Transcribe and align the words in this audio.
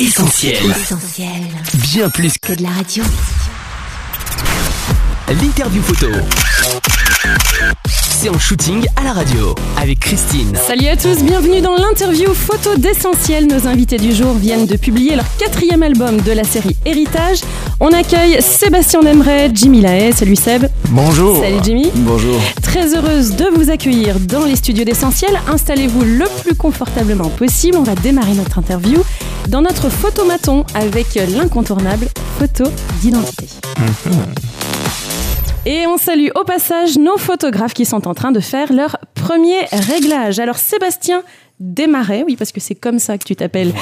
Essentiel. 0.00 0.54
Essentiel. 0.70 1.28
Bien 1.74 2.08
plus 2.08 2.38
Que 2.40 2.52
de 2.52 2.62
la 2.62 2.68
radio. 2.68 3.02
l'interview 5.28 5.82
photo. 5.82 6.06
C'est 8.08 8.28
en 8.28 8.38
shooting 8.38 8.86
à 8.94 9.02
la 9.02 9.12
radio 9.12 9.56
avec 9.76 9.98
Christine. 9.98 10.52
Salut 10.54 10.86
à 10.86 10.96
tous, 10.96 11.24
bienvenue 11.24 11.60
dans 11.60 11.74
l'interview 11.74 12.32
photo 12.32 12.76
d'essentiel. 12.76 13.48
Nos 13.48 13.66
invités 13.66 13.96
du 13.96 14.14
jour 14.14 14.34
viennent 14.34 14.66
de 14.66 14.76
publier 14.76 15.16
leur 15.16 15.24
quatrième 15.36 15.82
album 15.82 16.20
de 16.20 16.30
la 16.30 16.44
série 16.44 16.76
Héritage. 16.84 17.40
On 17.80 17.88
accueille 17.88 18.40
Sébastien 18.40 19.00
Demeret, 19.00 19.50
Jimmy 19.52 19.80
Lahaye. 19.80 20.12
Salut 20.12 20.36
Seb. 20.36 20.66
Bonjour. 20.90 21.42
Salut 21.42 21.58
Jimmy. 21.64 21.90
Bonjour. 21.96 22.40
Très 22.62 22.94
heureuse 22.94 23.34
de 23.34 23.46
vous 23.52 23.68
accueillir 23.68 24.20
dans 24.20 24.44
les 24.44 24.54
studios 24.54 24.84
d'essentiel. 24.84 25.40
Installez-vous 25.48 26.02
le 26.04 26.26
plus 26.44 26.54
confortablement 26.54 27.30
possible. 27.30 27.76
On 27.76 27.82
va 27.82 27.96
démarrer 27.96 28.34
notre 28.34 28.58
interview 28.58 29.02
dans 29.48 29.62
notre 29.62 29.88
photomaton 29.88 30.64
avec 30.74 31.14
l'incontournable 31.14 32.06
photo 32.38 32.70
d'identité. 33.00 33.46
Et 35.64 35.86
on 35.86 35.96
salue 35.96 36.28
au 36.34 36.44
passage 36.44 36.98
nos 36.98 37.16
photographes 37.16 37.74
qui 37.74 37.84
sont 37.84 38.06
en 38.06 38.14
train 38.14 38.30
de 38.30 38.40
faire 38.40 38.72
leur 38.72 38.98
premier 39.14 39.60
réglage. 39.72 40.38
Alors 40.38 40.58
Sébastien 40.58 41.22
Desmarais, 41.60 42.22
oui 42.24 42.36
parce 42.36 42.52
que 42.52 42.60
c'est 42.60 42.74
comme 42.76 42.98
ça 42.98 43.18
que 43.18 43.24
tu 43.24 43.34
t'appelles 43.34 43.72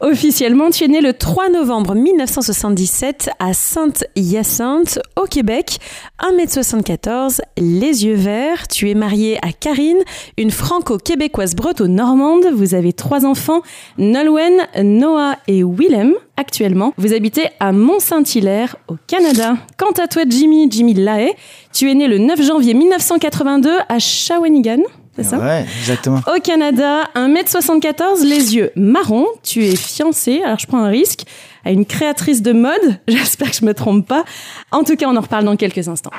officiellement, 0.00 0.70
tu 0.70 0.84
es 0.84 0.88
né 0.88 1.00
le 1.00 1.12
3 1.12 1.50
novembre 1.50 1.94
1977 1.94 3.30
à 3.38 3.52
Sainte-Hyacinthe 3.52 4.98
au 5.16 5.24
Québec, 5.24 5.78
1m74, 6.22 7.40
les 7.58 8.04
yeux 8.06 8.14
verts, 8.14 8.68
tu 8.68 8.90
es 8.90 8.94
marié 8.94 9.38
à 9.42 9.52
Karine, 9.52 9.98
une 10.38 10.50
franco-québécoise 10.50 11.54
breton-normande, 11.54 12.46
vous 12.54 12.74
avez 12.74 12.92
trois 12.92 13.26
enfants, 13.26 13.60
Nolwenn, 13.98 14.66
Noah 14.82 15.36
et 15.46 15.62
Willem. 15.62 16.14
Actuellement, 16.38 16.92
vous 16.98 17.14
habitez 17.14 17.46
à 17.60 17.72
Mont-Saint-Hilaire, 17.72 18.76
au 18.88 18.96
Canada. 19.06 19.56
Quant 19.78 19.92
à 19.92 20.06
toi, 20.06 20.22
Jimmy, 20.28 20.70
Jimmy 20.70 20.92
Lahaye, 20.92 21.32
tu 21.72 21.90
es 21.90 21.94
né 21.94 22.08
le 22.08 22.18
9 22.18 22.42
janvier 22.42 22.74
1982 22.74 23.70
à 23.88 23.98
Shawinigan, 23.98 24.82
c'est 25.16 25.24
ça 25.24 25.38
Ouais, 25.38 25.64
exactement. 25.80 26.20
au 26.34 26.40
Canada, 26.40 27.04
1m74, 27.14 28.22
les 28.24 28.54
yeux 28.54 28.70
marrons. 28.76 29.26
Tu 29.42 29.64
es 29.66 29.76
fiancé, 29.76 30.42
alors 30.44 30.58
je 30.58 30.66
prends 30.66 30.82
un 30.82 30.88
risque, 30.88 31.22
à 31.64 31.70
une 31.70 31.84
créatrice 31.86 32.42
de 32.42 32.52
mode. 32.52 32.72
J'espère 33.08 33.50
que 33.50 33.56
je 33.56 33.64
me 33.64 33.74
trompe 33.74 34.06
pas. 34.06 34.24
En 34.70 34.84
tout 34.84 34.96
cas, 34.96 35.06
on 35.08 35.16
en 35.16 35.20
reparle 35.20 35.44
dans 35.44 35.56
quelques 35.56 35.88
instants. 35.88 36.12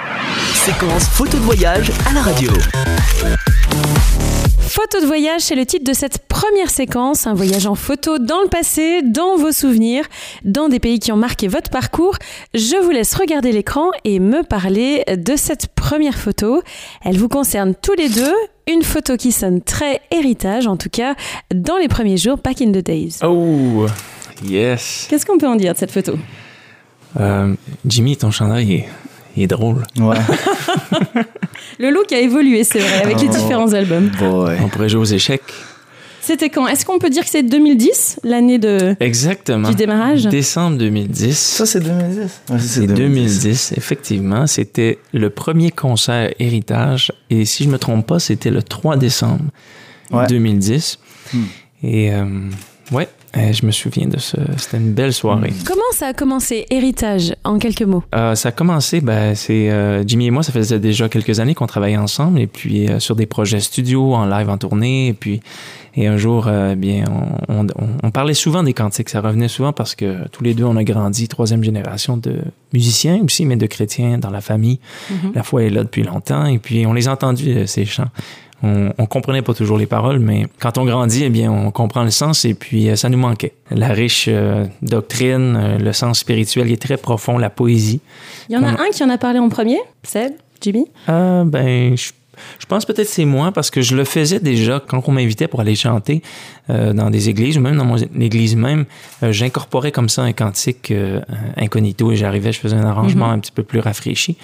Séquence 0.54 1.06
photo 1.06 1.38
de 1.38 1.44
voyage 1.44 1.92
à 2.10 2.14
la 2.14 2.22
radio. 2.22 2.52
Photo 4.80 5.02
de 5.02 5.08
voyage, 5.08 5.42
c'est 5.42 5.56
le 5.56 5.66
titre 5.66 5.86
de 5.86 5.94
cette 5.94 6.20
première 6.28 6.70
séquence. 6.70 7.26
Un 7.26 7.34
voyage 7.34 7.66
en 7.66 7.74
photo 7.74 8.20
dans 8.20 8.44
le 8.44 8.48
passé, 8.48 9.02
dans 9.02 9.36
vos 9.36 9.52
souvenirs, 9.52 10.06
dans 10.46 10.70
des 10.70 10.80
pays 10.80 11.00
qui 11.00 11.12
ont 11.12 11.18
marqué 11.18 11.48
votre 11.48 11.72
parcours. 11.72 12.16
Je 12.54 12.76
vous 12.84 12.92
laisse 12.92 13.16
regarder 13.16 13.52
l'écran 13.52 13.90
et 14.04 14.20
me 14.20 14.44
parler 14.44 15.04
de 15.08 15.36
cette 15.36 15.70
première 15.74 16.14
photo. 16.14 16.62
Elle 17.04 17.18
vous 17.18 17.28
concerne 17.28 17.74
tous 17.74 17.96
les 17.96 18.08
deux. 18.08 18.36
Une 18.72 18.84
photo 18.84 19.18
qui 19.18 19.32
sonne 19.32 19.64
très 19.64 20.00
héritage, 20.12 20.68
en 20.68 20.78
tout 20.78 20.90
cas, 20.92 21.16
dans 21.52 21.78
les 21.78 21.88
premiers 21.88 22.18
jours, 22.18 22.38
back 22.38 22.62
in 22.62 22.72
the 22.72 22.84
days. 22.86 23.18
Oh, 23.24 23.88
yes. 24.44 25.08
Qu'est-ce 25.10 25.26
qu'on 25.26 25.40
peut 25.40 25.48
en 25.48 25.56
dire 25.56 25.74
de 25.74 25.80
cette 25.80 25.92
photo? 25.92 26.20
Euh, 27.20 27.56
Jimmy, 27.84 28.16
ton 28.16 28.30
chandail 28.30 28.86
il 29.38 29.44
est, 29.44 29.48
drôle. 29.48 29.84
Ouais. 30.00 30.18
Le 31.80 31.92
look 31.92 32.12
a 32.12 32.20
évolué, 32.20 32.64
c'est 32.64 32.80
vrai, 32.80 33.02
avec 33.04 33.22
les 33.22 33.28
Oh. 33.30 33.32
différents 33.32 33.74
albums. 33.74 34.10
Boy. 34.20 34.58
On 34.64 34.68
pourrait 34.70 34.90
jouer 34.90 35.02
aux 35.02 35.06
échecs. 35.06 35.44
C'était 36.22 36.50
quand? 36.50 36.68
Est-ce 36.68 36.86
qu'on 36.86 37.00
peut 37.00 37.10
dire 37.10 37.24
que 37.24 37.30
c'est 37.30 37.44
2010, 37.44 38.20
l'année 38.24 38.58
de... 38.60 38.98
Exactement. 39.00 39.70
Du 39.70 39.76
démarrage? 39.76 40.26
Décembre 40.26 40.78
2010. 40.78 41.38
Ça, 41.38 41.66
c'est 41.66 41.80
2010. 41.80 42.18
Ouais, 42.50 42.60
ça, 42.60 42.60
c'est 42.60 42.88
2010, 42.88 43.74
effectivement. 43.78 44.46
C'était 44.46 45.00
le 45.14 45.30
premier 45.30 45.72
concert 45.72 46.34
Héritage. 46.40 47.14
Et 47.30 47.46
si 47.46 47.64
je 47.64 47.70
me 47.70 47.78
trompe 47.80 48.06
pas, 48.08 48.20
c'était 48.20 48.50
le 48.50 48.62
3 48.62 48.98
décembre 48.98 49.46
Ouais. 50.12 50.28
2010. 50.28 51.00
Hmm. 51.34 51.44
Et 51.84 52.14
euh, 52.14 52.26
ouais, 52.92 53.08
je 53.52 53.66
me 53.66 53.72
souviens 53.72 54.08
de 54.08 54.18
ça. 54.20 54.38
C'était 54.58 54.78
une 54.78 54.94
belle 54.94 55.14
soirée. 55.14 55.54
Comment 55.66 55.82
ça 55.94 56.08
a 56.08 56.14
commencé, 56.14 56.66
Héritage, 56.70 57.34
en 57.44 57.58
quelques 57.60 57.82
mots? 57.84 58.04
Euh, 58.16 58.36
ça 58.36 58.50
a 58.50 58.52
commencé, 58.52 59.02
ben, 59.02 59.36
c'est 59.36 59.70
euh, 59.70 60.04
Jimmy 60.06 60.28
et 60.28 60.32
moi, 60.32 60.44
ça 60.44 60.52
faisait 60.52 60.80
déjà 60.80 61.10
quelques 61.10 61.40
années 61.40 61.56
qu'on 61.56 61.68
travaillait 61.68 61.98
ensemble, 61.98 62.40
et 62.40 62.48
puis 62.48 62.88
euh, 62.88 63.00
sur 63.00 63.16
des 63.16 63.26
projets 63.26 63.60
studio, 63.60 64.14
en 64.14 64.26
live, 64.26 64.50
en 64.50 64.58
tournée, 64.58 65.08
et 65.08 65.14
puis 65.14 65.42
et 66.00 66.06
un 66.06 66.18
jour, 66.18 66.48
bien, 66.78 67.06
on, 67.50 67.66
on- 68.04 68.12
parlait 68.12 68.36
souvent 68.36 68.62
des 68.62 68.74
cantiques, 68.76 69.10
ça 69.10 69.20
revenait 69.20 69.48
souvent 69.48 69.74
parce 69.74 69.96
que 69.96 70.28
tous 70.32 70.44
les 70.44 70.54
deux, 70.54 70.64
on 70.64 70.76
a 70.76 70.84
grandi, 70.84 71.28
troisième 71.28 71.64
génération 71.64 72.18
de 72.18 72.36
musiciens 72.72 73.20
aussi, 73.24 73.48
mais 73.48 73.56
de 73.56 73.66
chrétiens 73.66 74.20
dans 74.20 74.30
la 74.30 74.42
famille. 74.42 74.80
La 75.34 75.42
foi 75.42 75.64
est 75.64 75.72
là 75.72 75.84
depuis 75.84 76.04
longtemps, 76.04 76.46
et 76.46 76.60
puis 76.60 76.86
on 76.86 76.94
les 76.94 77.08
a 77.08 77.14
entendus, 77.14 77.66
ces 77.66 77.86
chants. 77.86 78.12
On, 78.64 78.92
on 78.98 79.06
comprenait 79.06 79.44
pas 79.44 79.54
toujours 79.54 79.78
les 79.78 79.86
paroles, 79.86 80.18
mais 80.18 80.48
quand 80.60 80.80
on 80.80 80.86
grandit, 80.86 81.24
eh 81.24 81.30
bien, 81.30 81.52
on 81.52 81.70
comprend 81.70 82.04
le 82.04 82.10
sens 82.10 82.44
et 82.44 82.56
puis 82.56 82.90
euh, 82.90 82.96
ça 82.96 83.08
nous 83.08 83.18
manquait. 83.20 83.54
La 83.70 83.90
riche 83.90 84.26
euh, 84.28 84.66
doctrine, 84.82 85.56
euh, 85.56 85.78
le 85.78 85.94
sens 85.94 86.20
spirituel 86.20 86.66
qui 86.68 86.74
est 86.74 86.82
très 86.82 86.98
profond, 86.98 87.38
la 87.38 87.52
poésie. 87.52 88.02
Il 88.50 88.56
y 88.56 88.58
en 88.58 88.64
a 88.64 88.70
un 88.70 88.90
qui 88.92 89.04
en 89.04 89.10
a 89.12 89.18
parlé 89.20 89.38
en 89.38 89.50
premier, 89.50 89.78
Seb, 90.02 90.32
Jimmy? 90.60 90.86
Euh, 91.08 91.44
ben, 91.44 91.96
je, 91.96 92.10
je 92.58 92.66
pense 92.66 92.86
peut-être 92.86 93.08
c'est 93.08 93.26
moi 93.26 93.52
parce 93.52 93.70
que 93.70 93.82
je 93.82 93.96
le 93.96 94.06
faisais 94.06 94.40
déjà 94.40 94.80
quand 94.86 95.04
on 95.08 95.12
m'invitait 95.12 95.48
pour 95.48 95.60
aller 95.62 95.76
chanter 95.76 96.24
euh, 96.72 96.94
dans 96.94 97.12
des 97.12 97.30
églises 97.30 97.58
ou 97.60 97.62
même 97.62 97.78
dans 97.78 97.86
mon 97.86 97.98
église 97.98 98.56
même. 98.56 98.86
euh, 99.22 99.32
J'incorporais 99.32 99.92
comme 99.92 100.10
ça 100.10 100.24
un 100.24 100.34
cantique 100.34 100.90
euh, 100.90 101.22
incognito 101.58 102.12
et 102.12 102.16
j'arrivais, 102.16 102.52
je 102.52 102.60
faisais 102.60 102.76
un 102.76 102.86
arrangement 102.86 103.30
un 103.30 103.38
petit 103.38 103.52
peu 103.52 103.62
plus 103.62 103.80
rafraîchi. 103.80 104.36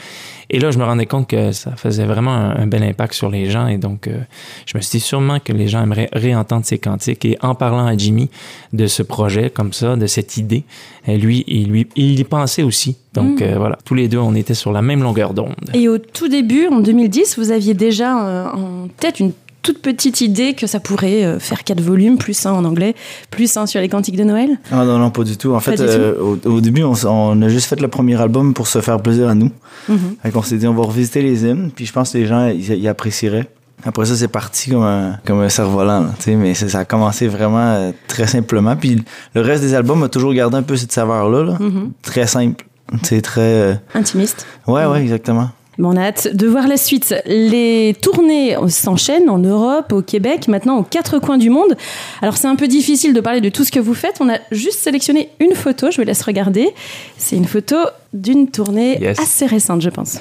Et 0.50 0.59
là, 0.59 0.72
je 0.72 0.78
me 0.78 0.84
rendais 0.84 1.06
compte 1.06 1.28
que 1.28 1.52
ça 1.52 1.76
faisait 1.76 2.06
vraiment 2.06 2.34
un, 2.34 2.56
un 2.58 2.68
bel 2.68 2.84
impact 2.84 3.14
sur 3.14 3.30
les 3.30 3.50
gens 3.50 3.68
et 3.68 3.78
donc 3.78 4.08
euh, 4.08 4.20
je 4.66 4.78
me 4.78 4.81
suis 4.81 5.00
dit 5.00 5.04
sûrement 5.04 5.40
que 5.40 5.54
les 5.54 5.68
gens 5.68 5.81
aimeraient 5.81 6.09
réentendre 6.14 6.66
ces 6.66 6.78
cantiques 6.78 7.26
et 7.26 7.38
en 7.42 7.56
parlant 7.56 7.86
à 7.86 7.98
Jimmy 7.98 8.30
de 8.72 8.88
ce 8.88 9.03
projet 9.03 9.50
comme 9.50 9.74
ça, 9.74 9.96
de 9.96 10.08
cette 10.08 10.38
idée, 10.38 10.64
euh, 11.08 11.18
lui, 11.18 11.44
il, 11.48 11.70
lui, 11.70 11.88
il 11.96 12.20
y 12.20 12.24
pensait 12.24 12.64
aussi. 12.64 12.98
Donc 13.14 13.42
euh, 13.42 13.56
voilà, 13.58 13.78
tous 13.86 13.94
les 13.94 14.08
deux, 14.08 14.18
on 14.18 14.34
était 14.34 14.53
sur 14.53 14.72
la 14.72 14.82
même 14.82 15.03
longueur 15.03 15.34
d'onde. 15.34 15.53
Et 15.74 15.88
au 15.88 15.98
tout 16.00 16.28
début, 16.28 16.68
en 16.68 16.80
2010, 16.80 17.38
vous 17.38 17.52
aviez 17.52 17.74
déjà 17.74 18.16
en 18.56 18.88
tête 19.00 19.20
une 19.20 19.34
toute 19.63 19.81
petite 19.81 20.22
idée 20.22 20.53
que 20.53 20.68
ça 20.68 20.79
pourrait 20.79 21.24
euh, 21.25 21.40
faire 21.40 21.63
quatre 21.63 21.81
volumes, 21.81 22.18
plus 22.19 22.46
un 22.46 22.51
en 22.51 22.63
anglais, 22.66 22.94
plus 23.31 23.57
un 23.57 23.66
sur 23.66 23.81
les 23.81 23.90
cantiques 23.90 24.18
de 24.18 24.24
Noël? 24.24 24.59
Ah 24.72 24.85
non, 24.85 25.00
non, 25.00 25.09
pas 25.09 25.24
du 25.24 25.38
tout. 25.38 25.53
En 25.56 25.59
fait, 25.59 25.79
euh, 25.79 26.13
au, 26.19 26.38
au 26.47 26.62
début, 26.62 26.84
on, 26.84 26.94
on 27.06 27.41
a 27.41 27.47
juste 27.50 27.68
fait 27.68 27.79
le 27.81 27.88
premier 27.88 28.22
album 28.22 28.53
pour 28.53 28.68
se 28.68 28.79
faire 28.81 29.02
plaisir 29.02 29.29
à 29.29 29.35
nous. 29.35 29.52
Mhm. 29.90 30.18
Fait 30.22 30.31
qu'on 30.31 30.44
s'est 30.44 30.57
dit, 30.57 30.68
on 30.68 30.73
va 30.75 30.84
revisiter 30.84 31.22
les 31.22 31.44
hymnes, 31.46 31.72
puis 31.75 31.85
je 31.85 31.94
pense 31.94 32.12
que 32.12 32.19
les 32.19 32.28
gens, 32.28 32.46
ils, 32.47 32.73
ils 32.73 32.88
apprécieraient. 32.88 33.47
Après 33.85 34.06
ça, 34.06 34.16
c'est 34.16 34.29
parti 34.29 34.69
comme 34.69 34.84
un, 34.84 35.18
comme 35.25 35.41
un 35.41 35.50
cerf-volant, 35.50 36.02
là, 36.02 36.09
tu 36.18 36.23
sais, 36.23 36.35
mais 36.35 36.53
ça, 36.53 36.79
a 36.79 36.85
commencé 36.85 37.28
vraiment 37.28 37.73
euh, 37.73 37.91
très 38.07 38.28
simplement. 38.28 38.75
Puis 38.78 39.03
le 39.34 39.41
reste 39.41 39.62
des 39.63 39.73
albums 39.73 40.03
a 40.03 40.09
toujours 40.09 40.34
gardé 40.34 40.56
un 40.56 40.62
peu 40.63 40.78
cette 40.78 40.91
saveur-là, 40.94 41.44
là. 41.44 41.57
Mhm. 41.59 41.91
très 42.02 42.28
simple. 42.28 42.66
C'est 43.02 43.22
très... 43.22 43.41
euh, 43.41 43.73
Intimiste. 43.96 44.46
Ouais, 44.68 44.85
ouais, 44.85 45.02
exactement. 45.02 45.50
Bon, 45.79 45.94
on 45.94 45.97
a 45.97 46.01
hâte 46.03 46.35
de 46.35 46.45
voir 46.47 46.67
la 46.67 46.78
suite. 46.78 47.16
Les 47.25 47.95
tournées 48.01 48.56
s'enchaînent 48.67 49.29
en 49.29 49.39
Europe, 49.39 49.91
au 49.91 50.01
Québec, 50.03 50.47
maintenant 50.47 50.78
aux 50.78 50.84
quatre 50.84 51.17
coins 51.19 51.38
du 51.39 51.50
monde. 51.50 51.75
Alors 52.22 52.38
c'est 52.38 52.47
un 52.47 52.56
peu 52.56 52.67
difficile 52.67 53.13
de 53.13 53.19
parler 53.22 53.41
de 53.41 53.50
tout 53.50 53.63
ce 53.63 53.72
que 53.72 53.79
vous 53.79 53.95
faites. 53.95 54.17
On 54.19 54.29
a 54.29 54.38
juste 54.51 54.79
sélectionné 54.79 55.29
une 55.39 55.56
photo, 55.56 55.89
je 55.89 55.97
vous 56.00 56.06
laisse 56.06 56.22
regarder. 56.22 56.69
C'est 57.17 57.35
une 57.35 57.45
photo 57.45 57.75
d'une 58.13 58.50
tournée 58.51 59.00
Yes. 59.01 59.19
assez 59.19 59.45
récente, 59.47 59.81
je 59.81 59.89
pense. 59.89 60.19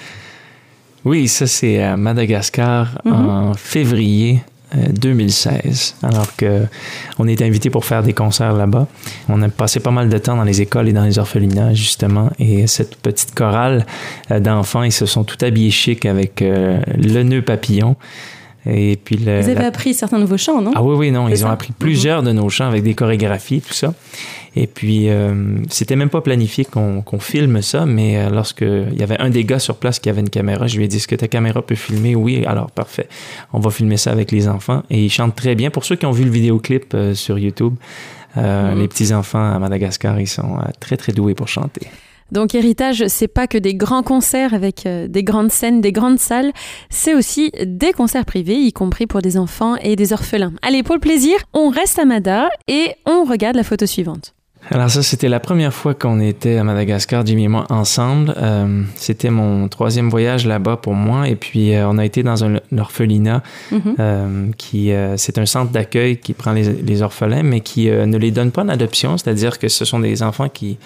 Oui, 1.04 1.28
ça 1.28 1.46
c'est 1.46 1.82
à 1.82 1.96
Madagascar 1.96 2.98
Mhm. 3.04 3.12
en 3.12 3.54
février 3.54 4.38
2016, 4.74 5.96
alors 6.02 6.34
que 6.36 6.62
on 7.18 7.28
était 7.28 7.44
invité 7.44 7.70
pour 7.70 7.84
faire 7.84 8.02
des 8.02 8.12
concerts 8.12 8.54
là-bas. 8.54 8.86
On 9.28 9.42
a 9.42 9.48
passé 9.48 9.80
pas 9.80 9.90
mal 9.90 10.08
de 10.08 10.18
temps 10.18 10.36
dans 10.36 10.44
les 10.44 10.60
écoles 10.60 10.88
et 10.88 10.92
dans 10.92 11.04
les 11.04 11.18
orphelinats 11.18 11.74
justement, 11.74 12.30
et 12.38 12.66
cette 12.66 12.96
petite 12.96 13.34
chorale 13.34 13.86
euh, 14.30 14.40
d'enfants, 14.40 14.82
ils 14.82 14.92
se 14.92 15.06
sont 15.06 15.24
tout 15.24 15.42
habillés 15.44 15.70
chic 15.70 16.06
avec 16.06 16.42
euh, 16.42 16.80
le 16.96 17.22
nœud 17.22 17.42
papillon. 17.42 17.96
Et 18.64 18.96
puis 18.96 19.16
le, 19.16 19.40
Vous 19.40 19.48
avez 19.48 19.60
la- 19.60 19.66
appris 19.66 19.92
certains 19.94 20.18
nouveaux 20.18 20.36
chants, 20.36 20.60
non? 20.62 20.70
Ah 20.74 20.82
oui, 20.82 20.94
oui, 20.96 21.10
non, 21.10 21.28
ils 21.28 21.44
ont 21.44 21.50
appris 21.50 21.72
plusieurs 21.76 22.22
de 22.22 22.30
nos 22.32 22.48
chants 22.48 22.68
avec 22.68 22.82
des 22.84 22.94
chorégraphies, 22.94 23.60
tout 23.60 23.72
ça. 23.74 23.92
Et 24.54 24.66
puis, 24.66 25.08
euh, 25.08 25.56
c'était 25.70 25.96
même 25.96 26.10
pas 26.10 26.20
planifié 26.20 26.64
qu'on 26.66 27.00
qu'on 27.02 27.18
filme 27.18 27.62
ça, 27.62 27.86
mais 27.86 28.18
euh, 28.18 28.28
lorsque 28.30 28.60
il 28.60 28.94
y 28.98 29.02
avait 29.02 29.18
un 29.18 29.30
des 29.30 29.44
gars 29.44 29.58
sur 29.58 29.76
place 29.76 29.98
qui 29.98 30.10
avait 30.10 30.20
une 30.20 30.28
caméra, 30.30 30.66
je 30.66 30.76
lui 30.76 30.84
ai 30.84 30.88
dit, 30.88 30.98
est-ce 30.98 31.08
que 31.08 31.14
ta 31.16 31.26
caméra 31.26 31.62
peut 31.62 31.74
filmer? 31.74 32.14
Oui, 32.14 32.44
alors 32.46 32.70
parfait. 32.70 33.08
On 33.54 33.58
va 33.60 33.70
filmer 33.70 33.96
ça 33.96 34.12
avec 34.12 34.30
les 34.30 34.46
enfants. 34.48 34.82
Et 34.90 35.02
ils 35.06 35.10
chantent 35.10 35.34
très 35.36 35.54
bien. 35.54 35.70
Pour 35.70 35.84
ceux 35.84 35.96
qui 35.96 36.04
ont 36.06 36.12
vu 36.12 36.24
le 36.24 36.30
vidéoclip 36.30 36.92
euh, 36.94 37.14
sur 37.14 37.38
YouTube, 37.38 37.74
euh, 38.36 38.72
Mhm. 38.74 38.78
les 38.80 38.88
petits-enfants 38.88 39.52
à 39.54 39.58
Madagascar, 39.58 40.20
ils 40.20 40.26
sont 40.28 40.56
euh, 40.58 40.70
très, 40.80 40.96
très 40.98 41.12
doués 41.12 41.34
pour 41.34 41.48
chanter. 41.48 41.86
Donc 42.32 42.54
Héritage, 42.54 43.04
c'est 43.08 43.28
pas 43.28 43.46
que 43.46 43.58
des 43.58 43.74
grands 43.74 44.02
concerts 44.02 44.54
avec 44.54 44.86
euh, 44.86 45.06
des 45.06 45.22
grandes 45.22 45.52
scènes, 45.52 45.80
des 45.82 45.92
grandes 45.92 46.18
salles, 46.18 46.52
c'est 46.88 47.14
aussi 47.14 47.52
des 47.64 47.92
concerts 47.92 48.24
privés, 48.24 48.56
y 48.56 48.72
compris 48.72 49.06
pour 49.06 49.20
des 49.20 49.36
enfants 49.36 49.76
et 49.76 49.96
des 49.96 50.12
orphelins. 50.14 50.54
Allez, 50.62 50.82
pour 50.82 50.94
le 50.94 51.00
plaisir, 51.00 51.34
on 51.52 51.68
reste 51.68 51.98
à 51.98 52.06
Mada 52.06 52.48
et 52.68 52.92
on 53.06 53.24
regarde 53.24 53.56
la 53.56 53.64
photo 53.64 53.84
suivante. 53.84 54.34
Alors 54.70 54.88
ça, 54.88 55.02
c'était 55.02 55.28
la 55.28 55.40
première 55.40 55.74
fois 55.74 55.92
qu'on 55.92 56.20
était 56.20 56.56
à 56.56 56.64
Madagascar, 56.64 57.26
Jimmy 57.26 57.44
et 57.44 57.48
moi, 57.48 57.66
ensemble. 57.68 58.32
Euh, 58.38 58.82
c'était 58.94 59.28
mon 59.28 59.68
troisième 59.68 60.08
voyage 60.08 60.46
là-bas 60.46 60.76
pour 60.76 60.94
moi. 60.94 61.28
Et 61.28 61.34
puis, 61.34 61.74
euh, 61.74 61.86
on 61.88 61.98
a 61.98 62.04
été 62.04 62.22
dans 62.22 62.44
un 62.44 62.60
orphelinat, 62.78 63.42
Mhm. 63.72 63.80
euh, 63.98 64.50
qui 64.56 64.92
c'est 65.16 65.36
un 65.38 65.46
centre 65.46 65.72
d'accueil 65.72 66.16
qui 66.18 66.32
prend 66.32 66.52
les, 66.52 66.62
les 66.62 67.02
orphelins, 67.02 67.42
mais 67.42 67.60
qui 67.60 67.90
ne 67.90 68.16
les 68.16 68.30
donne 68.30 68.52
pas 68.52 68.62
en 68.62 68.68
adoption. 68.68 69.18
C'est-à-dire 69.18 69.58
que 69.58 69.68
ce 69.68 69.84
sont 69.84 69.98
des 70.00 70.22
enfants 70.22 70.48
qui... 70.48 70.78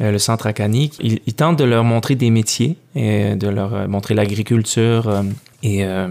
euh, 0.00 0.10
le 0.10 0.18
centre 0.18 0.46
Akani, 0.46 0.90
ils, 1.00 1.20
ils 1.26 1.34
tentent 1.34 1.58
de 1.58 1.64
leur 1.64 1.84
montrer 1.84 2.14
des 2.14 2.30
métiers, 2.30 2.76
et 2.96 3.34
de 3.34 3.48
leur 3.48 3.74
euh, 3.74 3.88
montrer 3.88 4.14
l'agriculture 4.14 5.08
euh, 5.08 5.22
et 5.62 5.84
euh, 5.84 6.08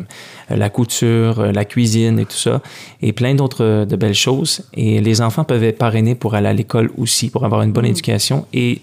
la 0.50 0.70
couture, 0.70 1.40
euh, 1.40 1.52
la 1.52 1.64
cuisine 1.64 2.18
et 2.20 2.26
tout 2.26 2.36
ça, 2.36 2.62
et 3.02 3.14
plein 3.14 3.36
d'autres 3.36 3.64
euh, 3.64 3.86
de 3.86 3.96
belles 3.96 4.16
choses. 4.16 4.68
Et 4.74 5.00
les 5.00 5.22
enfants 5.22 5.44
peuvent 5.44 5.64
être 5.64 5.78
parrainés 5.78 6.16
pour 6.16 6.34
aller 6.34 6.48
à 6.48 6.54
l'école 6.54 6.92
aussi, 6.98 7.30
pour 7.30 7.46
avoir 7.46 7.62
une 7.62 7.72
bonne 7.72 7.86
éducation. 7.86 8.48
Et 8.52 8.82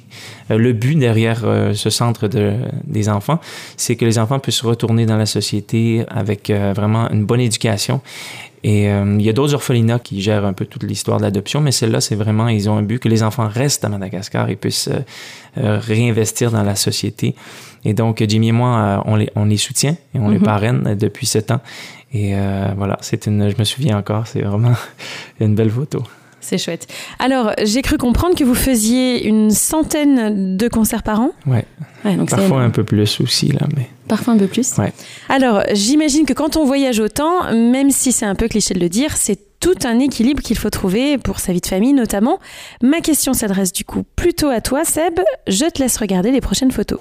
euh, 0.51 0.59
le 0.59 0.73
but 0.73 0.95
derrière 0.95 1.43
euh, 1.45 1.75
ce 1.75 1.91
centre 1.91 2.29
de, 2.29 2.53
des 2.85 3.09
enfants, 3.09 3.41
c'est 3.77 3.97
que 3.97 4.05
les 4.05 4.19
enfants 4.19 4.39
puissent 4.39 4.63
retourner 4.63 5.07
dans 5.07 5.17
la 5.17 5.27
société 5.27 6.05
avec 6.09 6.51
euh, 6.51 6.73
vraiment 6.75 7.11
une 7.11 7.25
bonne 7.25 7.41
éducation. 7.41 8.01
Et 8.63 8.91
euh, 8.91 9.17
il 9.19 9.25
y 9.25 9.29
a 9.31 9.33
d'autres 9.33 9.55
orphelinats 9.55 9.99
qui 9.99 10.21
gèrent 10.21 10.45
un 10.45 10.53
peu 10.53 10.67
toute 10.67 10.83
l'histoire 10.83 11.17
de 11.19 11.23
l'adoption, 11.23 11.61
mais 11.63 11.73
celle-là, 11.73 12.01
c'est 12.03 12.15
vraiment, 12.15 12.49
ils 12.49 12.69
ont 12.69 12.77
un 12.77 12.83
but 12.83 12.99
que 12.99 13.09
les 13.09 13.23
enfants 13.23 13.49
restent 13.49 13.85
à 13.85 13.89
Madagascar 13.89 14.51
et 14.51 14.57
puissent 14.57 14.89
euh, 14.89 15.01
euh, 15.59 15.79
réinvestir 15.79 16.51
dans 16.51 16.63
la 16.63 16.75
société. 16.77 17.35
Et 17.87 17.95
donc, 17.95 18.23
Jimmy 18.29 18.49
et 18.49 18.53
moi, 18.53 18.77
euh, 18.79 18.99
on, 19.07 19.17
les, 19.17 19.31
on 19.35 19.47
les 19.47 19.57
soutient 19.57 19.97
et 20.15 20.19
on 20.19 20.29
les 20.29 20.39
Mhm. 20.39 20.45
parraine 20.45 20.95
depuis 20.95 21.25
sept 21.27 21.51
ans. 21.51 21.61
Et 22.13 22.35
euh, 22.35 22.69
voilà, 22.77 22.99
c'est 23.01 23.27
une, 23.27 23.49
je 23.49 23.57
me 23.59 23.65
souviens 23.65 23.97
encore, 23.97 24.27
c'est 24.27 24.43
vraiment 24.43 24.75
une 25.41 25.55
belle 25.55 25.71
photo. 25.71 26.03
C'est 26.41 26.59
chouette. 26.59 26.87
Alors, 27.19 27.53
j'ai 27.63 27.83
cru 27.83 27.99
comprendre 27.99 28.35
que 28.35 28.45
vous 28.45 28.55
faisiez 28.55 29.27
une 29.27 29.51
centaine 29.51 30.57
de 30.57 30.69
concerts 30.69 31.03
par 31.03 31.21
an. 31.21 31.31
Ouais. 31.47 31.65
Ouais, 32.05 32.17
donc 32.17 32.31
c'est 32.31 32.37
Parfois 32.37 32.63
un 32.63 32.71
peu 32.71 32.85
plus 32.85 33.21
aussi, 33.21 33.49
là, 33.49 33.67
mais. 33.77 33.89
Parfois 34.09 34.35
un 34.35 34.39
peu 34.39 34.47
plus. 34.47 34.77
Ouais. 34.79 34.93
Alors, 35.29 35.63
j'imagine 35.73 36.25
que 36.25 36.33
quand 36.33 36.57
on 36.57 36.65
voyage 36.65 36.99
autant, 36.99 37.53
même 37.53 37.91
si 37.91 38.13
c'est 38.13 38.27
un 38.27 38.35
peu 38.35 38.49
cliché 38.49 38.75
de 38.75 38.81
le 38.81 38.89
dire, 38.89 39.17
c'est 39.17 39.39
tout 39.61 39.77
un 39.85 39.99
équilibre 39.99 40.43
qu'il 40.43 40.57
faut 40.57 40.71
trouver 40.71 41.19
pour 41.19 41.39
sa 41.39 41.53
vie 41.53 41.61
de 41.61 41.67
famille 41.67 41.93
notamment. 41.93 42.39
Ma 42.83 43.01
question 43.01 43.35
s'adresse 43.35 43.73
du 43.73 43.85
coup 43.85 44.05
plutôt 44.17 44.49
à 44.49 44.63
toi, 44.63 44.85
Seb. 44.85 45.21
Je 45.47 45.67
te 45.67 45.83
laisse 45.83 45.99
regarder 45.99 46.31
les 46.33 46.41
prochaines 46.41 46.71
photos. 46.73 46.99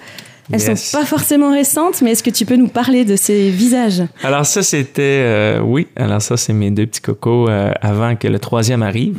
Elles 0.51 0.59
Yes. 0.61 0.83
sont 0.91 0.97
pas 0.97 1.05
forcément 1.05 1.51
récentes, 1.51 2.01
mais 2.01 2.11
est-ce 2.11 2.23
que 2.23 2.29
tu 2.31 2.45
peux 2.45 2.55
nous 2.55 2.67
parler 2.69 3.05
de 3.05 3.15
ces 3.15 3.49
visages 3.49 4.01
Alors 4.23 4.45
ça, 4.45 4.63
c'était... 4.63 5.01
euh, 5.23 5.59
oui, 5.61 5.87
alors 5.95 6.21
ça, 6.21 6.37
c'est 6.37 6.53
mes 6.53 6.71
deux 6.71 6.87
petits 6.87 7.01
cocos 7.01 7.47
euh, 7.49 7.71
avant 7.81 8.15
que 8.15 8.27
le 8.27 8.39
troisième 8.39 8.81
arrive. 8.81 9.17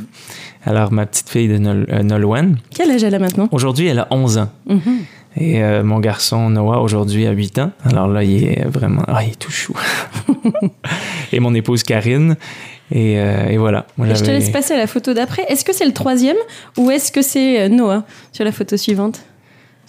Alors, 0.67 0.93
ma 0.93 1.07
petite 1.07 1.31
fille 1.31 1.49
de 1.49 1.57
Nol 1.57 1.87
euh, 1.91 2.03
Nolwenn, 2.03 2.59
Quel 2.75 2.91
âge 2.91 3.03
elle 3.05 3.15
a 3.15 3.19
maintenant 3.19 3.49
aujourd'hui, 3.53 3.87
elle 3.87 3.99
a 4.01 4.09
11 4.11 4.39
ans. 4.39 4.51
Mhm. 4.67 4.81
Et 5.37 5.63
euh, 5.63 5.85
mon 5.85 6.01
garçon 6.01 6.51
Noah, 6.51 6.81
aujourd'hui, 6.83 7.27
a 7.27 7.31
8 7.31 7.59
ans. 7.61 7.71
Alors 7.89 8.09
là, 8.09 8.25
il 8.25 8.45
est 8.45 8.65
vraiment... 8.67 9.03
Ah, 9.07 9.23
il 9.23 9.31
est 9.31 9.39
tout 9.39 9.53
chou. 9.53 9.75
et 11.33 11.41
mon 11.41 11.55
épouse 11.55 11.83
Karine. 11.85 12.37
Et, 12.93 13.19
euh, 13.21 13.47
et 13.49 13.57
voilà. 13.57 13.87
Moi, 13.97 14.09
Et 14.09 14.15
Je 14.17 14.25
te 14.25 14.31
laisse 14.31 14.51
passer 14.51 14.75
à 14.75 14.77
la 14.77 14.89
photo 14.89 15.15
d'après. 15.15 15.45
Est-ce 15.49 15.65
que 15.65 15.73
c'est 15.73 15.87
le 15.87 15.93
troisième 15.93 16.37
ou 16.77 16.91
est-ce 16.91 17.13
que 17.13 17.23
c'est 17.23 17.69
Noah 17.69 18.03
sur 18.33 18.45
la 18.45 18.51
photo 18.53 18.77
suivante? 18.77 19.21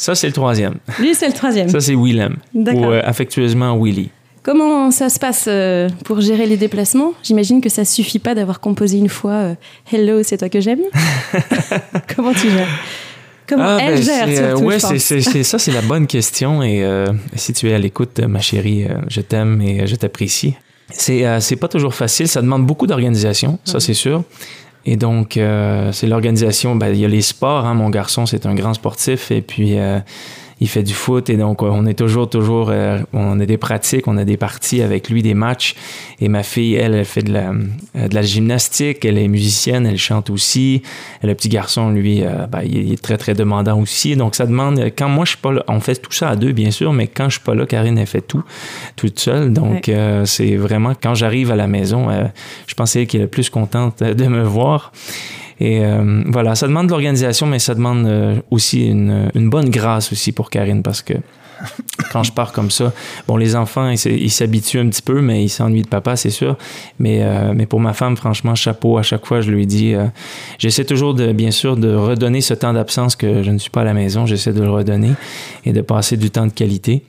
Ça, 0.02 0.16
c'est 0.16 0.26
le 0.26 0.34
troisième. 0.34 0.80
Lui, 0.98 1.14
c'est 1.14 1.28
le 1.28 1.34
troisième. 1.34 1.70
Ça, 1.70 1.80
c'est 1.80 1.94
Willem. 1.94 2.38
D'accord. 2.56 2.82
Ou 2.82 2.86
euh, 2.86 3.02
affectueusement 3.06 3.80
Willy. 3.80 4.10
Comment 4.42 4.90
ça 4.90 5.10
se 5.10 5.20
passe 5.20 5.46
euh, 5.48 5.90
pour 6.06 6.22
gérer 6.22 6.48
les 6.48 6.58
déplacements? 6.58 7.14
J'imagine 7.22 7.62
que 7.62 7.70
ça 7.70 7.86
suffit 7.86 8.18
pas 8.18 8.34
d'avoir 8.34 8.60
composé 8.62 8.98
une 8.98 9.10
fois 9.10 9.32
euh, 9.32 9.54
Hello, 9.94 10.24
c'est 10.24 10.38
toi 10.38 10.50
que 10.50 10.60
j'aime. 10.60 10.80
Comment 12.16 12.34
tu 12.34 12.50
gères? 12.50 12.68
Comment 13.46 13.64
Ah, 13.64 13.78
elle 13.80 13.94
ben, 13.94 14.04
gère 14.04 14.50
surtout, 14.50 14.64
ouais, 14.64 14.80
c'est, 14.80 15.44
ça, 15.44 15.60
c'est 15.60 15.72
la 15.72 15.84
bonne 15.84 16.08
question. 16.08 16.64
Et 16.64 16.84
si 17.36 17.54
tu 17.54 17.70
es 17.70 17.74
à 17.76 17.78
l'écoute, 17.78 18.22
ma 18.22 18.40
chérie, 18.40 18.88
je 19.08 19.22
t'aime 19.22 19.62
et 19.62 19.86
je 19.86 19.96
t'apprécie. 19.96 20.56
C'est, 20.90 21.24
c'est 21.42 21.58
pas 21.58 21.68
toujours 21.68 21.94
facile. 21.94 22.28
Ça 22.28 22.42
demande 22.42 22.66
beaucoup 22.66 22.88
d'organisation, 22.88 23.60
ça, 23.66 23.80
c'est 23.80 23.94
sûr. 23.94 24.24
Et 24.86 24.96
donc, 24.96 25.38
euh, 25.38 25.92
c'est 25.92 26.08
l'organisation. 26.08 26.76
Ben, 26.76 26.90
il 26.90 27.00
y 27.00 27.06
a 27.06 27.08
les 27.08 27.22
sports. 27.22 27.66
Hein. 27.66 27.74
Mon 27.74 27.90
garçon, 27.90 28.26
c'est 28.26 28.46
un 28.46 28.56
grand 28.56 28.74
sportif. 28.74 29.32
Et 29.32 29.42
puis, 29.42 29.78
euh, 29.78 30.00
il 30.62 30.70
fait 30.70 30.84
du 30.84 30.94
foot. 30.94 31.30
Et 31.30 31.38
donc, 31.38 31.64
on 31.64 31.86
est 31.88 31.96
toujours, 31.96 32.30
toujours. 32.30 32.70
euh, 32.70 33.00
on 33.14 33.40
a 33.40 33.46
des 33.46 33.58
pratiques, 33.58 34.08
on 34.08 34.16
a 34.16 34.24
des 34.24 34.38
parties 34.38 34.82
avec 34.82 35.10
lui, 35.10 35.24
des 35.24 35.34
matchs. 35.34 35.76
Et 36.22 36.30
ma 36.30 36.44
fille, 36.44 36.76
elle, 36.76 36.94
elle 36.94 37.04
fait 37.04 37.24
de 37.24 37.34
la, 37.34 37.50
euh, 37.96 38.08
de 38.08 38.16
la 38.16 38.22
gymnastique. 38.22 39.04
Elle 39.04 39.18
est 39.18 39.28
musicienne, 39.28 39.88
elle 39.88 39.98
chante 39.98 40.30
aussi. 40.30 40.84
Et 41.24 41.28
le 41.28 41.34
petit 41.34 41.50
garçon, 41.50 41.90
lui, 41.90 42.24
euh, 42.24 42.46
ben, 42.46 42.62
il 42.64 42.94
est 42.94 43.02
très, 43.02 43.18
très 43.18 43.34
demandant 43.34 43.82
aussi. 43.82 44.16
Donc, 44.16 44.36
ça 44.36 44.46
demande. 44.46 44.80
Quand 44.96 45.10
moi, 45.10 45.26
je 45.26 45.32
suis 45.32 45.40
pas 45.40 45.52
là, 45.52 45.64
on 45.68 45.80
fait 45.80 45.96
tout 45.96 46.12
ça 46.12 46.30
à 46.30 46.36
deux, 46.36 46.52
bien 46.52 46.70
sûr, 46.70 46.94
mais 46.94 47.08
quand 47.08 47.26
je 47.26 47.32
suis 47.38 47.44
pas 47.44 47.56
là, 47.56 47.66
Karine, 47.66 47.98
elle 47.98 48.06
fait 48.06 48.22
tout, 48.22 48.44
toute 48.96 49.20
seule. 49.20 49.52
Donc, 49.52 49.90
euh, 49.90 50.26
c'est 50.26 50.56
vraiment 50.58 50.94
quand 51.02 51.16
j'arrive 51.16 51.52
à 51.52 51.56
la 51.56 51.68
maison, 51.68 52.10
je 52.68 52.76
pensais 52.76 53.08
qu'elle 53.08 53.22
est 53.22 53.24
le 53.24 53.30
plus 53.30 53.50
contente 53.50 54.04
de 54.04 54.28
me 54.28 54.44
voir. 54.44 54.92
Et 55.62 55.86
euh, 55.86 56.24
voilà, 56.26 56.56
ça 56.56 56.68
demande 56.68 56.88
de 56.88 56.92
l'organisation, 56.92 57.46
mais 57.46 57.60
ça 57.60 57.76
demande 57.76 58.08
euh, 58.08 58.42
aussi 58.50 58.88
une, 58.88 59.30
bonne 59.36 59.70
grâce 59.70 60.12
aussi 60.12 60.32
pour 60.32 60.50
Karine 60.50 60.82
parce 60.82 61.04
que 61.04 61.14
quand 62.12 62.24
je 62.24 62.32
pars 62.32 62.52
comme 62.52 62.72
ça, 62.72 62.92
bon, 63.28 63.38
les 63.38 63.56
enfants, 63.56 63.88
ils 63.90 64.32
s'habituent 64.32 64.80
un 64.80 64.90
petit 64.90 65.04
peu, 65.04 65.22
mais 65.22 65.44
ils 65.44 65.50
s'ennuient 65.50 65.84
de 65.84 65.88
papa, 65.88 66.16
c'est 66.16 66.32
sûr. 66.32 66.58
Mais, 66.98 67.20
euh, 67.22 67.54
mais 67.56 67.68
pour 67.68 67.80
ma 67.80 67.94
femme, 67.94 68.18
franchement, 68.18 68.56
chapeau, 68.56 68.98
à 68.98 69.04
chaque 69.04 69.28
fois, 69.28 69.42
je 69.42 69.52
lui 69.52 69.68
dis, 69.68 69.94
euh, 69.94 70.06
j'essaie 70.58 70.84
toujours 70.84 71.14
de, 71.14 71.32
bien 71.32 71.52
sûr, 71.52 71.78
de 71.78 71.94
redonner 71.94 72.42
ce 72.42 72.56
temps 72.56 72.74
d'absence 72.74 73.16
que 73.16 73.44
je 73.44 73.52
ne 73.52 73.60
suis 73.60 73.70
pas 73.70 73.82
à 73.82 73.86
la 73.86 73.94
maison, 73.94 74.26
j'essaie 74.26 74.54
de 74.54 74.62
le 74.64 74.72
redonner 74.72 75.12
et 75.64 75.74
de 75.74 75.82
passer 75.82 76.18
du 76.18 76.32
temps 76.32 76.48
de 76.48 76.54
qualité. 76.54 77.04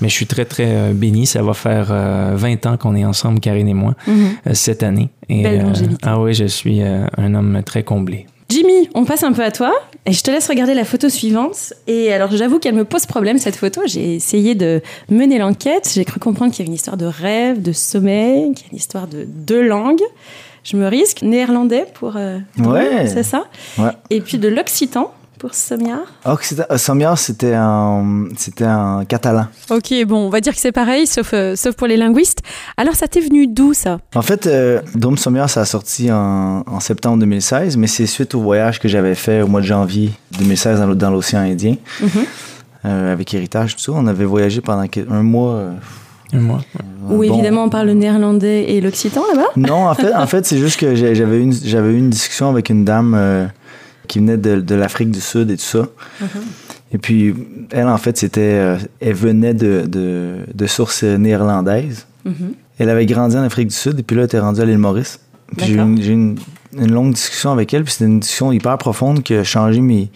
Mais 0.00 0.08
je 0.08 0.14
suis 0.14 0.26
très, 0.26 0.44
très 0.44 0.66
euh, 0.66 0.92
béni. 0.92 1.26
Ça 1.26 1.42
va 1.42 1.54
faire 1.54 1.88
euh, 1.90 2.32
20 2.34 2.66
ans 2.66 2.76
qu'on 2.76 2.96
est 2.96 3.04
ensemble, 3.04 3.40
Karine 3.40 3.68
et 3.68 3.74
moi, 3.74 3.94
Mhm. 4.06 4.28
euh, 4.46 4.50
cette 4.54 4.82
année. 4.82 5.08
Et, 5.28 5.42
Belle 5.42 5.60
euh, 5.60 5.62
longévité. 5.64 6.00
ah 6.02 6.20
oui, 6.20 6.34
je 6.34 6.44
suis 6.46 6.82
euh, 6.82 7.04
un 7.16 7.34
homme 7.34 7.62
très 7.64 7.82
comblé. 7.84 8.26
Jimmy, 8.50 8.88
on 8.94 9.04
passe 9.04 9.22
un 9.22 9.32
peu 9.32 9.42
à 9.42 9.50
toi 9.50 9.72
et 10.04 10.12
je 10.12 10.22
te 10.22 10.30
laisse 10.30 10.48
regarder 10.48 10.74
la 10.74 10.84
photo 10.84 11.08
suivante. 11.08 11.72
Et 11.86 12.12
alors, 12.12 12.30
j'avoue 12.32 12.58
qu'elle 12.58 12.74
me 12.74 12.84
pose 12.84 13.06
problème 13.06 13.38
cette 13.38 13.56
photo. 13.56 13.80
J'ai 13.86 14.16
essayé 14.16 14.54
de 14.54 14.82
mener 15.10 15.38
l'enquête. 15.38 15.90
J'ai 15.94 16.04
cru 16.04 16.20
comprendre 16.20 16.52
qu'il 16.52 16.60
y 16.60 16.62
avait 16.64 16.68
une 16.68 16.74
histoire 16.74 16.96
de 16.98 17.06
rêve, 17.06 17.62
de 17.62 17.72
sommeil, 17.72 18.52
qu'il 18.54 18.66
y 18.66 18.68
a 18.68 18.72
une 18.72 18.76
histoire 18.78 19.06
de 19.08 19.24
deux 19.26 19.66
langues. 19.66 20.02
Je 20.62 20.76
me 20.76 20.86
risque. 20.88 21.22
Néerlandais 21.22 21.86
pour. 21.94 22.14
euh, 22.16 22.38
Ouais. 22.58 23.06
C'est 23.06 23.22
ça? 23.22 23.44
Ouais. 23.78 23.90
Et 24.10 24.20
puis 24.20 24.38
de 24.38 24.48
l'occitan 24.48 25.10
pour 25.44 25.52
Sommiar. 25.54 25.98
Occitan- 26.24 26.64
euh, 26.70 26.78
Sommiar, 26.78 27.18
c'était 27.18 27.54
en, 27.54 28.24
c'était 28.34 28.64
en 28.64 29.04
catalan. 29.04 29.44
Ok, 29.68 29.92
bon, 30.06 30.16
on 30.16 30.28
va 30.30 30.40
dire 30.40 30.54
que 30.54 30.58
c'est 30.58 30.72
pareil, 30.72 31.06
sauf, 31.06 31.32
euh, 31.34 31.54
sauf 31.54 31.74
pour 31.74 31.86
les 31.86 31.98
linguistes. 31.98 32.38
Alors, 32.78 32.94
ça 32.94 33.08
t'est 33.08 33.20
venu 33.20 33.46
d'où 33.46 33.74
ça? 33.74 33.98
En 34.14 34.22
fait, 34.22 34.46
euh, 34.46 34.80
Drum 34.94 35.18
Sommiar, 35.18 35.50
ça 35.50 35.60
a 35.60 35.64
sorti 35.66 36.10
en, 36.10 36.64
en 36.66 36.80
septembre 36.80 37.18
2016, 37.18 37.76
mais 37.76 37.88
c'est 37.88 38.06
suite 38.06 38.34
au 38.34 38.40
voyage 38.40 38.80
que 38.80 38.88
j'avais 38.88 39.14
fait 39.14 39.42
au 39.42 39.46
mois 39.46 39.60
de 39.60 39.66
janvier 39.66 40.12
2016 40.38 40.80
dans, 40.80 40.86
l'o- 40.86 40.94
dans 40.94 41.10
l'océan 41.10 41.40
Indien, 41.40 41.76
Mhm. 42.00 42.08
euh, 42.86 43.12
avec 43.12 43.34
Héritage, 43.34 43.76
tout 43.76 43.82
ça. 43.82 43.92
On 43.94 44.06
avait 44.06 44.24
voyagé 44.24 44.62
pendant 44.62 44.86
un 45.10 45.22
mois. 45.22 45.52
euh, 45.52 45.72
Un 46.32 46.40
mois. 46.40 46.60
Où 47.06 47.18
bon- 47.18 47.22
évidemment 47.22 47.64
on 47.64 47.68
parle 47.68 47.88
le 47.88 47.92
néerlandais 47.94 48.72
et 48.72 48.80
l'occitan 48.80 49.22
là-bas? 49.34 49.48
Non, 49.56 49.88
en 49.88 49.94
fait, 49.94 50.14
en 50.14 50.26
fait 50.26 50.46
c'est 50.46 50.56
juste 50.58 50.80
que 50.80 50.94
j'avais 50.94 51.36
eu, 51.36 51.42
une- 51.42 51.52
j'avais 51.52 51.90
eu 51.92 51.98
une 51.98 52.08
discussion 52.08 52.48
avec 52.48 52.70
une 52.70 52.84
dame 52.86 53.14
euh, 53.14 53.46
qui 54.08 54.18
venait 54.18 54.36
de, 54.36 54.60
de 54.60 54.74
l'Afrique 54.74 55.10
du 55.10 55.20
Sud 55.20 55.50
et 55.50 55.56
tout 55.56 55.62
ça. 55.62 55.86
Et 56.92 56.98
puis, 56.98 57.34
elle, 57.70 57.88
en 57.88 57.98
fait, 57.98 58.16
c'était. 58.16 58.40
euh, 58.40 58.76
elle 59.00 59.14
venait 59.14 59.54
de, 59.54 59.84
de, 59.86 60.36
de 60.54 60.66
sources 60.66 61.02
néerlandaises. 61.02 62.06
Mhm. 62.24 62.54
Elle 62.78 62.90
avait 62.90 63.06
grandi 63.06 63.36
en 63.36 63.42
Afrique 63.42 63.68
du 63.68 63.74
Sud 63.74 63.98
et 63.98 64.02
puis 64.02 64.16
là, 64.16 64.22
elle 64.22 64.26
était 64.26 64.38
rendue 64.38 64.60
à 64.60 64.64
l'île 64.64 64.78
Maurice. 64.78 65.20
Puis 65.56 65.66
j'ai 65.66 66.12
eu 66.12 66.36
une 66.76 66.92
longue 66.92 67.12
discussion 67.14 67.52
avec 67.52 67.72
elle, 67.72 67.84
puis 67.84 67.92
c'était 67.92 68.06
une 68.06 68.18
discussion 68.20 68.50
hyper 68.50 68.76
profonde 68.78 69.22
qui 69.22 69.34
a 69.34 69.44
changé 69.44 69.80
mes. 69.80 70.10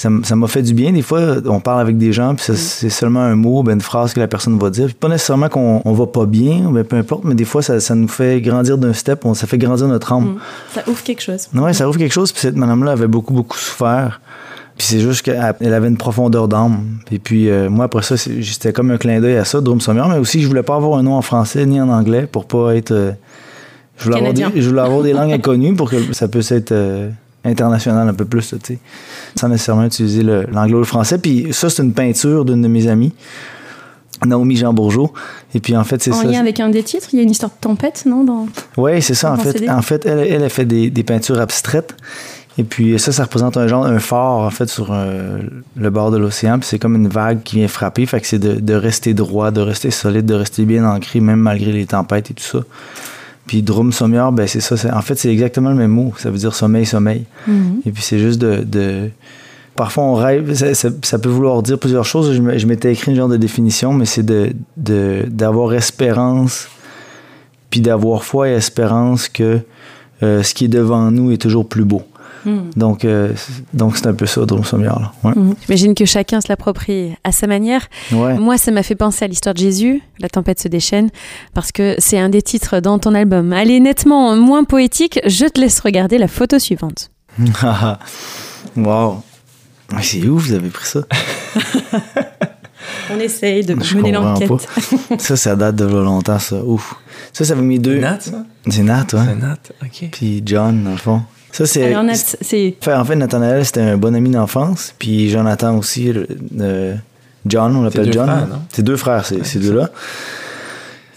Ça 0.00 0.34
m'a 0.34 0.46
fait 0.48 0.62
du 0.62 0.72
bien. 0.72 0.92
Des 0.92 1.02
fois, 1.02 1.20
on 1.44 1.60
parle 1.60 1.80
avec 1.82 1.98
des 1.98 2.10
gens, 2.14 2.34
puis 2.34 2.42
ça- 2.44 2.56
c'est 2.56 2.88
seulement 2.88 3.20
un 3.20 3.34
mot, 3.36 3.62
ben, 3.62 3.74
une 3.74 3.82
phrase 3.82 4.14
que 4.14 4.20
la 4.20 4.28
personne 4.28 4.58
va 4.58 4.70
dire. 4.70 4.86
Puis 4.86 4.94
pas 4.94 5.08
nécessairement 5.08 5.50
qu'on 5.50 5.82
on 5.84 5.92
va 5.92 6.06
pas 6.06 6.24
bien, 6.24 6.70
ben, 6.70 6.84
peu 6.84 6.96
importe, 6.96 7.24
mais 7.24 7.34
des 7.34 7.44
fois, 7.44 7.60
ça, 7.60 7.80
ça 7.80 7.94
nous 7.94 8.08
fait 8.08 8.40
grandir 8.40 8.78
d'un 8.78 8.94
step, 8.94 9.26
on- 9.26 9.34
ça 9.34 9.46
fait 9.46 9.58
grandir 9.58 9.88
notre 9.88 10.10
âme. 10.14 10.24
Mm. 10.24 10.38
Ça 10.74 10.82
ouvre 10.88 11.02
quelque 11.02 11.20
chose. 11.20 11.48
Ouais, 11.54 11.74
ça 11.74 11.86
ouvre 11.86 11.98
quelque 11.98 12.14
chose. 12.14 12.32
Puis 12.32 12.40
cette 12.40 12.56
madame-là 12.56 12.92
avait 12.92 13.08
beaucoup, 13.08 13.34
beaucoup 13.34 13.58
souffert. 13.58 14.22
Puis 14.78 14.86
c'est 14.86 15.00
juste 15.00 15.20
qu'elle 15.20 15.54
elle 15.60 15.74
avait 15.74 15.88
une 15.88 15.98
profondeur 15.98 16.48
d'âme. 16.48 16.78
Et 17.12 17.18
puis 17.18 17.50
euh, 17.50 17.68
moi, 17.68 17.84
après 17.84 18.02
ça, 18.02 18.16
c'était 18.16 18.72
comme 18.72 18.90
un 18.90 18.96
clin 18.96 19.20
d'œil 19.20 19.36
à 19.36 19.44
ça, 19.44 19.60
Drum 19.60 19.82
Sommier. 19.82 20.04
Mais 20.08 20.16
aussi, 20.16 20.40
je 20.40 20.48
voulais 20.48 20.62
pas 20.62 20.76
avoir 20.76 20.98
un 20.98 21.02
nom 21.02 21.14
en 21.16 21.20
français 21.22 21.66
ni 21.66 21.78
en 21.78 21.90
anglais 21.90 22.26
pour 22.30 22.46
pas 22.46 22.74
être. 22.74 22.92
euh, 22.92 23.12
je, 23.98 24.04
voulais 24.04 24.16
avoir 24.16 24.32
des, 24.32 24.62
je 24.62 24.68
voulais 24.70 24.80
avoir 24.80 25.02
des 25.02 25.12
langues 25.18 25.32
inconnues 25.32 25.74
pour 25.74 25.90
que 25.90 26.14
ça 26.14 26.26
puisse 26.26 26.50
être 26.52 26.72
euh, 26.72 27.10
international 27.44 28.08
un 28.08 28.14
peu 28.14 28.24
plus, 28.24 28.48
tu 28.48 28.56
sais. 28.62 28.78
Sans 29.38 29.48
nécessairement 29.48 29.84
utiliser 29.84 30.22
l'anglais 30.22 30.74
ou 30.74 30.78
le 30.78 30.84
français. 30.84 31.18
Puis 31.18 31.48
ça, 31.52 31.70
c'est 31.70 31.82
une 31.82 31.92
peinture 31.92 32.44
d'une 32.44 32.62
de 32.62 32.68
mes 32.68 32.86
amies, 32.86 33.12
Naomi 34.26 34.56
Jean 34.56 34.72
Bourgeot. 34.72 35.12
Et 35.54 35.60
puis 35.60 35.76
en 35.76 35.84
fait, 35.84 36.02
c'est 36.02 36.12
En 36.12 36.22
ça. 36.22 36.24
lien 36.24 36.40
avec 36.40 36.60
un 36.60 36.68
des 36.68 36.82
titres, 36.82 37.08
il 37.12 37.16
y 37.16 37.20
a 37.20 37.22
une 37.22 37.30
histoire 37.30 37.50
de 37.50 37.60
tempête, 37.60 38.04
non 38.06 38.24
dans... 38.24 38.46
Oui, 38.76 39.00
c'est 39.02 39.14
ça. 39.14 39.32
En 39.32 39.36
fait, 39.36 39.52
CD? 39.52 39.68
en 39.70 39.82
fait 39.82 40.04
elle, 40.06 40.18
elle 40.18 40.44
a 40.44 40.48
fait 40.48 40.64
des, 40.66 40.90
des 40.90 41.02
peintures 41.02 41.40
abstraites. 41.40 41.94
Et 42.58 42.64
puis 42.64 42.98
ça, 42.98 43.12
ça 43.12 43.22
représente 43.22 43.56
un 43.56 43.66
genre, 43.68 43.86
un 43.86 44.00
phare 44.00 44.38
en 44.40 44.50
fait 44.50 44.68
sur 44.68 44.88
euh, 44.90 45.38
le 45.76 45.90
bord 45.90 46.10
de 46.10 46.18
l'océan. 46.18 46.58
Puis 46.58 46.68
c'est 46.68 46.78
comme 46.78 46.96
une 46.96 47.08
vague 47.08 47.42
qui 47.42 47.56
vient 47.56 47.68
frapper. 47.68 48.04
Fait 48.04 48.20
que 48.20 48.26
c'est 48.26 48.38
de, 48.38 48.54
de 48.60 48.74
rester 48.74 49.14
droit, 49.14 49.50
de 49.50 49.60
rester 49.62 49.90
solide, 49.90 50.26
de 50.26 50.34
rester 50.34 50.64
bien 50.66 50.84
ancré, 50.84 51.20
même 51.20 51.40
malgré 51.40 51.72
les 51.72 51.86
tempêtes 51.86 52.30
et 52.30 52.34
tout 52.34 52.44
ça. 52.44 52.58
Puis 53.50 53.62
Drum 53.62 53.90
Sommior, 53.90 54.30
ben 54.30 54.46
c'est 54.46 54.60
ça. 54.60 54.76
En 54.96 55.02
fait, 55.02 55.16
c'est 55.18 55.28
exactement 55.32 55.70
le 55.70 55.74
même 55.74 55.90
mot. 55.90 56.14
Ça 56.18 56.30
veut 56.30 56.38
dire 56.38 56.54
sommeil, 56.54 56.86
sommeil. 56.86 57.24
Mhm. 57.48 57.80
Et 57.84 57.90
puis 57.90 58.00
c'est 58.00 58.20
juste 58.20 58.40
de, 58.40 58.62
de- 58.62 59.10
Parfois 59.74 60.04
on 60.04 60.14
rêve, 60.14 60.54
ça, 60.54 60.72
ça- 60.72 60.90
ça 61.02 61.18
peut 61.18 61.28
vouloir 61.30 61.60
dire 61.64 61.76
plusieurs 61.76 62.04
choses. 62.04 62.32
Je, 62.32 62.66
m'étais 62.66 62.92
écrit 62.92 63.10
une 63.10 63.16
genre 63.16 63.28
de 63.28 63.36
définition, 63.36 63.92
mais 63.92 64.04
c'est 64.06 64.22
de, 64.22 64.52
de- 64.76 65.24
d'avoir 65.26 65.72
espérance, 65.74 66.68
puis 67.70 67.80
d'avoir 67.80 68.22
foi 68.22 68.50
et 68.50 68.52
espérance 68.52 69.28
que 69.28 69.58
euh, 70.22 70.44
ce 70.44 70.54
qui 70.54 70.66
est 70.66 70.68
devant 70.68 71.10
nous 71.10 71.32
est 71.32 71.38
toujours 71.38 71.66
plus 71.68 71.84
beau. 71.84 72.02
Mhm. 72.44 72.70
Donc, 72.76 73.04
euh, 73.04 73.32
c'est- 73.36 73.64
donc 73.76 73.96
c'est 73.96 74.06
un 74.06 74.14
peu 74.14 74.26
ça, 74.26 74.44
Drum 74.46 74.64
Sommier. 74.64 74.86
Là. 74.86 75.12
Ouais. 75.24 75.32
Mhm. 75.36 75.54
J'imagine 75.66 75.94
que 75.94 76.04
chacun 76.04 76.40
se 76.40 76.48
l'approprie 76.48 77.14
à 77.24 77.32
sa 77.32 77.46
manière. 77.46 77.86
Ouais. 78.12 78.34
Moi, 78.38 78.56
ça 78.58 78.70
m'a 78.70 78.82
fait 78.82 78.94
penser 78.94 79.24
à 79.24 79.28
l'histoire 79.28 79.54
de 79.54 79.60
Jésus, 79.60 80.02
La 80.20 80.28
tempête 80.28 80.60
se 80.60 80.68
déchaîne, 80.68 81.10
parce 81.54 81.72
que 81.72 81.94
c'est 81.98 82.18
un 82.18 82.28
des 82.28 82.42
titres 82.42 82.80
dans 82.80 82.98
ton 82.98 83.14
album. 83.14 83.52
Elle 83.52 83.70
est 83.70 83.80
nettement 83.80 84.36
moins 84.36 84.64
poétique. 84.64 85.18
Je 85.26 85.46
te 85.46 85.60
laisse 85.60 85.80
regarder 85.80 86.18
la 86.18 86.28
photo 86.28 86.58
suivante. 86.58 87.10
wow. 88.76 89.22
C'est 90.02 90.22
où 90.26 90.38
vous 90.38 90.52
avez 90.52 90.68
pris 90.68 90.86
ça? 90.86 91.00
On 93.12 93.18
essaye 93.18 93.64
de 93.64 93.76
Je 93.82 93.96
mener 93.96 94.12
l'enquête. 94.12 94.50
ça, 95.18 95.36
ça 95.36 95.56
date 95.56 95.76
de 95.76 95.84
longtemps, 95.84 96.38
ça. 96.38 96.56
Ouf. 96.64 96.94
Ça, 97.32 97.44
ça 97.44 97.52
avait 97.54 97.62
mis 97.62 97.78
deux. 97.78 97.98
Nat, 97.98 98.20
ça? 98.20 98.44
C'est 98.68 98.82
Nat, 98.82 99.06
ouais. 99.12 99.20
C'est 99.26 99.34
Nat, 99.36 99.58
ok. 99.82 100.08
Puis 100.12 100.42
John, 100.46 100.84
dans 100.84 100.90
le 100.92 100.96
fond. 100.96 101.22
Ça, 101.52 101.66
c'est. 101.66 101.94
En 102.86 103.04
fait, 103.04 103.16
Nathanaël, 103.16 103.64
c'était 103.64 103.80
un 103.80 103.96
bon 103.96 104.14
ami 104.14 104.30
d'enfance. 104.30 104.94
Puis 104.98 105.30
Jonathan 105.30 105.76
aussi. 105.78 106.12
euh, 106.60 106.94
John, 107.46 107.74
on 107.74 107.82
l'appelle 107.82 108.06
deux 108.06 108.12
John. 108.12 108.26
frères, 108.28 108.46
non? 108.48 108.62
C'est 108.70 108.82
deux 108.82 108.96
frères, 108.96 109.24
ces, 109.24 109.42
ces 109.44 109.58
deux-là. 109.58 109.90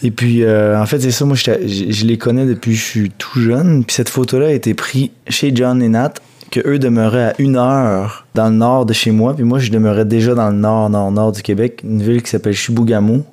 Et 0.02 0.10
puis, 0.10 0.42
euh, 0.42 0.80
en 0.80 0.86
fait, 0.86 1.00
c'est 1.00 1.10
ça. 1.10 1.24
Moi, 1.24 1.36
je, 1.36 1.44
je 1.66 2.04
les 2.04 2.18
connais 2.18 2.46
depuis 2.46 2.72
que 2.72 2.76
je 2.78 2.82
suis 2.84 3.10
tout 3.16 3.40
jeune. 3.40 3.84
Puis 3.84 3.94
cette 3.94 4.08
photo-là 4.08 4.46
a 4.48 4.50
été 4.50 4.74
prise 4.74 5.10
chez 5.28 5.52
John 5.54 5.82
et 5.82 5.88
Nat, 5.88 6.14
que 6.50 6.60
eux 6.68 6.78
demeuraient 6.78 7.24
à 7.26 7.34
une 7.38 7.56
heure 7.56 8.26
dans 8.34 8.48
le 8.48 8.54
nord 8.56 8.86
de 8.86 8.92
chez 8.92 9.10
moi. 9.12 9.34
Puis 9.34 9.44
moi, 9.44 9.58
je 9.58 9.70
demeurais 9.70 10.04
déjà 10.04 10.34
dans 10.34 10.50
le 10.50 10.56
nord, 10.56 10.90
nord, 10.90 11.10
nord 11.12 11.32
du 11.32 11.42
Québec, 11.42 11.80
une 11.84 12.02
ville 12.02 12.22
qui 12.22 12.30
s'appelle 12.30 12.54
Chibougamau, 12.54 13.24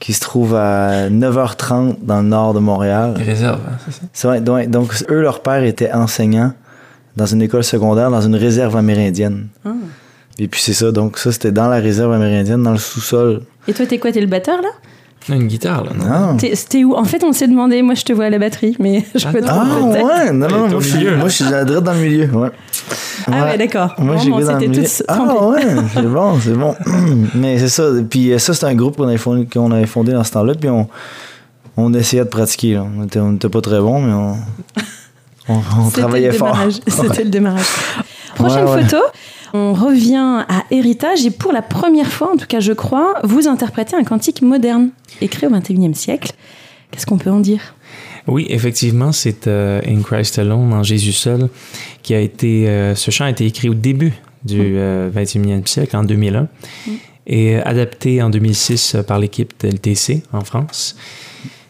qui 0.00 0.14
se 0.14 0.20
trouve 0.20 0.56
à 0.56 1.08
9h30 1.08 1.96
dans 2.02 2.22
le 2.22 2.28
nord 2.28 2.54
de 2.54 2.58
Montréal. 2.58 3.14
Réserve, 3.16 3.60
hein, 3.68 3.76
c'est 3.84 3.92
ça? 3.92 4.00
C'est 4.12 4.26
vrai, 4.26 4.40
donc, 4.40 4.68
donc, 4.68 4.92
eux, 5.10 5.20
leur 5.20 5.42
père 5.42 5.62
était 5.62 5.92
enseignant 5.92 6.52
dans 7.16 7.26
une 7.26 7.42
école 7.42 7.62
secondaire, 7.62 8.10
dans 8.10 8.22
une 8.22 8.34
réserve 8.34 8.76
amérindienne. 8.76 9.48
Ah. 9.64 9.72
Et 10.38 10.48
puis 10.48 10.60
c'est 10.60 10.72
ça, 10.72 10.90
donc 10.90 11.18
ça, 11.18 11.32
c'était 11.32 11.52
dans 11.52 11.68
la 11.68 11.76
réserve 11.76 12.12
amérindienne, 12.12 12.62
dans 12.62 12.72
le 12.72 12.78
sous-sol. 12.78 13.42
Et 13.68 13.74
toi, 13.74 13.84
t'es 13.86 13.98
quoi? 13.98 14.10
T'es 14.10 14.22
le 14.22 14.26
batteur 14.26 14.62
là? 14.62 14.70
Une 15.28 15.46
guitare, 15.46 15.84
là, 15.84 15.90
non? 15.96 16.04
Ah, 16.10 16.36
t'es 16.38 16.82
où? 16.84 16.94
En 16.94 17.04
fait, 17.04 17.22
on 17.22 17.32
s'est 17.32 17.46
demandé. 17.46 17.82
Moi, 17.82 17.94
je 17.94 18.02
te 18.04 18.12
vois 18.12 18.24
à 18.24 18.30
la 18.30 18.38
batterie, 18.38 18.74
mais 18.80 19.04
je 19.14 19.26
Ah 19.26 19.32
peux 19.32 19.40
ah 19.46 19.48
tromper, 19.48 19.92
peut-être. 19.92 20.06
ouais, 20.06 20.32
non, 20.32 20.48
non, 20.48 20.68
moi 20.68 20.80
milieu, 20.94 21.16
moi 21.16 21.28
je 21.28 21.34
suis 21.34 21.44
direct 21.44 21.68
dans 21.70 21.92
le 21.92 21.98
milieu, 21.98 22.26
ouais. 22.30 22.48
Ah 23.30 23.44
ouais, 23.44 23.58
d'accord. 23.58 23.94
Moi, 23.98 24.14
Bon, 24.16 24.20
j'ai 24.20 24.30
dans 24.30 24.52
le 24.58 24.66
milieu. 24.66 24.82
tous 24.82 25.02
Ah 25.06 25.46
ouais, 25.46 25.62
c'est 25.94 26.02
bon, 26.02 26.38
c'est 26.40 26.52
bon. 26.56 26.74
Mais 27.34 27.58
c'est 27.58 27.68
ça. 27.68 27.84
Puis 28.08 28.32
euh, 28.32 28.38
ça, 28.38 28.54
c'est 28.54 28.66
un 28.66 28.74
groupe 28.74 28.96
qu'on 28.96 29.08
avait 29.08 29.18
fondé, 29.18 29.46
qu'on 29.46 29.70
avait 29.70 29.86
fondé 29.86 30.12
dans 30.12 30.24
ce 30.24 30.32
temps-là. 30.32 30.54
Puis 30.58 30.68
on, 30.70 30.88
on 31.76 31.92
essayait 31.94 32.24
de 32.24 32.28
pratiquer. 32.28 32.74
là. 32.74 32.86
On 32.98 33.04
était, 33.04 33.20
on 33.20 33.34
était 33.34 33.48
pas 33.48 33.60
très 33.60 33.78
bons, 33.78 34.00
mais 34.00 34.12
on, 34.12 34.36
on, 35.48 35.54
on 35.78 35.84
C'était 35.90 36.00
travaillait 36.00 36.28
le 36.32 36.38
fort. 36.38 36.52
démarrage. 36.52 36.74
C'était 36.88 37.24
le 37.24 37.30
démarrage. 37.30 37.66
Prochaine 38.40 38.64
Ouais, 38.64 38.70
ouais. 38.74 38.82
photo. 38.84 38.98
On 39.52 39.72
revient 39.74 40.44
à 40.48 40.64
Héritage 40.70 41.24
et 41.26 41.30
pour 41.30 41.52
la 41.52 41.62
première 41.62 42.06
fois, 42.06 42.32
en 42.32 42.36
tout 42.36 42.46
cas 42.46 42.60
je 42.60 42.72
crois, 42.72 43.14
vous 43.24 43.48
interprétez 43.48 43.96
un 43.96 44.04
cantique 44.04 44.42
moderne, 44.42 44.90
écrit 45.20 45.46
au 45.46 45.50
XXIe 45.50 45.94
siècle. 45.94 46.32
Qu'est-ce 46.90 47.06
qu'on 47.06 47.18
peut 47.18 47.30
en 47.30 47.40
dire? 47.40 47.74
Oui, 48.28 48.46
effectivement, 48.48 49.12
c'est 49.12 49.46
euh, 49.48 49.80
In 49.88 50.02
Christ 50.02 50.38
Alone, 50.38 50.72
en 50.72 50.82
Jésus 50.82 51.12
seul, 51.12 51.48
qui 52.02 52.14
a 52.14 52.20
été. 52.20 52.68
euh, 52.68 52.94
ce 52.94 53.10
chant 53.10 53.24
a 53.24 53.30
été 53.30 53.44
écrit 53.46 53.68
au 53.68 53.74
début 53.74 54.12
du 54.44 54.60
euh, 54.76 55.10
21e 55.10 55.66
siècle, 55.66 55.96
en 55.96 56.04
2001, 56.04 56.46
et 57.26 57.56
euh, 57.56 57.62
adapté 57.64 58.22
en 58.22 58.30
2006 58.30 58.94
euh, 58.94 59.02
par 59.02 59.18
l'équipe 59.18 59.52
de 59.60 59.68
LTC 59.68 60.22
en 60.32 60.42
France. 60.42 60.96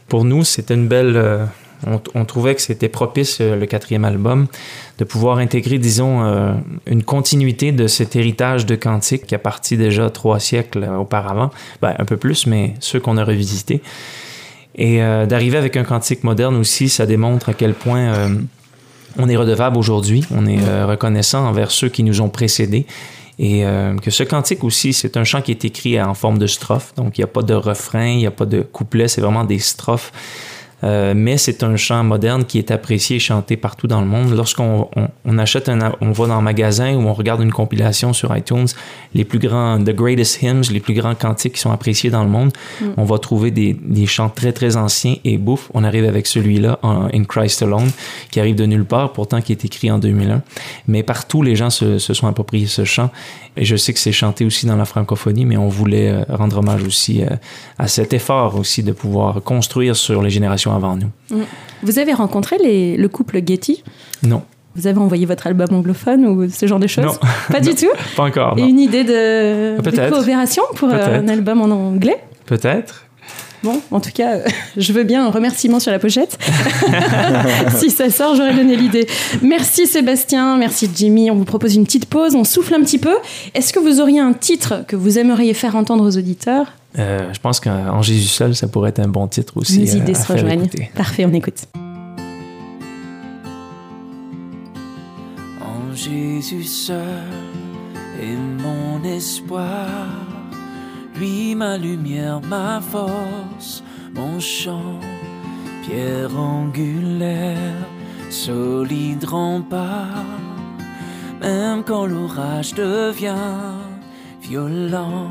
Pour 0.09 0.25
nous, 0.25 0.45
c'était 0.45 0.75
une 0.75 0.89
belle. 0.89 1.17
On, 1.87 2.25
trouvait 2.25 2.55
que 2.55 2.61
c'était 2.61 2.89
propice, 2.89 3.39
euh, 3.41 3.57
le 3.57 3.67
quatrième 3.67 4.05
album, 4.05 4.47
de 4.99 5.05
pouvoir 5.05 5.39
intégrer, 5.39 5.79
disons, 5.79 6.25
euh, 6.25 6.53
une 6.87 7.03
continuité 7.03 7.73
de 7.73 7.87
cet 7.87 8.17
héritage 8.17 8.67
de 8.67 8.75
cantique 8.75 9.27
qui 9.27 9.35
a 9.35 9.39
parti 9.39 9.77
déjà 9.77 10.11
trois 10.11 10.41
siècles 10.41 10.85
euh, 10.85 10.97
auparavant, 10.97 11.51
ben, 11.81 11.95
un 11.99 12.05
peu 12.05 12.17
plus, 12.17 12.47
mais 12.47 12.75
ceux 12.81 13.01
qu'on 13.01 13.17
a 13.17 13.25
revisités. 13.25 13.83
Et 14.77 14.99
d'arriver 14.99 15.59
avec 15.59 15.77
un 15.77 15.83
cantique 15.83 16.23
moderne 16.23 16.57
aussi, 16.57 16.89
ça 16.89 17.05
démontre 17.05 17.49
à 17.51 17.55
quel 17.55 17.75
point 17.75 18.31
on 19.19 19.29
est 19.29 19.37
redevable 19.37 19.77
aujourd'hui, 19.77 20.25
on 20.31 20.47
est 20.47 20.85
reconnaissant 20.85 21.45
envers 21.45 21.73
ceux 21.73 21.89
qui 21.89 22.05
nous 22.05 22.21
ont 22.21 22.29
précédés. 22.29 22.87
Et 23.41 23.65
que 24.01 24.11
ce 24.13 24.23
cantique 24.23 24.63
aussi, 24.63 24.93
c'est 24.93 25.17
un 25.17 25.25
chant 25.25 25.43
qui 25.43 25.51
est 25.51 25.65
écrit 25.65 26.01
en 26.01 26.15
forme 26.15 26.39
de 26.39 26.47
strophe. 26.47 26.95
Donc, 26.95 27.19
il 27.19 27.21
n'y 27.21 27.25
a 27.25 27.27
pas 27.27 27.43
de 27.43 27.53
refrain, 27.53 28.07
il 28.07 28.19
n'y 28.19 28.27
a 28.27 28.31
pas 28.31 28.47
de 28.47 28.63
couplet, 28.63 29.09
c'est 29.09 29.21
vraiment 29.21 29.45
des 29.45 29.59
strophes. 29.59 30.13
Euh, 30.83 31.13
mais 31.17 31.37
c'est 31.37 31.63
un 31.63 31.77
chant 31.77 32.03
moderne 32.05 32.45
qui 32.45 32.59
est 32.59 32.71
apprécié 32.71 33.17
et 33.17 33.19
chanté 33.19 33.57
partout 33.57 33.87
dans 33.87 34.01
le 34.01 34.07
monde. 34.07 34.35
Lorsqu'on 34.35 34.89
on, 34.97 35.09
on 35.25 35.39
achète 35.39 35.69
un, 35.69 35.93
on 36.01 36.13
va 36.13 36.27
dans 36.27 36.35
un 36.35 36.41
magasin 36.41 36.95
ou 36.95 37.07
on 37.07 37.13
regarde 37.13 37.43
une 37.43 37.53
compilation 37.53 38.13
sur 38.13 38.35
iTunes, 38.37 38.67
les 39.15 39.25
plus 39.25 39.39
grands, 39.39 39.79
the 39.79 39.95
greatest 39.95 40.43
hymns, 40.43 40.63
les 40.71 40.81
plus 40.81 40.95
grands 40.95 41.15
cantiques 41.15 41.55
qui 41.55 41.61
sont 41.61 41.73
appréciés 41.73 42.11
dans 42.11 42.23
le 42.23 42.31
monde, 42.31 42.53
on 42.97 43.05
va 43.05 43.19
trouver 43.19 43.51
des, 43.51 43.75
des 43.75 44.07
chants 44.07 44.31
très 44.31 44.53
très 44.53 44.77
anciens 44.77 45.17
et 45.25 45.39
bouf, 45.39 45.71
on 45.75 45.85
arrive 45.85 46.05
avec 46.05 46.27
celui-là, 46.27 46.79
In 46.83 47.25
Christ 47.25 47.63
Alone, 47.63 47.91
qui 48.31 48.41
arrive 48.41 48.57
de 48.57 48.67
nulle 48.67 48.85
part, 48.85 49.13
pourtant 49.13 49.41
qui 49.41 49.53
est 49.53 49.65
écrit 49.65 49.91
en 49.91 49.99
2001. 49.99 50.43
Mais 50.89 51.03
partout, 51.03 51.43
les 51.43 51.57
gens 51.57 51.71
se, 51.71 51.99
se 51.99 52.15
sont 52.15 52.27
appropriés 52.27 52.67
ce 52.67 52.85
chant. 52.85 53.11
Et 53.57 53.65
je 53.65 53.77
sais 53.77 53.93
que 53.93 53.99
c'est 53.99 54.13
chanté 54.13 54.45
aussi 54.45 54.67
dans 54.67 54.77
la 54.77 54.85
francophonie, 54.85 55.45
mais 55.45 55.57
on 55.57 55.69
voulait 55.69 56.11
euh, 56.11 56.25
rendre 56.29 56.59
hommage 56.59 56.85
aussi 56.85 57.23
euh, 57.23 57.29
à 57.79 57.89
cet 57.89 58.13
effort 58.13 58.57
aussi 58.57 58.83
de 58.83 58.93
pouvoir 58.93 59.43
construire 59.43 59.97
sur 59.97 60.23
les 60.23 60.31
générations 60.31 60.70
avant 60.75 60.97
nous. 60.97 61.11
Vous 61.83 61.99
avez 61.99 62.13
rencontré 62.13 62.57
les- 62.59 62.97
le 62.97 63.09
couple 63.09 63.41
Getty? 63.47 63.83
Non, 64.23 64.43
Vous 64.77 64.87
avez 64.87 64.99
envoyé 64.99 65.27
votre 65.27 65.47
album 65.47 65.69
anglophone 65.73 66.25
ou 66.27 66.49
ce 66.49 66.67
genre 66.67 66.79
de 66.79 66.87
choses? 66.87 67.05
Non. 67.05 67.15
Pas 67.51 67.61
du 67.61 67.75
tout? 67.75 67.91
Pas 68.17 68.23
encore. 68.25 68.57
Et 68.59 68.63
une 68.63 68.79
idée 68.79 69.03
de, 69.05 69.77
coopération 70.11 70.63
pour 70.77 70.89
euh, 70.91 71.21
un 71.21 71.29
album 71.29 71.61
en 71.61 71.71
anglais? 71.71 72.23
Peut-être. 72.47 73.07
Bon, 73.63 73.81
en 73.91 74.01
tout 74.01 74.11
cas, 74.13 74.37
euh, 74.37 74.45
je 74.77 74.93
veux 74.93 75.05
bien 75.05 75.27
un 75.27 75.31
remerciement 75.31 75.81
sur 75.81 75.93
la 75.93 75.99
pochette. 75.99 76.39
si 77.77 77.91
ça 77.91 78.11
sort, 78.11 78.35
j'aurais 78.35 78.55
donné 78.55 78.77
l'idée. 78.77 79.07
Merci 79.43 79.87
Sébastien, 79.87 80.57
merci 80.57 80.89
Jimmy. 80.95 81.31
On 81.31 81.37
vous 81.37 81.45
propose 81.45 81.75
une 81.75 81.85
petite 81.85 82.07
pause, 82.07 82.35
on 82.35 82.45
souffle 82.45 82.75
un 82.75 82.81
petit 82.81 82.99
peu. 82.99 83.17
Est-ce 83.55 83.73
que 83.73 83.79
vous 83.79 84.01
auriez 84.01 84.21
un 84.21 84.33
titre 84.33 84.85
que 84.87 84.97
vous 84.97 85.19
aimeriez 85.19 85.55
faire 85.55 85.77
entendre 85.77 86.05
aux 86.05 86.17
auditeurs? 86.17 86.73
Euh, 86.99 87.33
je 87.33 87.39
pense 87.39 87.61
qu'en 87.61 88.03
Jésus 88.03 88.27
seul, 88.27 88.57
ça 88.57 88.67
pourrait 88.67 88.91
être 88.91 88.99
un 88.99 89.09
bon 89.09 89.27
titre 89.29 89.57
aussi. 89.57 89.89
Euh, 89.89 89.97
idées 89.97 90.13
à 90.13 90.15
se 90.15 90.27
faire 90.27 90.37
rejoignent. 90.37 90.65
écouter. 90.65 90.91
Parfait, 90.95 91.25
on 91.25 91.33
écoute. 91.33 91.67
En 95.61 95.95
Jésus 95.95 96.65
seul 96.65 96.97
est 98.21 98.63
mon 98.63 99.05
espoir, 99.05 100.09
lui 101.21 101.55
ma 101.55 101.77
lumière, 101.77 102.41
ma 102.49 102.81
force, 102.81 103.83
mon 104.15 104.41
chant, 104.41 104.99
pierre 105.83 106.35
angulaire, 106.37 107.85
solide 108.31 109.25
rempart, 109.25 110.39
même 111.41 111.83
quand 111.85 112.07
l'orage 112.07 112.73
devient 112.75 113.59
violent. 114.41 115.29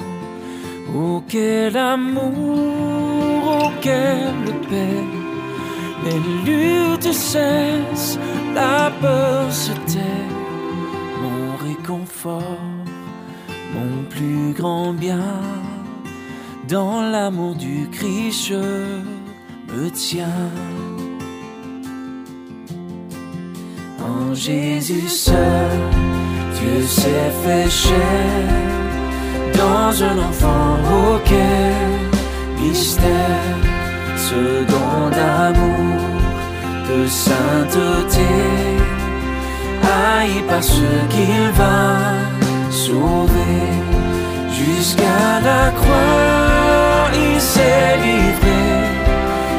Oh 0.95 1.23
quel 1.27 1.75
amour, 1.75 2.57
oh 3.45 3.71
quelle 3.81 4.53
paix, 4.69 5.03
les 6.05 6.19
luttes 6.45 7.13
cessent, 7.13 8.19
la 8.53 8.91
peur 9.01 9.51
se 9.51 9.71
tait, 9.91 10.27
mon 11.23 11.67
réconfort, 11.67 12.65
mon 13.75 14.03
plus 14.09 14.53
grand 14.53 14.93
bien, 14.93 15.33
dans 16.69 17.01
l'amour 17.01 17.55
du 17.55 17.89
Christ 17.91 18.47
je 18.49 19.01
me 19.73 19.89
tiens. 19.89 20.51
En 23.99 24.33
Jésus 24.35 25.07
seul, 25.07 25.79
Dieu 26.59 26.85
s'est 26.85 27.31
fait 27.43 27.69
chair, 27.69 28.49
dans 29.57 30.03
un 30.03 30.17
enfant 30.29 30.77
auquel 30.99 31.73
mystère, 32.61 33.57
second 34.15 35.09
d'amour, 35.17 36.01
de 36.89 37.07
sainteté, 37.07 38.33
haï 39.83 40.43
par 40.47 40.63
ceux 40.63 41.01
qu'il 41.09 41.49
va 41.61 41.97
sauver. 42.69 43.59
Jusqu'à 44.51 45.39
la 45.43 45.71
croix, 45.71 46.48
il 47.13 47.41
s'est 47.41 47.97
livré. 48.05 48.63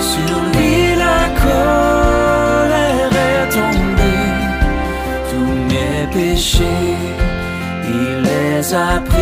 Sur 0.00 0.37
lui, 0.52 0.95
la 0.97 1.21
colère 1.42 3.12
est 3.30 3.49
tombée. 3.57 4.33
Tous 5.30 5.54
mes 5.71 6.07
péchés, 6.12 6.97
il 7.85 8.23
les 8.23 8.75
a 8.75 9.00
pris. 9.00 9.20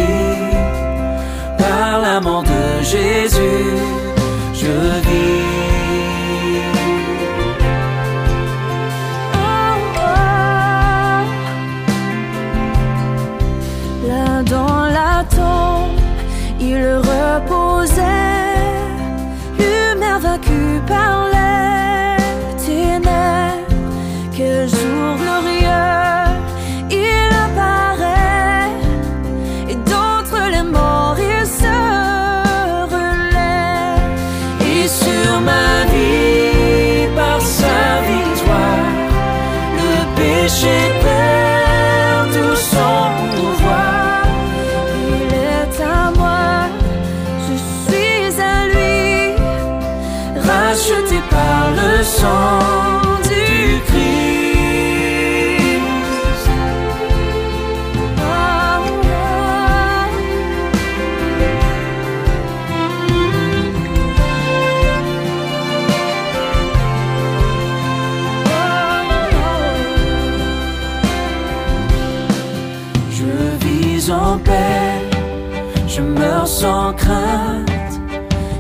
Sans 76.61 76.93
crainte, 76.95 78.01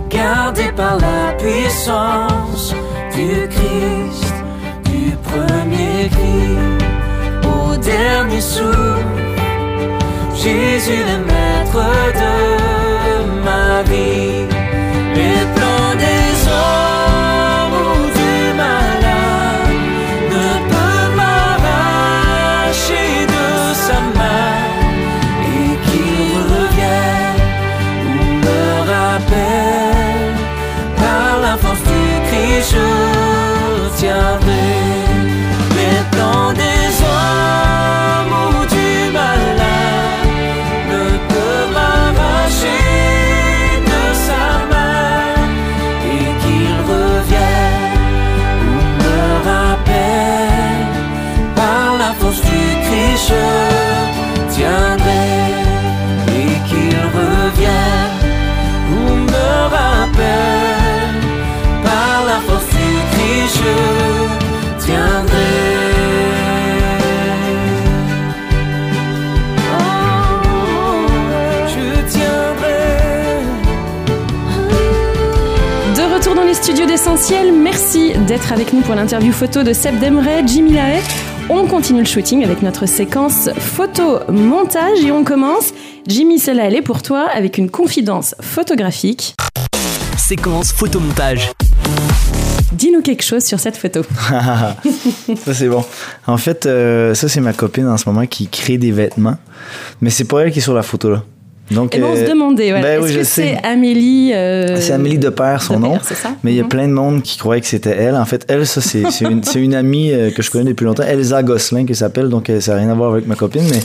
gardé 0.08 0.70
par 0.76 0.96
la 0.98 1.32
puissance 1.42 2.72
du 3.16 3.48
Christ, 3.54 4.34
du 4.84 5.16
premier 5.30 6.08
cri 6.14 6.48
au 7.54 7.76
dernier 7.76 8.40
souffle. 8.40 9.24
Jésus 10.42 11.02
le 11.10 11.18
maître 11.30 11.82
de 12.20 12.47
studios 76.78 76.94
d'Essentiel, 76.94 77.52
merci 77.52 78.12
d'être 78.28 78.52
avec 78.52 78.72
nous 78.72 78.82
pour 78.82 78.94
l'interview 78.94 79.32
photo 79.32 79.64
de 79.64 79.72
Seb 79.72 79.98
Demray, 79.98 80.46
Jimmy 80.46 80.74
Lahaye. 80.74 81.02
On 81.48 81.66
continue 81.66 81.98
le 81.98 82.06
shooting 82.06 82.44
avec 82.44 82.62
notre 82.62 82.86
séquence 82.86 83.50
photo-montage 83.58 85.00
et 85.02 85.10
on 85.10 85.24
commence. 85.24 85.72
Jimmy, 86.06 86.38
celle-là, 86.38 86.68
elle 86.68 86.76
est 86.76 86.82
pour 86.82 87.02
toi 87.02 87.28
avec 87.34 87.58
une 87.58 87.68
confidence 87.68 88.36
photographique. 88.40 89.34
Séquence 90.16 90.70
photomontage. 90.70 91.50
Dis-nous 92.70 93.02
quelque 93.02 93.24
chose 93.24 93.44
sur 93.44 93.58
cette 93.58 93.76
photo. 93.76 94.02
ça 94.30 95.54
c'est 95.54 95.68
bon. 95.68 95.84
En 96.28 96.36
fait, 96.36 96.66
euh, 96.66 97.12
ça 97.12 97.28
c'est 97.28 97.40
ma 97.40 97.54
copine 97.54 97.88
en 97.88 97.96
ce 97.96 98.08
moment 98.08 98.24
qui 98.24 98.46
crée 98.46 98.78
des 98.78 98.92
vêtements, 98.92 99.38
mais 100.00 100.10
c'est 100.10 100.26
pas 100.26 100.42
elle 100.42 100.52
qui 100.52 100.60
est 100.60 100.62
sur 100.62 100.74
la 100.74 100.84
photo 100.84 101.10
là. 101.10 101.24
Donc, 101.70 101.94
Et 101.94 102.00
ben, 102.00 102.06
on 102.10 102.16
se 102.16 102.22
euh, 102.22 102.28
demandait, 102.28 102.70
voilà, 102.70 102.82
ben 102.96 103.02
oui, 103.02 103.10
est-ce 103.10 103.18
que 103.18 103.24
sais. 103.24 103.58
c'est 103.60 103.66
Amélie 103.66 104.32
euh, 104.32 104.76
C'est 104.80 104.92
Amélie 104.92 105.18
de 105.18 105.28
Père, 105.28 105.60
son 105.62 105.76
de 105.76 105.80
nom. 105.82 105.90
Père, 105.92 106.04
c'est 106.04 106.14
ça? 106.14 106.30
Mais 106.42 106.52
il 106.52 106.56
y 106.56 106.60
a 106.60 106.62
Mhm. 106.62 106.68
plein 106.68 106.88
de 106.88 106.92
monde 106.92 107.22
qui 107.22 107.36
croyaient 107.38 107.60
que 107.60 107.66
c'était 107.66 107.90
elle. 107.96 108.16
En 108.16 108.24
fait, 108.24 108.44
elle, 108.48 108.66
ça, 108.66 108.80
c'est 108.80 109.02
une, 109.60 109.74
amie 109.74 110.10
euh, 110.12 110.30
que 110.30 110.42
je 110.42 110.50
connais 110.50 110.70
depuis 110.70 110.84
longtemps, 110.84 111.02
Elsa 111.02 111.42
Gosselin, 111.42 111.84
qui 111.84 111.94
s'appelle, 111.94 112.28
donc 112.30 112.48
euh, 112.48 112.60
ça 112.60 112.72
n'a 112.74 112.80
rien 112.80 112.90
à 112.90 112.94
voir 112.94 113.12
avec 113.12 113.26
ma 113.26 113.34
copine, 113.34 113.64
mais 113.70 113.80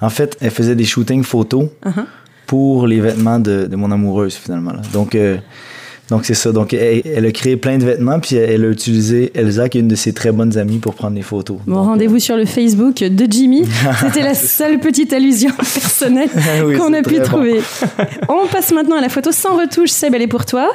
en 0.00 0.10
fait, 0.10 0.36
elle 0.42 0.50
faisait 0.50 0.74
des 0.74 0.84
shootings 0.84 1.22
photos 1.24 1.66
Uh-huh. 1.86 2.04
pour 2.46 2.86
les 2.86 3.00
vêtements 3.00 3.38
de, 3.38 3.66
de 3.66 3.76
mon 3.76 3.90
amoureuse, 3.90 4.34
finalement. 4.34 4.72
là. 4.72 4.80
Donc, 4.92 5.14
euh, 5.14 5.38
donc 6.10 6.24
c'est 6.26 6.34
ça. 6.34 6.52
Donc, 6.52 6.74
elle, 6.74 7.02
elle 7.04 7.24
a 7.24 7.32
créé 7.32 7.56
plein 7.56 7.78
de 7.78 7.84
vêtements, 7.84 8.20
puis 8.20 8.36
elle, 8.36 8.50
elle 8.50 8.64
a 8.64 8.68
utilisé 8.68 9.30
Elsa, 9.34 9.68
qui 9.68 9.78
est 9.78 9.80
une 9.80 9.88
de 9.88 9.94
ses 9.94 10.12
très 10.12 10.30
bonnes 10.32 10.58
amies, 10.58 10.78
pour 10.78 10.94
prendre 10.94 11.14
des 11.14 11.22
photos. 11.22 11.56
Bon, 11.66 11.82
rendez-vous 11.82 12.18
sur 12.18 12.36
le 12.36 12.44
Facebook 12.44 12.96
de 12.98 13.26
Jimmy. 13.30 13.64
C'était 14.00 14.22
la 14.22 14.34
seule 14.34 14.78
petite 14.78 15.12
allusion 15.12 15.50
personnelle 15.56 16.28
Oui, 16.66 16.76
qu'on 16.76 16.92
a 16.92 17.02
pu 17.02 17.18
bon. 17.18 17.22
trouver. 17.24 17.60
On 18.28 18.46
passe 18.46 18.72
maintenant 18.72 18.96
à 18.96 19.00
la 19.00 19.08
photo 19.08 19.32
sans 19.32 19.56
retouche. 19.56 19.90
Seb, 19.90 20.14
elle 20.14 20.22
est 20.22 20.26
pour 20.26 20.44
toi. 20.44 20.70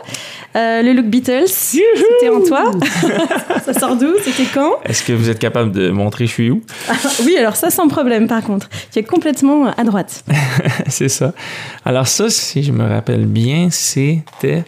Euh, 0.55 0.81
le 0.81 0.93
look 0.93 1.05
Beatles, 1.05 1.47
c'était 1.47 2.29
en 2.29 2.41
toi. 2.41 2.71
ça 3.63 3.73
sort 3.73 3.95
d'où? 3.95 4.13
C'était 4.23 4.47
quand? 4.51 4.71
Est-ce 4.85 5.03
que 5.03 5.13
vous 5.13 5.29
êtes 5.29 5.39
capable 5.39 5.71
de 5.71 5.91
montrer 5.91 6.25
je 6.25 6.31
suis 6.31 6.49
où? 6.49 6.61
Oui, 7.25 7.35
alors 7.37 7.55
ça 7.55 7.69
sans 7.69 7.87
problème 7.87 8.27
par 8.27 8.41
contre. 8.41 8.69
Tu 8.91 8.99
es 8.99 9.03
complètement 9.03 9.67
à 9.67 9.83
droite. 9.83 10.23
C'est 10.87 11.09
ça. 11.09 11.33
Alors 11.85 12.07
ça, 12.07 12.29
si 12.29 12.63
je 12.63 12.71
me 12.71 12.87
rappelle 12.87 13.25
bien, 13.27 13.67
c'était 13.69 14.63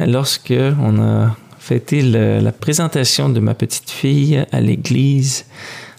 lorsque 0.00 0.52
on 0.82 1.00
a 1.02 1.36
fêté 1.58 2.02
le- 2.02 2.40
la 2.40 2.52
présentation 2.52 3.28
de 3.28 3.40
ma 3.40 3.54
petite 3.54 3.90
fille 3.90 4.44
à 4.52 4.60
l'église. 4.60 5.46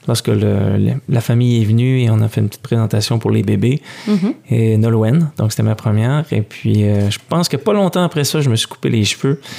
Lorsque 0.08 0.28
le- 0.28 0.78
le- 0.78 0.94
la 1.10 1.20
famille 1.20 1.60
est 1.64 1.66
venue 1.66 2.02
et 2.02 2.12
on 2.12 2.22
a 2.22 2.28
fait 2.28 2.40
une 2.40 2.48
petite 2.48 2.62
présentation 2.62 3.18
pour 3.18 3.32
les 3.32 3.42
bébés 3.42 3.82
Mhm. 4.08 4.34
et 4.52 4.78
Nolwenn, 4.78 5.32
donc 5.40 5.52
c'était 5.52 5.64
ma 5.64 5.74
première. 5.74 6.26
Et 6.32 6.44
puis 6.44 6.84
euh, 6.84 7.10
je 7.10 7.18
pense 7.28 7.50
que 7.50 7.58
pas 7.58 7.74
longtemps 7.74 8.04
après 8.04 8.24
ça, 8.24 8.40
je 8.40 8.52
me 8.52 8.56
suis 8.56 8.68
coupé 8.68 8.90
les 8.90 9.04
cheveux. 9.04 9.42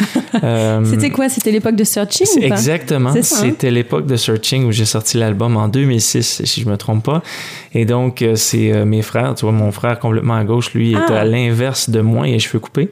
Euh, 0.44 0.84
C'était 0.84 1.08
quoi? 1.10 1.30
C'était 1.30 1.50
l'époque 1.50 1.76
de 1.76 1.82
Searching 1.84 2.26
ou 2.36 2.40
pas? 2.40 2.46
Exactement. 2.46 3.08
Hein? 3.10 3.22
C'était 3.22 3.70
l'époque 3.70 4.06
de 4.06 4.16
Searching 4.16 4.66
où 4.66 4.70
j'ai 4.72 4.84
sorti 4.84 5.16
l'album 5.16 5.56
en 5.56 5.66
2006, 5.66 6.42
si 6.44 6.60
je 6.60 6.68
me 6.68 6.76
trompe 6.76 7.04
pas. 7.04 7.22
Et 7.72 7.86
donc, 7.86 8.20
euh, 8.20 8.34
c'est 8.36 8.70
euh, 8.70 8.84
mes 8.84 9.00
frères. 9.00 9.34
Tu 9.34 9.46
vois, 9.46 9.52
mon 9.52 9.72
frère 9.72 9.98
complètement 9.98 10.34
à 10.34 10.44
gauche, 10.44 10.74
lui, 10.74 10.94
Ah. 10.94 11.02
était 11.04 11.14
à 11.14 11.24
l'inverse 11.24 11.88
de 11.88 12.02
moi, 12.02 12.26
il 12.28 12.32
a 12.32 12.34
les 12.34 12.38
cheveux 12.38 12.58
coupés. 12.60 12.90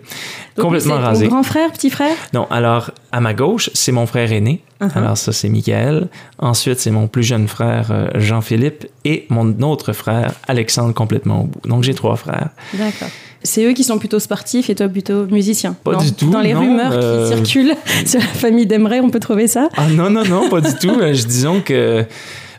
Donc, 0.56 0.66
complètement 0.66 0.98
rasé. 0.98 1.26
grand 1.28 1.42
frère, 1.42 1.72
petit 1.72 1.90
frère? 1.90 2.14
Non, 2.32 2.46
alors, 2.50 2.90
à 3.12 3.20
ma 3.20 3.34
gauche, 3.34 3.70
c'est 3.74 3.90
mon 3.92 4.06
frère 4.06 4.30
aîné. 4.32 4.60
Uh-huh. 4.80 4.90
Alors, 4.96 5.16
ça, 5.18 5.32
c'est 5.32 5.48
Michael. 5.48 6.08
Ensuite, 6.38 6.78
c'est 6.78 6.90
mon 6.92 7.08
plus 7.08 7.22
jeune 7.24 7.48
frère, 7.48 7.88
euh, 7.90 8.08
Jean-Philippe. 8.14 8.86
Et 9.04 9.26
mon 9.30 9.52
autre 9.62 9.92
frère, 9.92 10.32
Alexandre, 10.46 10.94
complètement 10.94 11.40
au 11.42 11.44
bout. 11.44 11.68
Donc, 11.68 11.82
j'ai 11.82 11.94
trois 11.94 12.16
frères. 12.16 12.50
D'accord. 12.74 13.08
C'est 13.42 13.64
eux 13.66 13.72
qui 13.74 13.84
sont 13.84 13.98
plutôt 13.98 14.18
sportifs 14.20 14.70
et 14.70 14.74
toi 14.74 14.88
plutôt 14.88 15.26
musicien. 15.26 15.76
Pas 15.84 15.92
Non? 15.92 15.98
du 15.98 16.12
tout, 16.14 16.30
Dans 16.30 16.40
les 16.40 16.54
non, 16.54 16.60
rumeurs 16.60 16.92
euh, 16.94 17.28
qui 17.28 17.34
circulent 17.36 17.74
sur 18.06 18.20
la 18.20 18.26
famille 18.26 18.64
d'Emery, 18.66 19.00
on 19.00 19.10
peut 19.10 19.20
trouver 19.20 19.48
ça? 19.48 19.68
Ah 19.76 19.86
non, 19.88 20.08
non, 20.08 20.24
non, 20.24 20.48
pas 20.48 20.60
du 20.62 20.72
tout. 20.76 20.88
Euh, 20.98 21.12
Je 21.12 21.26
disons 21.26 21.60
que 21.60 22.06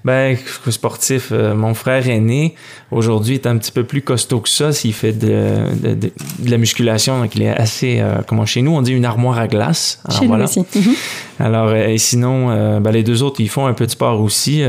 Ben, 0.05 0.37
sportif, 0.69 1.29
euh, 1.31 1.55
mon 1.55 1.73
frère 1.73 2.07
aîné, 2.07 2.53
aujourd'hui, 2.91 3.33
est 3.33 3.47
un 3.47 3.57
petit 3.57 3.71
peu 3.71 3.83
plus 3.83 4.03
costaud 4.03 4.39
que 4.39 4.49
ça 4.49 4.71
s'il 4.71 4.93
fait 4.93 5.11
de, 5.13 5.65
de, 5.81 5.93
de- 5.95 6.11
de 6.39 6.51
la 6.51 6.57
musculation. 6.59 7.19
Donc, 7.19 7.35
il 7.35 7.41
est 7.41 7.49
assez, 7.49 7.99
euh, 7.99 8.17
comment 8.27 8.45
chez 8.45 8.61
nous, 8.61 8.69
on 8.71 8.83
dit 8.83 8.93
une 8.93 9.03
armoire 9.05 9.39
à 9.39 9.47
glace. 9.47 9.99
Alors, 10.05 10.19
Chez 10.19 10.27
voilà. 10.27 10.45
nous 10.45 10.61
aussi. 10.61 10.97
Alors, 11.39 11.69
euh, 11.69 11.87
et 11.87 11.97
sinon, 11.97 12.51
euh, 12.51 12.79
ben, 12.79 12.91
les 12.91 13.01
deux 13.01 13.23
autres, 13.23 13.41
ils 13.41 13.49
font 13.49 13.65
un 13.65 13.73
peu 13.73 13.87
de 13.87 13.91
sport 13.91 14.21
aussi. 14.21 14.61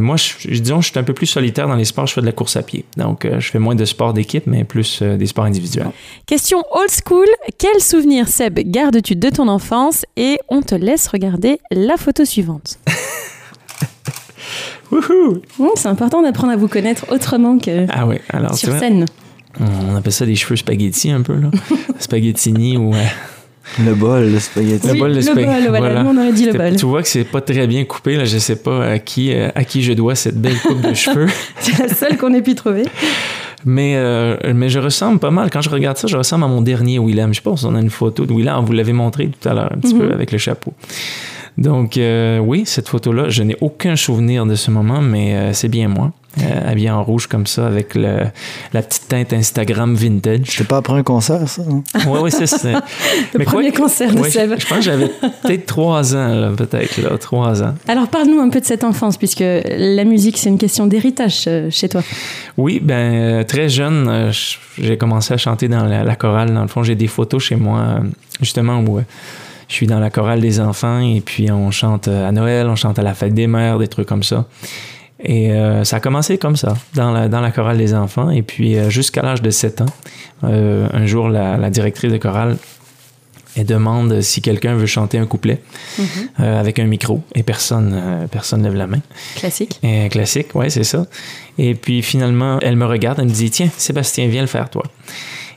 Moi, 0.00 0.16
je, 0.16 0.34
je- 0.46 0.60
disons, 0.60 0.82
je 0.82 0.90
suis 0.90 0.98
un 0.98 1.04
peu 1.04 1.14
plus 1.14 1.26
solitaire 1.26 1.68
dans 1.68 1.74
les 1.76 1.86
sports. 1.86 2.06
Je 2.06 2.12
fais 2.12 2.20
de 2.20 2.26
la 2.26 2.32
course 2.32 2.56
à 2.56 2.62
pied. 2.62 2.84
Donc, 2.98 3.26
je 3.26 3.50
fais 3.50 3.58
moins 3.58 3.74
de 3.74 3.86
sport 3.86 4.12
d'équipe, 4.12 4.46
mais 4.46 4.64
plus 4.64 5.02
des 5.02 5.26
sports 5.26 5.46
individuels. 5.46 5.90
Question 6.26 6.62
old 6.70 6.90
school. 6.90 7.26
Quel 7.58 7.80
souvenir, 7.80 8.28
Seb, 8.28 8.58
gardes-tu 8.60 9.16
de 9.16 9.30
ton 9.30 9.48
enfance? 9.48 10.04
Et 10.18 10.38
on 10.50 10.60
te 10.60 10.74
laisse 10.74 11.08
regarder 11.08 11.58
la 11.70 11.96
photo 11.96 12.24
suivante. 12.26 12.78
Mmh, 14.92 15.64
c'est 15.76 15.88
important 15.88 16.22
d'apprendre 16.22 16.52
à 16.52 16.56
vous 16.56 16.68
connaître 16.68 17.06
autrement 17.10 17.58
que 17.58 17.86
Ah 17.90 18.06
oui, 18.06 18.16
alors, 18.30 18.54
sur 18.54 18.76
scène. 18.78 19.06
on 19.60 19.96
appelle 19.96 20.12
ça 20.12 20.26
des 20.26 20.34
cheveux 20.36 20.56
spaghetti 20.56 21.10
un 21.10 21.22
peu, 21.22 21.34
là. 21.34 21.50
Spaghettini 21.98 22.76
ou... 22.76 22.92
euh, 22.94 22.98
Le 23.84 23.94
bol, 23.94 24.30
le 24.30 24.38
spaghetti. 24.38 24.88
Le 24.88 24.94
bol 24.98 25.10
de 25.10 25.16
le 25.16 25.20
spag- 25.22 25.34
bol, 25.34 25.44
voilà. 25.68 25.78
voilà. 25.78 26.02
Nous, 26.02 26.10
on 26.10 26.16
aurait 26.20 26.32
dit 26.32 26.44
le 26.46 26.52
bol. 26.52 26.76
Tu 26.76 26.84
vois 26.86 27.02
que 27.02 27.08
c'est 27.08 27.24
pas 27.24 27.40
très 27.40 27.66
bien 27.66 27.84
coupé. 27.84 28.16
Là. 28.16 28.24
Je 28.24 28.36
sais 28.38 28.56
pas 28.56 28.84
à 28.86 28.98
qui, 28.98 29.32
euh, 29.32 29.48
à 29.54 29.64
qui 29.64 29.82
je 29.82 29.92
dois 29.94 30.14
cette 30.14 30.40
belle 30.40 30.58
coupe 30.60 30.80
de 30.82 30.92
cheveux. 30.94 31.26
C'est 31.60 31.78
la 31.78 31.88
seule 31.88 32.16
qu'on 32.18 32.34
ait 32.34 32.42
pu 32.42 32.54
trouver. 32.54 32.84
Mais, 33.64 33.94
euh, 33.96 34.36
mais 34.54 34.68
je 34.68 34.80
ressemble 34.80 35.20
pas 35.20 35.30
mal. 35.30 35.48
Quand 35.50 35.60
je 35.62 35.70
regarde 35.70 35.96
ça, 35.96 36.08
je 36.08 36.16
ressemble 36.16 36.44
à 36.44 36.48
mon 36.48 36.60
dernier 36.62 36.98
Willem. 36.98 37.32
Je 37.32 37.36
sais 37.36 37.42
pas 37.48 37.56
si 37.56 37.64
on 37.64 37.74
a 37.76 37.80
une 37.80 37.90
photo 37.90 38.26
de 38.26 38.34
Willem. 38.34 38.64
Vous 38.64 38.72
l'avez 38.72 38.92
montré 38.92 39.28
tout 39.28 39.48
à 39.48 39.54
l'heure, 39.54 39.70
un 39.72 39.78
petit 39.78 39.94
Mhm. 39.94 40.00
peu 40.00 40.12
avec 40.12 40.32
le 40.32 40.38
chapeau. 40.38 40.72
Donc, 41.58 41.96
euh, 41.96 42.38
oui, 42.38 42.62
cette 42.64 42.88
photo-là, 42.88 43.28
je 43.28 43.42
n'ai 43.42 43.56
aucun 43.60 43.94
souvenir 43.96 44.46
de 44.46 44.54
ce 44.54 44.70
moment, 44.70 45.00
mais 45.02 45.34
euh, 45.34 45.52
c'est 45.52 45.68
bien 45.68 45.88
moi. 45.88 46.12
Euh, 46.40 46.70
habillé 46.70 46.88
en 46.90 47.04
rouge 47.04 47.26
comme 47.26 47.46
ça, 47.46 47.66
avec 47.66 47.94
le, 47.94 48.20
la 48.72 48.80
petite 48.80 49.06
teinte 49.06 49.34
Instagram 49.34 49.94
vintage. 49.94 50.40
C'était 50.46 50.64
pas 50.64 50.78
après 50.78 50.94
un 50.94 51.02
concert, 51.02 51.46
ça? 51.46 51.62
non? 51.62 51.84
Oui, 52.06 52.20
oui, 52.22 52.30
c'est 52.30 52.46
ça. 52.46 52.70
Le 53.34 53.38
Mais 53.38 53.44
premier 53.44 53.70
quoi- 53.70 53.82
concert 53.82 54.14
de 54.14 54.18
Ouais, 54.20 54.30
Seb. 54.30 54.54
je, 54.56 54.62
je 54.62 54.66
pense 54.66 54.78
que 54.78 54.84
j'avais 54.84 55.10
peut-être 55.42 55.66
trois 55.66 56.16
ans, 56.16 56.34
là, 56.34 56.50
peut-être, 56.56 56.96
là, 57.02 57.18
trois 57.18 57.62
ans. 57.62 57.74
Alors, 57.86 58.08
parle-nous 58.08 58.40
un 58.40 58.48
peu 58.48 58.60
de 58.60 58.64
cette 58.64 58.82
enfance, 58.82 59.18
puisque 59.18 59.44
la 59.44 60.04
musique, 60.04 60.38
c'est 60.38 60.48
une 60.48 60.56
question 60.56 60.86
d'héritage 60.86 61.46
chez 61.68 61.88
toi. 61.90 62.00
Oui, 62.56 62.80
ben 62.82 63.44
très 63.44 63.68
jeune, 63.68 64.30
j'ai 64.78 64.96
commencé 64.96 65.34
à 65.34 65.36
chanter 65.36 65.68
dans 65.68 65.84
la, 65.84 66.02
la 66.02 66.16
chorale. 66.16 66.54
Dans 66.54 66.62
le 66.62 66.68
fond, 66.68 66.82
j'ai 66.82 66.94
des 66.94 67.08
photos 67.08 67.42
chez 67.42 67.56
moi, 67.56 67.98
justement, 68.40 68.78
où 68.80 68.96
euh, 68.96 69.02
je 69.72 69.76
suis 69.78 69.86
dans 69.86 70.00
la 70.00 70.10
chorale 70.10 70.42
des 70.42 70.60
enfants 70.60 71.00
et 71.00 71.22
puis 71.22 71.50
on 71.50 71.70
chante 71.70 72.06
euh, 72.06 72.28
à 72.28 72.32
Noël, 72.32 72.66
on 72.68 72.76
chante 72.76 72.98
à 72.98 73.02
la 73.02 73.14
fête 73.14 73.32
des 73.32 73.46
mères, 73.46 73.78
des 73.78 73.88
trucs 73.88 74.06
comme 74.06 74.22
ça. 74.22 74.44
Et 75.24 75.50
euh, 75.52 75.82
ça 75.84 75.96
a 75.96 76.00
commencé 76.00 76.36
comme 76.36 76.56
ça, 76.56 76.74
dans 76.94 77.10
la, 77.10 77.28
dans 77.28 77.40
la 77.40 77.50
chorale 77.52 77.78
des 77.78 77.94
enfants. 77.94 78.28
Et 78.28 78.42
puis 78.42 78.76
euh, 78.76 78.90
jusqu'à 78.90 79.22
l'âge 79.22 79.40
de 79.40 79.48
7 79.48 79.80
ans, 79.80 79.86
euh, 80.44 80.86
un 80.92 81.06
jour, 81.06 81.30
la, 81.30 81.56
la 81.56 81.70
directrice 81.70 82.12
de 82.12 82.18
chorale 82.18 82.58
elle 83.56 83.66
demande 83.66 84.20
si 84.22 84.40
quelqu'un 84.40 84.74
veut 84.74 84.86
chanter 84.86 85.18
un 85.18 85.26
couplet 85.26 85.60
euh, 86.40 86.58
avec 86.58 86.78
un 86.78 86.86
micro 86.86 87.22
et 87.34 87.42
personne 87.42 88.26
personne 88.30 88.62
lève 88.62 88.74
la 88.74 88.86
main. 88.86 89.00
Classique. 89.36 89.78
Et 89.82 90.08
classique, 90.08 90.54
ouais, 90.54 90.70
c'est 90.70 90.84
ça. 90.84 91.06
Et 91.58 91.74
puis 91.74 92.02
finalement, 92.02 92.58
elle 92.62 92.76
me 92.76 92.86
regarde, 92.86 93.18
elle 93.20 93.26
me 93.26 93.30
dit 93.30 93.50
Tiens, 93.50 93.68
Sébastien, 93.76 94.26
viens 94.28 94.40
le 94.40 94.46
faire, 94.46 94.70
toi. 94.70 94.84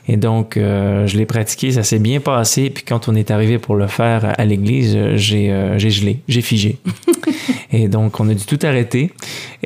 Et 0.08 0.16
donc, 0.16 0.56
euh, 0.56 1.06
je 1.06 1.16
l'ai 1.16 1.26
pratiqué, 1.26 1.72
ça 1.72 1.82
s'est 1.82 1.98
bien 1.98 2.20
passé. 2.20 2.70
Puis 2.70 2.84
quand 2.84 3.08
on 3.08 3.14
est 3.14 3.30
arrivé 3.30 3.58
pour 3.58 3.74
le 3.74 3.88
faire 3.88 4.34
à 4.38 4.44
l'église, 4.44 4.94
euh, 4.96 5.16
j'ai 5.16 5.50
euh, 5.50 5.78
gelé, 5.78 6.20
j'ai 6.28 6.42
figé. 6.42 6.78
et 7.72 7.88
donc, 7.88 8.20
on 8.20 8.28
a 8.28 8.34
dû 8.34 8.44
tout 8.44 8.58
arrêter 8.62 9.10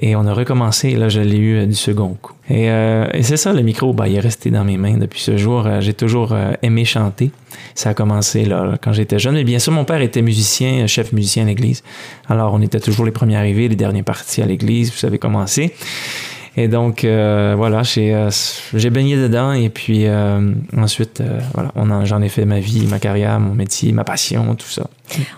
et 0.00 0.16
on 0.16 0.26
a 0.26 0.32
recommencé. 0.32 0.90
Et 0.90 0.96
là, 0.96 1.10
je 1.10 1.20
l'ai 1.20 1.36
eu 1.36 1.56
euh, 1.58 1.66
du 1.66 1.74
second 1.74 2.16
coup. 2.20 2.32
Et, 2.48 2.70
euh, 2.70 3.06
et 3.12 3.22
c'est 3.22 3.36
ça, 3.36 3.52
le 3.52 3.60
micro, 3.60 3.92
bah, 3.92 4.08
il 4.08 4.16
est 4.16 4.20
resté 4.20 4.50
dans 4.50 4.64
mes 4.64 4.78
mains 4.78 4.96
depuis 4.96 5.20
ce 5.20 5.36
jour. 5.36 5.68
J'ai 5.80 5.94
toujours 5.94 6.34
aimé 6.62 6.84
chanter. 6.84 7.30
Ça 7.74 7.90
a 7.90 7.94
commencé 7.94 8.44
là, 8.44 8.76
quand 8.82 8.92
j'étais 8.92 9.18
jeune. 9.18 9.36
Et 9.36 9.44
bien 9.44 9.60
sûr, 9.60 9.72
mon 9.72 9.84
père 9.84 10.00
était 10.00 10.22
musicien, 10.22 10.86
chef 10.86 11.12
musicien 11.12 11.44
à 11.44 11.46
l'église. 11.46 11.84
Alors, 12.28 12.52
on 12.54 12.60
était 12.60 12.80
toujours 12.80 13.04
les 13.04 13.12
premiers 13.12 13.36
arrivés, 13.36 13.68
les 13.68 13.76
derniers 13.76 14.02
partis 14.02 14.42
à 14.42 14.46
l'église. 14.46 14.90
Vous 14.90 14.98
savez 14.98 15.18
comment 15.18 15.46
c'est. 15.46 15.72
Et 16.56 16.66
donc, 16.68 17.04
euh, 17.04 17.54
voilà, 17.56 17.82
j'ai 17.82 18.12
euh, 18.14 18.28
j'ai 18.74 18.90
baigné 18.90 19.16
dedans. 19.16 19.52
Et 19.52 19.68
puis, 19.68 20.06
euh, 20.06 20.52
ensuite, 20.76 21.22
voilà, 21.54 21.70
on 21.76 22.04
j'en 22.04 22.20
ai 22.22 22.28
fait 22.28 22.44
ma 22.44 22.58
vie, 22.60 22.86
ma 22.86 22.98
carrière, 22.98 23.38
mon 23.38 23.54
métier, 23.54 23.92
ma 23.92 24.04
passion, 24.04 24.54
tout 24.56 24.68
ça. 24.68 24.86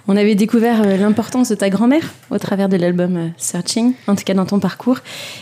On 0.08 0.16
avait 0.16 0.34
découvert 0.34 0.84
l'importance 0.98 1.48
de 1.50 1.54
ta 1.54 1.70
grand-mère 1.70 2.12
au 2.30 2.38
travers 2.38 2.68
de 2.68 2.76
l'album 2.76 3.30
Searching, 3.36 3.92
en 4.06 4.14
tout 4.14 4.24
cas 4.24 4.34
dans 4.34 4.46
ton 4.46 4.58
parcours. 4.58 4.98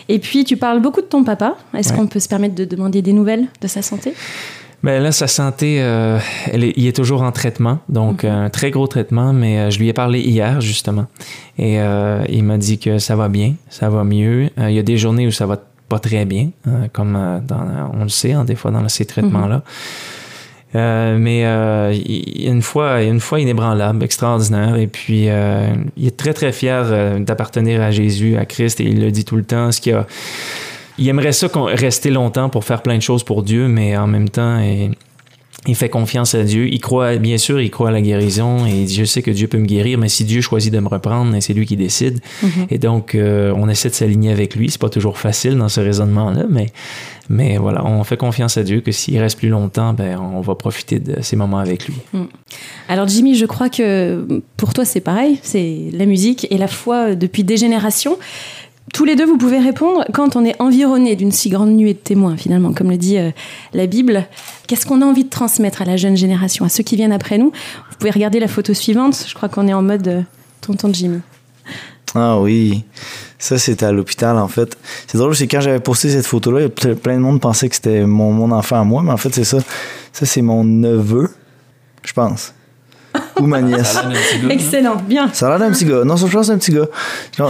Et 0.09 0.18
puis, 0.18 0.44
tu 0.44 0.56
parles 0.56 0.80
beaucoup 0.80 1.00
de 1.00 1.06
ton 1.06 1.24
papa. 1.24 1.56
Est-ce 1.76 1.90
Ouais. 1.92 1.98
qu'on 1.98 2.06
peut 2.06 2.20
se 2.20 2.28
permettre 2.28 2.54
de 2.54 2.64
demander 2.64 3.00
des 3.02 3.12
nouvelles 3.12 3.46
de 3.61 3.66
sa 3.68 3.83
santé? 3.83 4.12
Ben 4.83 5.03
là, 5.03 5.12
sa 5.12 5.27
santé, 5.27 5.83
euh, 5.83 6.19
elle 6.51 6.64
est, 6.64 6.73
il 6.77 6.87
est 6.87 6.97
toujours 6.97 7.21
en 7.23 7.33
traitement, 7.33 7.81
donc 7.90 8.25
un 8.25 8.49
très 8.49 8.71
gros 8.71 8.87
traitement, 8.87 9.35
mais 9.35 9.59
euh, 9.59 9.71
je 9.71 9.79
lui 9.79 9.88
ai 9.88 9.93
parlé 9.93 10.21
hier, 10.21 10.62
justement. 10.62 11.07
Et 11.59 11.79
euh, 11.81 12.25
il 12.31 12.45
m'a 12.45 12.57
dit 12.57 12.79
que 12.79 12.99
ça 12.99 13.14
va 13.14 13.29
bien, 13.29 13.55
ça 13.69 13.90
va 13.90 14.05
mieux. 14.05 14.49
Euh, 14.59 14.71
il 14.71 14.77
y 14.77 14.79
a 14.79 14.83
des 14.83 14.97
journées 14.97 15.27
où 15.27 15.31
ça 15.33 15.45
va 15.45 15.59
pas 15.90 15.99
très 15.99 16.25
bien, 16.25 16.49
euh, 16.66 16.87
comme 16.95 17.14
euh, 17.14 17.40
dans, 17.47 17.61
on 17.93 18.05
le 18.05 18.09
sait, 18.09 18.33
hein, 18.33 18.45
des 18.45 18.55
fois 18.55 18.71
dans 18.71 18.88
ces 18.88 19.05
traitements-là. 19.05 19.62
Euh, 20.77 21.19
mais 21.19 21.45
euh, 21.45 21.93
il- 21.93 22.47
une 22.49 22.62
fois, 22.62 23.03
une 23.03 23.19
fois 23.21 23.40
inébranlable, 23.40 24.03
extraordinaire. 24.05 24.77
Et 24.77 24.87
puis, 24.87 25.25
euh, 25.29 25.66
il 25.97 26.07
est 26.07 26.16
très, 26.16 26.33
très 26.33 26.53
fier 26.53 26.85
euh, 26.87 27.19
d'appartenir 27.19 27.83
à 27.83 27.90
Jésus, 27.90 28.37
à 28.37 28.47
Christ, 28.47 28.81
et 28.81 28.85
il 28.85 29.01
le 29.01 29.11
dit 29.11 29.25
tout 29.25 29.37
le 29.37 29.43
temps. 29.45 29.73
Ce 29.73 29.81
qu'il 29.81 29.93
a, 29.95 30.07
il 31.01 31.09
aimerait 31.09 31.33
ça 31.33 31.49
qu'on 31.49 31.65
rester 31.65 32.11
longtemps 32.11 32.49
pour 32.51 32.65
faire 32.65 32.83
plein 32.83 32.97
de 32.97 33.03
choses 33.03 33.25
pour 33.25 33.43
Dieu, 33.43 33.67
mais 33.67 33.97
en 33.97 34.07
même 34.07 34.29
temps, 34.29 34.61
il, 34.61 34.93
il 35.67 35.75
fait 35.75 35.89
confiance 35.89 36.35
à 36.35 36.43
Dieu. 36.43 36.69
Il 36.69 36.81
croit, 36.81 37.17
bien 37.17 37.37
sûr, 37.37 37.61
il 37.61 37.71
croit 37.71 37.89
à 37.89 37.93
la 37.93 38.01
guérison 38.01 38.65
et 38.67 38.87
je 38.87 39.05
sais 39.05 39.21
que 39.21 39.31
Dieu 39.31 39.47
peut 39.47 39.59
me 39.59 39.67
guérir, 39.67 39.99
mais 39.99 40.09
si 40.09 40.25
Dieu 40.25 40.41
choisit 40.41 40.73
de 40.73 40.79
me 40.79 40.89
reprendre, 40.89 41.37
c'est 41.41 41.53
lui 41.53 41.67
qui 41.67 41.77
décide. 41.77 42.21
Et 42.71 42.79
donc, 42.79 43.15
euh, 43.15 43.53
on 43.57 43.69
essaie 43.69 43.91
de 43.91 43.95
s'aligner 43.95 44.31
avec 44.31 44.55
lui. 44.55 44.71
C'est 44.71 44.81
pas 44.81 44.89
toujours 44.89 45.19
facile 45.19 45.57
dans 45.57 45.69
ce 45.69 45.81
raisonnement-là, 45.81 46.45
mais, 46.49 46.67
mais 47.29 47.59
voilà, 47.59 47.85
on 47.85 48.03
fait 48.05 48.17
confiance 48.17 48.57
à 48.57 48.63
Dieu 48.63 48.81
que 48.81 48.91
s'il 48.91 49.19
reste 49.19 49.39
plus 49.39 49.51
longtemps, 49.51 49.93
ben, 49.93 50.19
on 50.19 50.41
va 50.41 50.55
profiter 50.55 50.99
de 50.99 51.21
ces 51.21 51.37
moments 51.37 51.59
avec 51.59 51.87
lui. 51.87 51.95
Alors 52.89 53.07
Jimmy, 53.07 53.35
je 53.35 53.47
crois 53.47 53.69
que 53.69 54.43
pour 54.57 54.73
toi 54.75 54.85
c'est 54.85 55.01
pareil, 55.01 55.39
c'est 55.43 55.91
la 55.93 56.07
musique 56.07 56.47
et 56.51 56.59
la 56.59 56.67
foi 56.67 57.15
depuis 57.15 57.45
des 57.45 57.57
générations. 57.57 58.19
Tous 58.93 59.05
les 59.05 59.14
deux, 59.14 59.25
vous 59.25 59.38
pouvez 59.38 59.59
répondre 59.59 60.05
quand 60.12 60.35
on 60.35 60.45
est 60.45 60.61
environné 60.61 61.14
d'une 61.14 61.31
si 61.31 61.49
grande 61.49 61.71
nuée 61.71 61.95
de 61.95 61.99
témoins, 61.99 62.37
finalement, 62.37 62.73
comme 62.73 62.90
le 62.90 62.97
dit 62.97 63.19
euh, 63.19 63.31
la 63.73 63.87
Bible. 63.87 64.27
Qu'est-ce 64.66 64.85
qu'on 64.85 65.01
a 65.01 65.07
envie 65.07 65.25
de 65.25 65.31
transmettre 65.31 65.81
à 65.83 65.85
la 65.85 65.97
jeune 65.97 66.16
génération, 66.16 66.64
à 66.64 66.69
ceux 66.69 66.83
qui 66.83 66.97
viennent 66.97 67.12
après 67.12 67.38
nous? 67.38 67.53
Vous 67.90 67.97
pouvez 67.99 68.11
regarder 68.11 68.40
la 68.40 68.49
photo 68.49 68.75
suivante. 68.75 69.25
Je 69.29 69.35
crois 69.35 69.49
qu'on 69.49 69.69
est 69.69 69.75
en 69.75 69.83
mode 69.83 70.09
euh, 70.09 70.23
tonton 70.61 70.93
Jimmy. 70.93 71.21
Ah 72.16 72.40
oui, 72.40 72.83
ça 73.38 73.57
c'était 73.57 73.87
à 73.87 73.93
l'hôpital 73.93 74.37
en 74.37 74.49
fait. 74.49 74.77
C'est 75.07 75.16
drôle, 75.19 75.37
c'est 75.37 75.47
quand 75.47 75.61
j'avais 75.61 75.79
posté 75.79 76.11
cette 76.11 76.27
photo-là, 76.27 76.66
ple- 76.66 76.97
plein 76.97 77.14
de 77.14 77.21
monde 77.21 77.40
pensait 77.40 77.69
que 77.69 77.77
c'était 77.77 78.05
mon, 78.05 78.33
mon 78.33 78.51
enfant 78.51 78.81
à 78.81 78.85
moi, 78.85 79.05
mais 79.05 79.12
en 79.12 79.16
fait 79.16 79.33
c'est 79.33 79.45
ça. 79.45 79.59
Ça 80.12 80.27
c'est 80.27 80.43
mon 80.43 80.64
neveu, 80.64 81.31
je 82.05 82.12
pense. 82.12 82.53
Ou 83.40 83.46
ma 83.46 83.61
nièce. 83.62 83.99
Excellent, 84.49 84.96
bien. 84.96 85.29
Ça 85.33 85.46
a 85.46 85.51
l'air 85.51 85.59
d'un 85.59 85.73
petit 85.73 85.85
gars. 85.85 86.05
Non, 86.05 86.16
je 86.16 86.27
pense 86.27 86.33
que 86.33 86.42
c'est 86.42 86.53
un 86.53 86.59
petit 86.59 86.73
gars. 86.73 86.87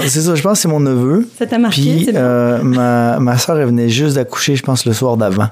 C'est 0.07 0.20
ça, 0.20 0.35
je 0.35 0.42
pense 0.42 0.53
que 0.59 0.62
c'est 0.62 0.68
mon 0.68 0.81
neveu. 0.81 1.29
Ça 1.38 1.46
t'a 1.46 1.59
marqué, 1.59 1.81
Puis 1.81 2.09
euh, 2.14 2.62
ma, 2.62 3.18
ma 3.18 3.37
soeur, 3.38 3.59
elle 3.59 3.66
venait 3.66 3.88
juste 3.88 4.16
d'accoucher, 4.16 4.57
je 4.57 4.62
pense, 4.62 4.87
le 4.87 4.92
soir 4.92 5.16
d'avant. 5.16 5.49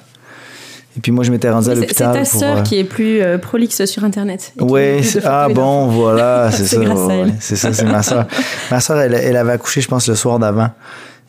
Et 0.97 1.01
puis 1.01 1.13
moi, 1.13 1.23
je 1.23 1.31
m'étais 1.31 1.51
rendu 1.51 1.69
à 1.69 1.75
C'est 1.75 1.75
c'est 1.77 1.81
l'hôpital. 1.83 2.13
ta 2.15 2.25
sœur 2.25 2.57
euh, 2.59 2.63
qui 2.63 2.79
est 2.79 2.85
plus 2.85 3.21
euh, 3.21 3.39
prolixe 3.39 3.85
sur 3.85 4.03
Internet. 4.05 4.53
photos 4.59 5.19
ah 5.25 5.49
bon, 5.49 5.87
voilà, 5.87 6.51
c'est 6.53 6.65
ça. 6.67 6.81
ouais. 6.81 7.27
C'est 7.39 7.57
ça, 7.57 7.73
c'est 7.73 7.85
ma 7.85 8.03
soeur. 8.03 8.27
ma 8.71 8.81
soeur, 8.81 8.99
elle, 8.99 9.15
elle 9.15 9.37
avait 9.37 9.53
accouché, 9.53 9.81
je 9.81 9.89
pense, 9.89 10.09
le 10.09 10.15
soir 10.15 10.39
d'avant. 10.39 10.71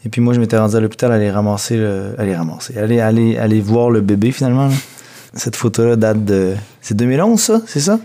Et 0.06 0.10
puis 0.10 0.22
moi, 0.22 0.34
je 0.34 0.40
m'étais 0.40 0.58
rendu 0.58 0.76
à 0.76 0.80
l'hôpital, 0.80 1.12
aller 1.12 1.30
ramasser, 1.30 1.76
le, 1.78 2.16
aller 2.18 2.36
ramasser, 2.36 2.78
aller, 2.78 3.00
aller, 3.00 3.38
aller 3.38 3.60
voir 3.62 3.90
le 3.90 4.02
bébé 4.02 4.32
finalement. 4.32 4.68
là. 4.68 4.74
Cette 5.36 5.56
photo-là 5.56 5.96
date 5.96 6.26
de, 6.26 6.54
c'est 6.82 6.96
2011, 6.96 7.40
ça, 7.40 7.62
c'est 7.68 7.82
ça? 7.82 8.00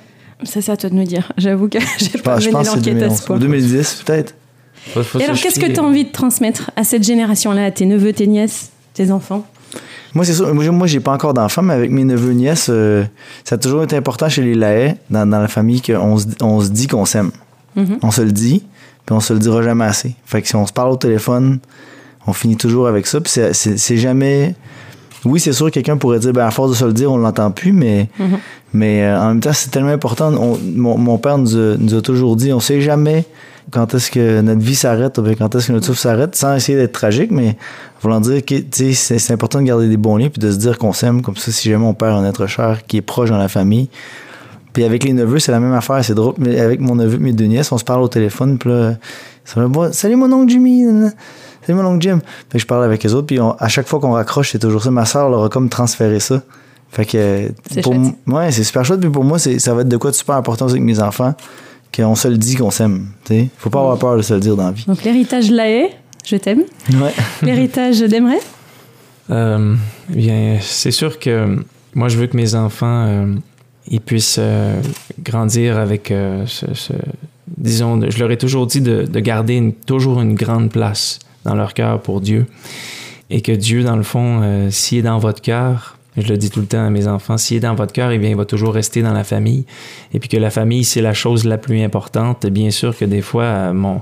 Ça, 0.44 0.62
c'est 0.62 0.72
à 0.72 0.76
toi 0.76 0.90
de 0.90 0.94
nous 0.94 1.04
dire. 1.04 1.32
J'avoue 1.36 1.68
que 1.68 1.78
j'ai 1.98 2.18
pas 2.18 2.38
je 2.38 2.46
mené 2.46 2.52
pense 2.52 2.70
que 2.70 2.80
c'est 2.80 2.90
l'enquête 2.90 2.96
à 2.96 3.08
2011. 3.08 3.18
ce 3.18 3.26
point. 3.26 3.36
Ou 3.36 3.40
2010 3.40 4.02
peut-être. 4.04 4.34
Et 5.18 5.24
alors, 5.24 5.36
qu'est-ce 5.36 5.58
que 5.58 5.72
tu 5.72 5.80
as 5.80 5.82
envie 5.82 6.04
de 6.04 6.12
transmettre 6.12 6.70
à 6.76 6.84
cette 6.84 7.04
génération-là, 7.04 7.66
à 7.66 7.70
tes 7.70 7.86
neveux, 7.86 8.12
tes 8.12 8.26
nièces, 8.26 8.70
tes 8.92 9.10
enfants? 9.10 9.46
Moi, 10.14 10.24
c'est 10.24 10.34
ça. 10.34 10.52
Moi, 10.52 10.86
j'ai 10.86 11.00
pas 11.00 11.12
encore 11.12 11.34
d'enfants, 11.34 11.62
mais 11.62 11.74
avec 11.74 11.90
mes 11.90 12.04
neveux 12.04 12.32
nièces, 12.32 12.68
euh, 12.70 13.04
ça 13.44 13.56
a 13.56 13.58
toujours 13.58 13.82
été 13.82 13.96
important 13.96 14.28
chez 14.28 14.42
les 14.42 14.54
Lahaye, 14.54 14.96
dans, 15.10 15.28
dans 15.28 15.40
la 15.40 15.48
famille, 15.48 15.80
qu'on 15.80 16.18
se, 16.18 16.26
on 16.40 16.60
se 16.60 16.68
dit 16.68 16.86
qu'on 16.86 17.04
s'aime. 17.04 17.32
Mhm. 17.76 17.98
On 18.02 18.10
se 18.10 18.22
le 18.22 18.30
dit, 18.30 18.62
puis 19.06 19.16
on 19.16 19.20
se 19.20 19.32
le 19.32 19.40
dira 19.40 19.62
jamais 19.62 19.84
assez. 19.84 20.14
Fait 20.24 20.40
que 20.42 20.48
si 20.48 20.54
on 20.54 20.66
se 20.66 20.72
parle 20.72 20.92
au 20.92 20.96
téléphone, 20.96 21.58
on 22.26 22.32
finit 22.32 22.56
toujours 22.56 22.86
avec 22.86 23.06
ça. 23.06 23.20
Puis 23.20 23.32
c'est 23.52 23.96
jamais. 23.96 24.54
Oui, 25.24 25.40
c'est 25.40 25.52
sûr, 25.52 25.70
quelqu'un 25.70 25.96
pourrait 25.96 26.18
dire, 26.18 26.32
ben, 26.32 26.46
à 26.46 26.50
force 26.50 26.70
de 26.70 26.76
se 26.76 26.84
le 26.84 26.92
dire, 26.92 27.10
on 27.12 27.16
l'entend 27.18 27.50
plus, 27.50 27.72
mais, 27.72 28.08
mais 28.72 29.04
euh, 29.04 29.18
en 29.20 29.28
même 29.28 29.40
temps, 29.40 29.52
c'est 29.52 29.70
tellement 29.70 29.90
important. 29.90 30.32
On- 30.34 30.58
mon, 30.74 30.98
mon 30.98 31.18
père 31.18 31.38
nous 31.38 31.56
a, 31.56 31.76
nous 31.78 31.94
a 31.94 32.02
toujours 32.02 32.36
dit, 32.36 32.52
on 32.52 32.60
sait 32.60 32.80
jamais 32.80 33.24
quand 33.70 33.94
est-ce 33.94 34.10
que 34.10 34.40
notre 34.42 34.60
vie 34.60 34.74
s'arrête, 34.74 35.18
quand 35.38 35.54
est-ce 35.54 35.68
que 35.68 35.72
notre 35.72 35.86
souffle 35.86 35.98
s'arrête, 36.00 36.36
sans 36.36 36.54
essayer 36.54 36.76
d'être 36.76 36.92
tragique, 36.92 37.30
mais 37.30 37.56
voulant 38.02 38.20
dire 38.20 38.44
que 38.44 38.54
c'est 38.92 39.32
important 39.32 39.60
de 39.60 39.64
garder 39.66 39.88
des 39.88 39.96
bons 39.96 40.16
liens 40.18 40.28
puis 40.28 40.38
de 40.40 40.50
se 40.50 40.56
dire 40.58 40.76
qu'on 40.78 40.92
s'aime 40.92 41.22
comme 41.22 41.36
ça 41.36 41.50
si 41.50 41.70
jamais 41.70 41.86
on 41.86 41.94
perd 41.94 42.12
un 42.22 42.28
être 42.28 42.46
cher 42.46 42.80
qui 42.86 42.98
est 42.98 43.02
proche 43.02 43.30
dans 43.30 43.38
la 43.38 43.48
famille. 43.48 43.88
Puis 44.74 44.84
avec 44.84 45.04
les 45.04 45.12
neveux, 45.14 45.38
c'est 45.38 45.52
la 45.52 45.60
même 45.60 45.72
affaire, 45.72 46.04
c'est 46.04 46.14
drôle. 46.14 46.34
Mais 46.38 46.60
avec 46.60 46.80
mon 46.80 46.96
neveu, 46.96 47.16
mes 47.18 47.32
deux 47.32 47.44
nièces, 47.46 47.72
on 47.72 47.78
se 47.78 47.84
parle 47.84 48.02
au 48.02 48.08
téléphone, 48.08 48.58
puis 48.58 48.68
là, 48.68 48.94
ça 49.44 49.60
va 49.60 49.68
bon, 49.68 49.92
salut 49.92 50.16
mon 50.16 50.32
oncle 50.32 50.50
Jimmy, 50.50 50.84
salut 51.66 51.78
mon 51.80 51.86
oncle 51.86 52.02
Jim. 52.02 52.20
Fait 52.50 52.58
que 52.58 52.58
je 52.58 52.66
parle 52.66 52.84
avec 52.84 53.02
les 53.02 53.14
autres, 53.14 53.26
puis 53.26 53.40
on- 53.40 53.52
à 53.52 53.68
chaque 53.68 53.86
fois 53.86 54.00
qu'on 54.00 54.12
raccroche, 54.12 54.52
c'est 54.52 54.58
toujours 54.58 54.82
ça. 54.82 54.90
Ma 54.90 55.04
soeur 55.04 55.28
leur 55.30 55.44
a 55.44 55.48
comme 55.48 55.68
transféré 55.68 56.20
ça. 56.20 56.42
Fait 56.90 57.04
que 57.04 57.50
pour 57.82 57.92
ouais, 58.28 58.52
c'est 58.52 58.62
super 58.64 58.84
chouette, 58.84 59.00
puis 59.00 59.10
pour 59.10 59.24
moi, 59.24 59.38
c'est, 59.38 59.58
ça 59.58 59.74
va 59.74 59.80
être 59.82 59.88
de 59.88 59.96
quoi 59.96 60.10
de 60.10 60.16
super 60.16 60.36
important 60.36 60.66
aussi 60.66 60.74
avec 60.74 60.84
mes 60.84 61.00
enfants, 61.00 61.34
qu'on 61.94 62.14
se 62.14 62.28
le 62.28 62.38
dit 62.38 62.54
qu'on 62.56 62.70
s'aime. 62.70 63.08
Faut 63.58 63.70
pas 63.70 63.80
avoir 63.80 63.98
peur 63.98 64.16
de 64.16 64.22
se 64.22 64.32
le 64.34 64.40
dire 64.40 64.54
dans 64.56 64.66
la 64.66 64.70
vie. 64.72 64.84
Donc 64.86 65.02
l'héritage 65.02 65.50
Lahaye, 65.50 65.90
je 66.24 66.36
t'aime. 66.36 66.62
Ouais. 66.92 67.12
L'héritage 67.42 68.00
d'Emery 68.00 68.36
Euh, 69.30 69.74
bien, 70.08 70.58
c'est 70.60 70.90
sûr 70.90 71.18
que 71.18 71.58
moi, 71.94 72.08
je 72.08 72.16
veux 72.18 72.26
que 72.26 72.36
mes 72.36 72.54
enfants 72.54 73.06
euh, 73.08 73.34
ils 73.88 74.00
puissent 74.00 74.36
euh, 74.38 74.80
grandir 75.22 75.78
avec 75.78 76.10
euh, 76.10 76.44
ce, 76.46 76.66
ce- 76.74 76.92
disons, 77.58 78.00
je 78.08 78.18
leur 78.18 78.30
ai 78.30 78.36
toujours 78.36 78.66
dit 78.66 78.80
de, 78.80 79.02
de 79.04 79.20
garder 79.20 79.54
une- 79.54 79.72
toujours 79.72 80.20
une 80.20 80.34
grande 80.34 80.70
place 80.70 81.18
dans 81.44 81.54
leur 81.54 81.74
cœur 81.74 82.00
pour 82.00 82.20
Dieu. 82.20 82.46
Et 83.30 83.40
que 83.40 83.52
Dieu, 83.52 83.82
dans 83.82 83.96
le 83.96 84.02
fond, 84.02 84.40
euh, 84.42 84.70
s'il 84.70 84.98
est 84.98 85.02
dans 85.02 85.18
votre 85.18 85.40
cœur, 85.42 85.96
je 86.16 86.28
le 86.28 86.36
dis 86.36 86.50
tout 86.50 86.60
le 86.60 86.66
temps 86.66 86.84
à 86.86 86.90
mes 86.90 87.08
enfants, 87.08 87.36
s'il 87.36 87.56
est 87.56 87.60
dans 87.60 87.74
votre 87.74 87.92
cœur, 87.92 88.10
eh 88.12 88.18
bien, 88.18 88.30
il 88.30 88.36
va 88.36 88.44
toujours 88.44 88.72
rester 88.74 89.02
dans 89.02 89.12
la 89.12 89.24
famille. 89.24 89.64
Et 90.12 90.20
puis 90.20 90.28
que 90.28 90.36
la 90.36 90.50
famille, 90.50 90.84
c'est 90.84 91.00
la 91.00 91.14
chose 91.14 91.44
la 91.44 91.58
plus 91.58 91.82
importante. 91.82 92.46
Bien 92.46 92.70
sûr 92.70 92.96
que 92.96 93.04
des 93.04 93.20
fois, 93.22 93.42
euh, 93.44 93.72
mon, 93.72 94.00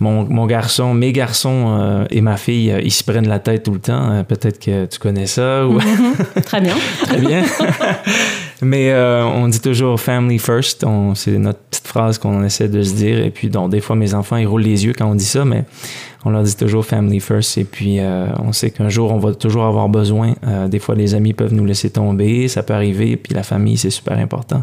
mon, 0.00 0.24
mon 0.24 0.46
garçon, 0.46 0.92
mes 0.92 1.12
garçons 1.12 1.76
euh, 1.78 2.04
et 2.10 2.20
ma 2.20 2.36
fille, 2.36 2.72
euh, 2.72 2.80
ils 2.82 2.90
se 2.90 3.04
prennent 3.04 3.28
la 3.28 3.38
tête 3.38 3.62
tout 3.62 3.72
le 3.72 3.78
temps. 3.78 4.24
Peut-être 4.26 4.58
que 4.58 4.86
tu 4.86 4.98
connais 4.98 5.26
ça. 5.26 5.66
Ou... 5.66 5.78
Très 6.44 6.60
bien. 6.60 6.74
Très 7.04 7.18
bien. 7.18 7.42
Mais 8.62 8.90
euh, 8.90 9.22
on 9.24 9.48
dit 9.48 9.60
toujours 9.60 10.00
family 10.00 10.38
first. 10.38 10.82
On- 10.84 11.14
C'est 11.14 11.36
notre 11.38 11.58
petite 11.58 11.86
phrase 11.86 12.16
qu'on 12.18 12.42
essaie 12.42 12.68
de 12.68 12.82
se 12.82 12.94
dire. 12.94 13.18
Et 13.18 13.30
puis, 13.30 13.48
donc, 13.48 13.70
des 13.70 13.80
fois, 13.80 13.96
mes 13.96 14.14
enfants, 14.14 14.36
ils 14.36 14.46
roulent 14.46 14.62
les 14.62 14.86
yeux 14.86 14.94
quand 14.96 15.06
on 15.06 15.14
dit 15.14 15.24
ça, 15.26 15.44
mais 15.44 15.64
on 16.24 16.30
leur 16.30 16.42
dit 16.42 16.56
toujours 16.56 16.84
family 16.84 17.20
first. 17.20 17.58
Et 17.58 17.64
puis, 17.64 18.00
euh, 18.00 18.26
on 18.42 18.52
sait 18.52 18.70
qu'un 18.70 18.88
jour, 18.88 19.12
on 19.12 19.18
va 19.18 19.34
toujours 19.34 19.64
avoir 19.64 19.88
besoin. 19.90 20.34
Euh, 20.46 20.68
des 20.68 20.78
fois, 20.78 20.94
les 20.94 21.14
amis 21.14 21.34
peuvent 21.34 21.52
nous 21.52 21.66
laisser 21.66 21.90
tomber. 21.90 22.48
Ça 22.48 22.62
peut 22.62 22.72
arriver. 22.72 23.16
Puis, 23.18 23.34
la 23.34 23.42
famille, 23.42 23.76
c'est 23.76 23.90
super 23.90 24.16
important. 24.18 24.62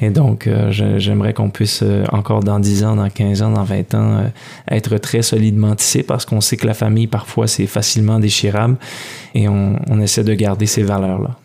Et 0.00 0.10
donc, 0.10 0.46
euh, 0.48 0.72
j'aimerais 0.98 1.32
qu'on 1.32 1.50
puisse, 1.50 1.80
euh, 1.84 2.04
encore 2.10 2.40
dans 2.42 2.58
10 2.58 2.82
ans, 2.84 2.96
dans 2.96 3.08
15 3.08 3.42
ans, 3.42 3.50
dans 3.52 3.64
20 3.64 3.94
ans, 3.94 4.16
euh, 4.18 4.28
être 4.70 4.98
très 4.98 5.22
solidement 5.22 5.76
tissé 5.76 6.02
parce 6.02 6.24
qu'on 6.26 6.40
sait 6.40 6.56
que 6.56 6.66
la 6.66 6.74
famille, 6.74 7.06
parfois, 7.06 7.46
c'est 7.46 7.66
facilement 7.68 8.18
déchirable. 8.18 8.76
Et 9.36 9.48
on, 9.48 9.76
on 9.88 10.00
essaie 10.00 10.24
de 10.24 10.34
garder 10.34 10.66
ces 10.66 10.82
valeurs-là. 10.82 11.36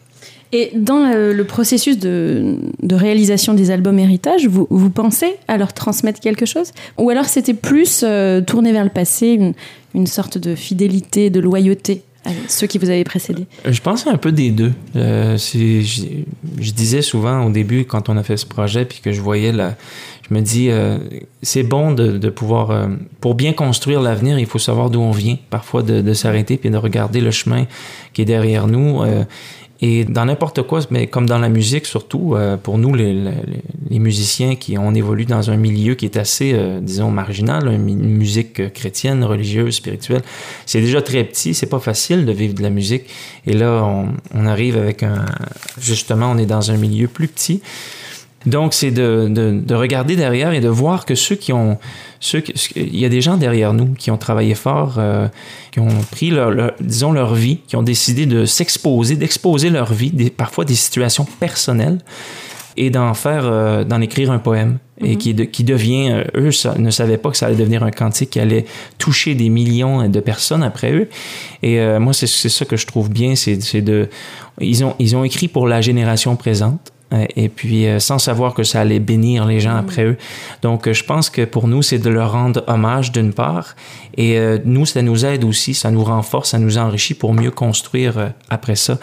Et 0.55 0.69
dans 0.75 1.11
le, 1.11 1.43
processus 1.43 1.97
de, 1.97 2.55
réalisation 2.91 3.55
des 3.55 3.71
albums 3.71 3.97
héritage, 3.97 4.47
vous, 4.47 4.89
pensez 4.91 5.35
à 5.47 5.57
leur 5.57 5.73
transmettre 5.73 6.19
quelque 6.19 6.45
chose? 6.45 6.71
Ou 6.99 7.09
alors 7.09 7.25
c'était 7.25 7.55
plus 7.55 8.03
euh, 8.03 8.39
tourné 8.39 8.71
vers 8.71 8.83
le 8.83 8.91
passé, 8.91 9.53
une, 9.95 10.07
sorte 10.07 10.37
de 10.37 10.53
fidélité, 10.53 11.31
de 11.31 11.39
loyauté 11.39 12.03
à 12.23 12.29
ceux 12.47 12.67
qui 12.67 12.77
vous 12.77 12.91
avaient 12.91 13.03
précédé? 13.03 13.47
Je 13.65 13.81
pense 13.81 14.05
un 14.05 14.17
peu 14.17 14.31
des 14.31 14.51
deux. 14.51 14.73
Euh, 14.95 15.37
je, 15.37 16.71
disais 16.71 17.01
souvent 17.01 17.45
au 17.45 17.49
début, 17.49 17.85
quand 17.85 18.09
on 18.09 18.17
a 18.17 18.21
fait 18.21 18.37
ce 18.37 18.45
projet, 18.45 18.85
puis 18.85 18.99
que 18.99 19.11
je 19.11 19.21
voyais 19.21 19.51
la. 19.51 19.75
Je 20.29 20.35
me 20.35 20.39
dis, 20.39 20.69
euh, 20.69 20.99
c'est 21.41 21.63
bon 21.63 21.91
de, 21.91 22.29
pouvoir. 22.29 22.69
euh, 22.69 22.87
pour 23.21 23.33
bien 23.33 23.53
construire 23.53 24.01
l'avenir, 24.01 24.37
il 24.37 24.45
faut 24.45 24.59
savoir 24.59 24.91
d'où 24.91 25.01
on 25.01 25.11
vient. 25.11 25.37
Parfois, 25.49 25.81
de, 25.81 26.01
de 26.01 26.13
s'arrêter 26.13 26.57
puis 26.57 26.69
de 26.69 26.77
regarder 26.77 27.21
le 27.21 27.31
chemin 27.31 27.65
qui 28.13 28.21
est 28.21 28.25
derrière 28.25 28.67
nous. 28.67 29.01
Et 29.85 30.05
dans 30.05 30.23
n'importe 30.23 30.61
quoi, 30.61 30.79
mais 30.91 31.07
comme 31.07 31.25
dans 31.25 31.39
la 31.39 31.49
musique 31.49 31.85
surtout, 31.85 32.35
euh, 32.35 32.55
pour 32.55 32.77
nous, 32.77 32.95
les, 32.95 33.99
musiciens 33.99 34.55
qui 34.55 34.77
on 34.77 34.93
évolue 34.93 35.25
dans 35.25 35.51
un 35.51 35.57
milieu 35.57 35.95
qui 35.95 36.05
est 36.05 36.15
assez, 36.15 36.53
euh, 36.53 36.79
disons, 36.79 37.11
marginal, 37.11 37.67
une 37.67 37.83
mu- 37.83 37.91
une 37.91 38.15
musique 38.17 38.71
chrétienne, 38.71 39.25
religieuse, 39.25 39.75
spirituelle, 39.75 40.21
c'est 40.65 40.79
déjà 40.79 41.01
très 41.01 41.25
petit, 41.25 41.53
c'est 41.53 41.67
pas 41.67 41.79
facile 41.79 42.25
de 42.25 42.31
vivre 42.31 42.53
de 42.53 42.63
la 42.63 42.69
musique. 42.69 43.03
Et 43.45 43.51
là, 43.51 43.83
on 44.33 44.45
arrive 44.45 44.77
avec 44.77 45.03
un... 45.03 45.25
Justement, 45.81 46.31
on 46.31 46.37
est 46.37 46.45
dans 46.45 46.71
un 46.71 46.77
milieu 46.77 47.09
plus 47.09 47.27
petit. 47.27 47.61
Donc, 48.45 48.73
c'est 48.73 48.91
de, 48.91 49.27
de, 49.29 49.61
de 49.65 49.75
regarder 49.75 50.15
derrière 50.15 50.53
et 50.53 50.59
de 50.59 50.67
voir 50.69 51.05
que 51.05 51.15
ceux 51.15 51.35
qui 51.35 51.53
ont... 51.53 51.77
Ceux 52.19 52.41
qui- 52.41 52.53
il 52.75 52.99
y 52.99 53.05
a 53.05 53.09
des 53.09 53.21
gens 53.21 53.37
derrière 53.37 53.73
nous 53.73 53.93
qui 53.93 54.09
ont 54.11 54.17
travaillé 54.17 54.55
fort, 54.55 54.95
euh, 54.97 55.27
qui 55.71 55.79
ont 55.79 55.87
pris, 56.11 56.29
leur, 56.29 56.51
leur- 56.51 56.73
disons, 56.79 57.11
leur 57.11 57.33
vie, 57.35 57.59
qui 57.67 57.75
ont 57.75 57.83
décidé 57.83 58.25
de 58.25 58.45
s'exposer, 58.45 59.15
d'exposer 59.15 59.69
leur 59.69 59.93
vie, 59.93 60.11
des, 60.11 60.29
parfois 60.29 60.65
des 60.65 60.75
situations 60.75 61.25
personnelles, 61.39 61.99
et 62.75 62.89
d'en 62.89 63.13
faire, 63.13 63.43
euh, 63.45 63.83
d'en 63.83 64.01
écrire 64.01 64.31
un 64.31 64.39
poème. 64.39 64.77
Et 65.05 65.17
qui, 65.17 65.33
de- 65.33 65.43
qui 65.43 65.63
devient, 65.65 66.11
euh, 66.11 66.23
eux 66.47 66.51
ça- 66.51 66.75
ne 66.77 66.89
savaient 66.89 67.17
pas 67.17 67.29
que 67.31 67.35
ça 67.37 67.47
allait 67.47 67.55
devenir 67.57 67.83
un 67.83 67.91
cantique 67.91 68.29
qui 68.29 68.39
allait 68.39 68.63
toucher 68.99 69.35
des 69.35 69.49
millions 69.49 70.07
de 70.07 70.19
personnes 70.21 70.63
après 70.63 70.93
eux. 70.93 71.09
Et 71.61 71.79
euh, 71.81 71.99
moi, 71.99 72.13
c'est 72.13 72.27
c'est 72.27 72.47
ça 72.47 72.63
que 72.63 72.77
je 72.77 72.85
trouve 72.87 73.09
bien, 73.09 73.35
c'est 73.35 73.61
c'est 73.61 73.81
de... 73.81 74.07
Ils 74.61 74.85
ont, 74.85 74.95
ils 74.99 75.15
ont 75.17 75.23
écrit 75.25 75.49
pour 75.49 75.67
la 75.67 75.81
génération 75.81 76.35
présente. 76.37 76.92
Euh, 77.13 77.25
Et 77.35 77.49
puis, 77.49 77.87
euh, 77.87 77.99
sans 77.99 78.19
savoir 78.19 78.53
que 78.53 78.63
ça 78.63 78.81
allait 78.81 78.99
bénir 78.99 79.45
les 79.45 79.59
gens 79.59 79.75
après 79.75 80.03
eux. 80.03 80.17
Donc, 80.61 80.87
euh, 80.87 80.93
je 80.93 81.03
pense 81.03 81.29
que 81.29 81.45
pour 81.45 81.67
nous, 81.67 81.81
c'est 81.81 81.99
de 81.99 82.09
leur 82.09 82.31
rendre 82.31 82.63
hommage 82.67 83.11
d'une 83.11 83.33
part. 83.33 83.75
Et 84.17 84.37
euh, 84.37 84.59
nous, 84.65 84.85
ça 84.85 85.01
nous 85.01 85.25
aide 85.25 85.43
aussi, 85.43 85.73
ça 85.73 85.89
nous 85.89 86.03
renforce, 86.03 86.51
ça 86.51 86.59
nous 86.59 86.77
enrichit 86.77 87.13
pour 87.13 87.33
mieux 87.33 87.51
construire 87.51 88.17
euh, 88.17 88.27
après 88.49 88.75
ça 88.75 88.99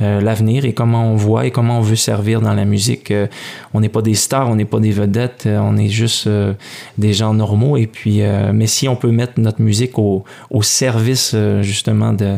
euh, 0.00 0.20
l'avenir 0.20 0.64
et 0.64 0.72
comment 0.72 1.06
on 1.12 1.16
voit 1.16 1.46
et 1.46 1.50
comment 1.50 1.78
on 1.78 1.82
veut 1.82 1.96
servir 1.96 2.40
dans 2.40 2.54
la 2.54 2.64
musique. 2.64 3.10
Euh, 3.10 3.26
on 3.74 3.80
n'est 3.80 3.88
pas 3.88 4.02
des 4.02 4.14
stars, 4.14 4.48
on 4.48 4.56
n'est 4.56 4.64
pas 4.64 4.80
des 4.80 4.90
vedettes, 4.90 5.46
on 5.46 5.76
est 5.76 5.88
juste 5.88 6.26
euh, 6.26 6.54
des 6.98 7.12
gens 7.12 7.34
normaux. 7.34 7.76
Et 7.76 7.86
puis, 7.86 8.22
euh, 8.22 8.52
mais 8.52 8.66
si 8.66 8.88
on 8.88 8.96
peut 8.96 9.10
mettre 9.10 9.34
notre 9.38 9.60
musique 9.60 9.98
au, 9.98 10.24
au 10.50 10.62
service 10.62 11.32
euh, 11.34 11.62
justement 11.62 12.12
de, 12.12 12.36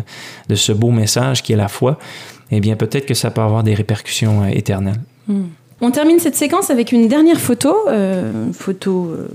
de 0.49 0.55
ce 0.55 0.73
beau 0.73 0.91
message 0.91 1.43
qui 1.43 1.53
est 1.53 1.57
la 1.57 1.69
foi, 1.69 1.99
eh 2.51 2.61
bien 2.61 2.77
peut-être 2.77 3.07
que 3.07 3.15
ça 3.15 3.31
peut 3.31 3.41
avoir 3.41 3.62
des 3.62 3.75
répercussions 3.75 4.43
euh, 4.43 4.49
éternelles. 5.29 5.47
On 5.83 5.91
termine 5.91 6.19
cette 6.19 6.37
séquence 6.37 6.71
avec 6.71 6.91
une 6.93 7.07
dernière 7.09 7.39
photo, 7.41 7.75
euh, 7.89 8.47
une 8.47 8.55
photo 8.55 9.09
euh, 9.11 9.29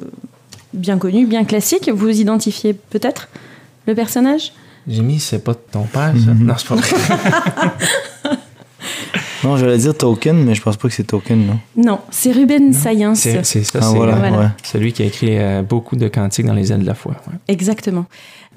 bien 0.74 0.98
connue, 0.98 1.26
bien 1.28 1.44
classique. 1.44 1.90
Vous 1.94 2.10
identifiez 2.20 2.74
peut-être 2.74 3.28
le 3.88 3.94
personnage? 3.96 4.52
Jimmy, 4.88 5.20
c'est 5.20 5.44
pas 5.44 5.54
ton 5.54 5.84
père, 5.84 6.14
ça? 6.26 6.34
Non, 6.34 6.56
c'est 6.58 6.68
pas 6.68 6.76
vrai. 6.76 6.88
Non, 9.44 9.58
je 9.58 9.66
vais 9.66 9.76
dire 9.76 9.98
Token, 9.98 10.44
mais 10.46 10.54
je 10.54 10.62
pense 10.62 10.78
pas 10.78 10.88
que 10.88 10.94
c'est 10.94 11.04
Token, 11.04 11.48
non. 11.48 11.60
Non, 11.76 12.00
c'est 12.12 12.32
Ruben 12.32 12.74
Science. 12.74 13.20
C'est 13.22 13.44
c'est 13.44 13.64
ça, 13.64 13.80
Ah, 13.82 13.86
c'est 13.90 13.96
voilà, 13.98 14.16
Voilà. 14.16 14.38
ouais. 14.40 14.48
celui 14.64 14.94
qui 14.94 15.02
a 15.02 15.06
écrit 15.06 15.36
euh, 15.40 15.64
beaucoup 15.64 15.96
de 15.96 16.08
cantiques 16.08 16.46
dans 16.46 16.54
les 16.54 16.72
ailes 16.72 16.82
de 16.82 16.86
la 16.86 16.94
foi. 16.94 17.14
ouais. 17.28 17.34
Exactement. 17.48 18.06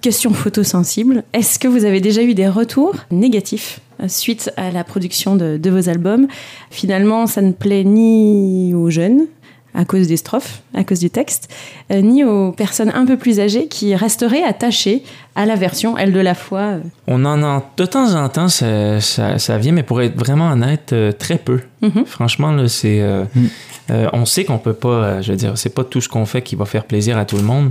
Question 0.05 0.35
photo 0.35 0.63
sensible. 0.63 1.25
Est-ce 1.33 1.59
que 1.59 1.67
vous 1.67 1.87
avez 1.87 2.03
déjà 2.03 2.23
eu 2.23 2.35
des 2.35 2.47
retours 2.47 2.95
négatifs 3.11 3.81
euh, 4.03 4.07
suite 4.07 4.53
à 4.59 4.71
la 4.71 4.85
production 4.85 5.35
de 5.35 5.71
vos 5.71 5.89
albums? 5.89 6.27
Finalement, 6.71 7.27
ça 7.27 7.41
ne 7.41 7.53
plaît 7.53 7.85
ni 7.85 8.75
aux 8.75 8.91
jeunes, 8.91 9.25
à 9.75 9.85
cause 9.85 10.07
des 10.07 10.17
strophes, 10.17 10.63
à 10.75 10.85
cause 10.85 11.01
du 11.01 11.11
texte, 11.11 11.53
euh, 11.93 12.01
ni 12.01 12.23
aux 12.25 12.53
personnes 12.53 12.91
un 12.95 13.05
peu 13.07 13.17
plus 13.17 13.41
âgées 13.41 13.67
qui 13.67 13.95
resteraient 13.97 14.43
attachées 14.45 15.03
à 15.35 15.47
la 15.47 15.57
version 15.57 15.99
Elle 15.99 16.13
de 16.13 16.21
la 16.21 16.35
foi. 16.35 16.61
euh. 16.61 16.81
On 17.09 17.25
en 17.25 17.43
a 17.43 17.63
de 17.77 17.85
temps 17.87 18.15
en 18.15 18.29
temps, 18.29 18.49
ça, 18.49 19.01
ça, 19.01 19.39
ça 19.39 19.59
vient, 19.59 19.73
mais 19.73 19.83
pour 19.83 20.01
être 20.01 20.17
vraiment 20.17 20.51
honnête, 20.51 20.93
euh, 20.93 21.11
très 21.13 21.39
peu. 21.39 21.61
Mhm. 21.83 22.05
Franchement, 22.07 22.53
là, 22.53 22.69
c'est. 22.69 23.01
euh, 23.01 23.25
Mm. 23.35 23.47
euh, 23.91 24.09
on 24.13 24.25
sait 24.27 24.45
qu'on 24.45 24.59
peut 24.59 24.73
pas, 24.75 24.89
euh, 24.89 25.23
je 25.23 25.33
veux 25.33 25.37
dire, 25.37 25.59
c'est 25.59 25.75
pas 25.75 25.83
tout 25.85 26.01
ce 26.01 26.09
qu'on 26.09 26.25
fait 26.25 26.41
qui 26.43 26.55
va 26.57 26.65
faire 26.67 26.85
plaisir 26.85 27.19
à 27.19 27.25
tout 27.25 27.37
le 27.37 27.43
monde. 27.43 27.71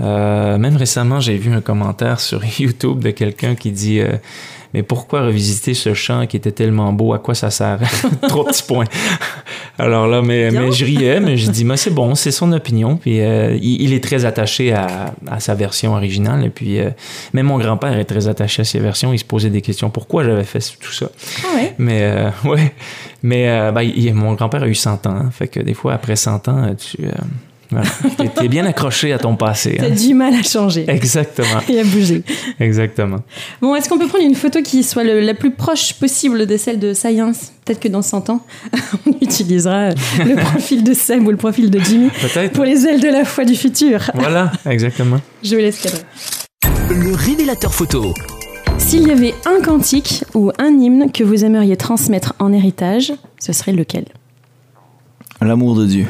Euh, 0.00 0.58
même 0.58 0.76
récemment, 0.76 1.18
j'ai 1.18 1.36
vu 1.36 1.52
un 1.52 1.60
commentaire 1.60 2.20
sur 2.20 2.40
YouTube 2.60 3.00
de 3.02 3.10
quelqu'un 3.10 3.54
qui 3.56 3.72
dit 3.72 3.98
euh, 4.00 4.12
Mais 4.74 4.82
pourquoi 4.84 5.22
revisiter 5.22 5.74
ce 5.74 5.94
chant 5.94 6.26
qui 6.26 6.36
était 6.36 6.52
tellement 6.52 6.92
beau? 6.92 7.14
À 7.14 7.18
quoi 7.18 7.34
ça 7.34 7.50
sert? 7.50 7.80
Trois 8.28 8.44
petits 8.44 8.62
points. 8.62 8.84
Alors 9.80 10.08
là, 10.08 10.22
mais, 10.22 10.50
mais 10.50 10.72
je 10.72 10.84
riais, 10.84 11.20
mais 11.20 11.36
je 11.36 11.50
dis 11.50 11.64
Mais 11.64 11.76
c'est 11.76 11.90
bon, 11.90 12.14
c'est 12.16 12.32
son 12.32 12.50
opinion. 12.52 12.96
Puis 12.96 13.20
euh, 13.20 13.56
il, 13.60 13.82
il 13.82 13.92
est 13.92 14.02
très 14.02 14.24
attaché 14.24 14.72
à, 14.72 15.14
à 15.30 15.38
sa 15.40 15.54
version 15.54 15.92
originale. 15.94 16.44
Et 16.44 16.50
puis, 16.50 16.80
euh, 16.80 16.90
même 17.32 17.46
mon 17.46 17.58
grand-père 17.58 17.96
est 17.96 18.04
très 18.04 18.26
attaché 18.28 18.62
à 18.62 18.64
ses 18.64 18.80
versions. 18.80 19.12
Il 19.12 19.18
se 19.18 19.24
posait 19.24 19.50
des 19.50 19.62
questions 19.62 19.90
pourquoi 19.90 20.24
j'avais 20.24 20.44
fait 20.44 20.58
tout 20.80 20.92
ça? 20.92 21.10
Ah 21.44 21.56
ouais 21.56 21.74
Mais 21.78 22.00
euh, 22.02 22.30
ouais, 22.44 22.72
mais 23.22 23.48
euh, 23.48 23.70
ben, 23.70 23.82
il- 23.82 24.12
mon 24.14 24.34
grand-père 24.34 24.64
a 24.64 24.68
eu 24.68 24.74
100 24.74 25.06
ans, 25.06 25.10
hein. 25.10 25.30
fait 25.30 25.46
que 25.48 25.60
des 25.60 25.74
fois 25.74 25.92
après 25.94 26.16
100 26.16 26.48
ans, 26.48 26.74
tu, 26.74 27.04
euh, 27.04 27.10
Voilà. 27.70 27.86
T'es- 28.34 28.48
bien 28.48 28.64
accroché 28.64 29.12
à 29.12 29.18
ton 29.18 29.36
passé. 29.36 29.76
T'as 29.78 29.86
hein. 29.86 29.90
du 29.90 30.14
mal 30.14 30.34
à 30.34 30.42
changer 30.42 30.86
Exactement. 30.88 31.60
et 31.68 31.80
à 31.80 31.84
bouger. 31.84 32.22
Exactement. 32.60 33.18
Bon, 33.60 33.74
est-ce 33.74 33.88
qu'on 33.88 33.98
peut 33.98 34.06
prendre 34.06 34.24
une 34.24 34.34
photo 34.34 34.62
qui 34.62 34.82
soit 34.82 35.04
le- 35.04 35.20
la 35.20 35.34
plus 35.34 35.50
proche 35.50 35.92
possible 35.94 36.46
de 36.46 36.56
celle 36.56 36.78
de 36.78 36.94
Science? 36.94 37.52
Peut-être 37.64 37.80
que 37.80 37.88
dans 37.88 38.00
100 38.02 38.30
ans, 38.30 38.40
on 39.06 39.12
utilisera 39.20 39.90
le 39.90 40.34
profil 40.50 40.82
de 40.82 40.94
Seb 40.94 41.26
ou 41.26 41.30
le 41.30 41.36
profil 41.36 41.70
de 41.70 41.78
Jimmy 41.78 42.08
pour 42.54 42.64
les 42.64 42.86
ailes 42.86 43.00
de 43.00 43.08
la 43.08 43.24
foi 43.26 43.44
du 43.44 43.54
futur. 43.54 44.10
Voilà, 44.14 44.50
exactement. 44.66 45.20
Je 45.42 45.54
vous 45.54 45.60
laisse 45.60 45.80
cadrer. 45.80 46.02
Le 46.90 47.14
révélateur 47.14 47.74
photo. 47.74 48.14
S'il 48.78 49.06
y 49.06 49.10
avait 49.10 49.34
un 49.44 49.60
cantique 49.62 50.24
ou 50.34 50.50
un 50.58 50.68
hymne 50.78 51.12
que 51.12 51.22
vous 51.22 51.44
aimeriez 51.44 51.76
transmettre 51.76 52.32
en 52.38 52.52
héritage, 52.52 53.12
ce 53.38 53.52
serait 53.52 53.72
lequel? 53.72 54.06
L'amour 55.42 55.74
de 55.76 55.84
Dieu. 55.84 56.06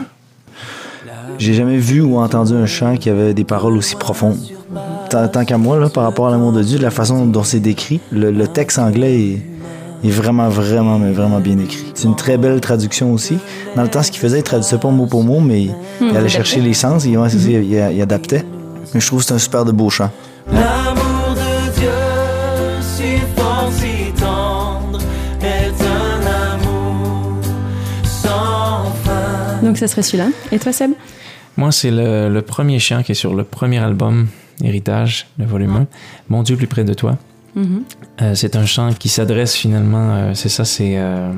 J'ai 1.39 1.55
jamais 1.55 1.77
vu 1.77 2.01
ou 2.01 2.19
entendu 2.19 2.55
un 2.55 2.67
chant 2.67 2.97
qui 2.97 3.11
avait 3.11 3.35
des 3.35 3.45
paroles 3.45 3.77
aussi 3.77 3.97
profondes. 3.97 4.39
Tant, 5.11 5.29
tant 5.29 5.45
qu'à 5.45 5.59
moi, 5.59 5.79
là, 5.79 5.89
par 5.89 6.05
rapport 6.05 6.29
à 6.29 6.31
l'amour 6.31 6.53
de 6.53 6.63
Dieu, 6.63 6.79
de 6.79 6.83
la 6.83 6.91
façon 6.91 7.27
dont 7.27 7.43
c'est 7.45 7.61
décrit, 7.61 8.01
le, 8.11 8.31
le 8.31 8.47
texte 8.47 8.79
anglais 8.79 9.21
est, 9.21 9.43
est 10.07 10.11
vraiment, 10.11 10.49
vraiment, 10.49 10.99
mais 10.99 11.13
vraiment 11.13 11.41
bien 11.41 11.59
écrit. 11.59 11.93
C'est 11.95 12.07
une 12.09 12.17
très 12.17 12.37
belle 12.39 12.61
traduction 12.61 13.13
aussi. 13.13 13.39
Dans 13.77 13.83
le 13.83 13.89
temps, 13.89 14.03
ce 14.03 14.11
qu'il 14.11 14.21
faisait, 14.21 14.39
il 14.39 14.43
traduisait 14.43 14.79
pas 14.79 14.91
mot 14.91 15.07
pour 15.07 15.23
mot, 15.25 15.41
mais 15.41 15.69
il 16.01 16.17
allait 16.17 16.29
chercher 16.29 16.61
les 16.61 16.75
sens, 16.75 17.05
il, 17.05 17.13
il- 17.13 17.91
il 17.95 18.03
adaptait. 18.03 18.45
Mais 18.95 19.01
je 19.01 19.07
trouve 19.07 19.21
que 19.21 19.27
c'est 19.27 19.35
un 19.35 19.39
super 19.39 19.65
de 19.65 19.73
beau 19.73 19.91
chant. 19.91 20.11
L'amour 20.51 21.35
de 21.35 21.79
Dieu, 21.79 21.89
si 22.81 23.19
fort, 23.37 23.71
si 23.73 24.13
tendre, 24.21 24.99
est 25.43 25.83
un 25.83 26.55
amour 26.55 27.39
sans 28.05 28.85
fin. 29.05 29.63
Donc 29.63 29.79
ça 29.79 29.87
serait 29.89 30.03
celui-là. 30.03 30.29
Et 30.53 30.59
toi 30.59 30.73
Seb? 30.73 30.93
Moi, 31.59 31.73
c'est 31.73 31.91
le, 31.91 32.29
le 32.33 32.43
premier 32.43 32.79
chant 32.79 33.03
qui 33.03 33.13
est 33.13 33.17
sur 33.17 33.35
le 33.35 33.43
premier 33.45 33.79
album 33.79 34.29
Héritage, 34.63 35.27
le 35.39 35.45
volume 35.45 35.75
1, 35.77 35.87
Mon 36.31 36.43
Dieu 36.43 36.57
plus 36.57 36.67
près 36.69 36.85
de 36.85 36.95
toi. 36.95 37.19
Mhm. 37.57 37.83
Euh, 38.23 38.35
c'est 38.35 38.55
un 38.57 38.65
chant 38.65 38.91
qui 38.93 39.09
s'adresse 39.09 39.55
finalement, 39.55 40.11
euh, 40.15 40.31
c'est 40.35 40.49
ça, 40.49 40.65
c'est, 40.65 40.95
euh, 40.99 41.33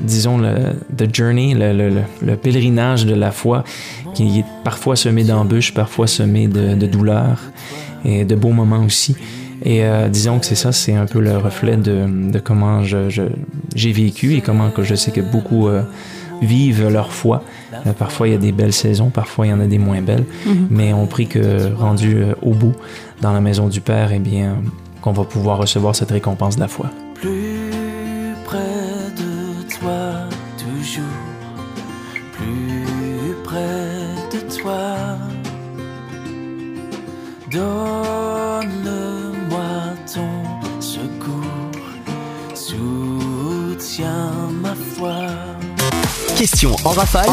disons, 0.00 0.38
le 0.38 0.54
the 0.96 1.12
journey, 1.14 1.54
le, 1.54 1.72
le- 1.72 1.88
le- 1.90 2.02
le 2.22 2.36
pèlerinage 2.36 3.04
de 3.04 3.14
la 3.14 3.32
foi, 3.32 3.64
qui 4.14 4.38
est 4.40 4.44
parfois 4.64 4.94
semé 4.96 5.24
d'embûches, 5.24 5.74
parfois 5.74 6.06
semé 6.06 6.46
de, 6.48 6.74
de 6.74 6.86
douleurs 6.86 7.40
et 8.04 8.24
de 8.24 8.34
beaux 8.36 8.52
moments 8.52 8.84
aussi. 8.84 9.16
Et 9.64 9.84
euh, 9.84 10.08
disons 10.08 10.38
que 10.38 10.46
c'est 10.46 10.54
ça, 10.54 10.70
c'est 10.70 10.94
un 10.94 11.06
peu 11.06 11.18
le 11.20 11.36
reflet 11.36 11.76
de, 11.76 12.30
de 12.30 12.38
comment 12.38 12.84
je- 12.84 13.08
j'ai 13.74 13.92
vécu 13.92 14.34
et 14.36 14.40
comment 14.40 14.70
que 14.70 14.84
je 14.84 14.94
sais 14.94 15.10
que 15.10 15.20
beaucoup 15.20 15.66
euh, 15.68 15.82
vivent 16.42 16.88
leur 16.88 17.12
foi. 17.12 17.42
Euh, 17.72 17.92
parfois, 17.92 18.28
il 18.28 18.32
y 18.32 18.34
a 18.34 18.38
des 18.38 18.52
belles 18.52 18.72
saisons, 18.72 19.10
parfois, 19.10 19.46
il 19.46 19.50
y 19.50 19.52
en 19.52 19.60
a 19.60 19.66
des 19.66 19.78
moins 19.78 20.02
belles. 20.02 20.24
Mhm. 20.46 20.68
Mais 20.70 20.92
on 20.92 21.06
prie 21.06 21.26
que, 21.26 21.72
rendu 21.74 22.16
euh, 22.16 22.34
au 22.42 22.52
bout, 22.52 22.74
dans 23.20 23.32
la 23.32 23.40
maison 23.40 23.68
du 23.68 23.80
Père, 23.80 24.12
eh 24.12 24.18
bien, 24.18 24.56
qu'on 25.00 25.12
va 25.12 25.24
pouvoir 25.24 25.58
recevoir 25.58 25.94
cette 25.94 26.10
récompense 26.10 26.56
de 26.56 26.60
la 26.60 26.68
foi. 26.68 26.90
Plus 27.14 28.34
près 28.44 28.58
de 29.16 29.62
toi, 29.78 30.28
toujours. 30.58 31.04
Plus 32.32 33.34
près 33.44 34.14
de 34.32 34.40
toi. 34.60 34.96
Donne-moi 37.50 38.66
ton 40.12 40.80
secours. 40.80 41.70
Soutiens 42.54 44.32
ma 44.60 44.74
foi. 44.74 45.25
Question 46.36 46.76
en 46.84 46.90
rafale. 46.90 47.26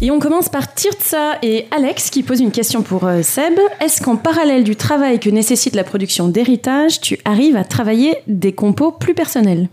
Et 0.00 0.10
on 0.10 0.18
commence 0.18 0.48
par 0.48 0.74
Tirtsa 0.74 1.38
et 1.42 1.66
Alex 1.70 2.10
qui 2.10 2.24
posent 2.24 2.40
une 2.40 2.50
question 2.50 2.82
pour 2.82 3.04
euh, 3.04 3.22
Seb. 3.22 3.54
Est-ce 3.80 4.02
qu'en 4.02 4.16
parallèle 4.16 4.64
du 4.64 4.74
travail 4.74 5.20
que 5.20 5.30
nécessite 5.30 5.76
la 5.76 5.84
production 5.84 6.26
d'héritage, 6.26 7.00
tu 7.00 7.18
arrives 7.24 7.56
à 7.56 7.62
travailler 7.62 8.16
des 8.26 8.52
compos 8.52 8.90
plus 8.90 9.14
personnels? 9.14 9.68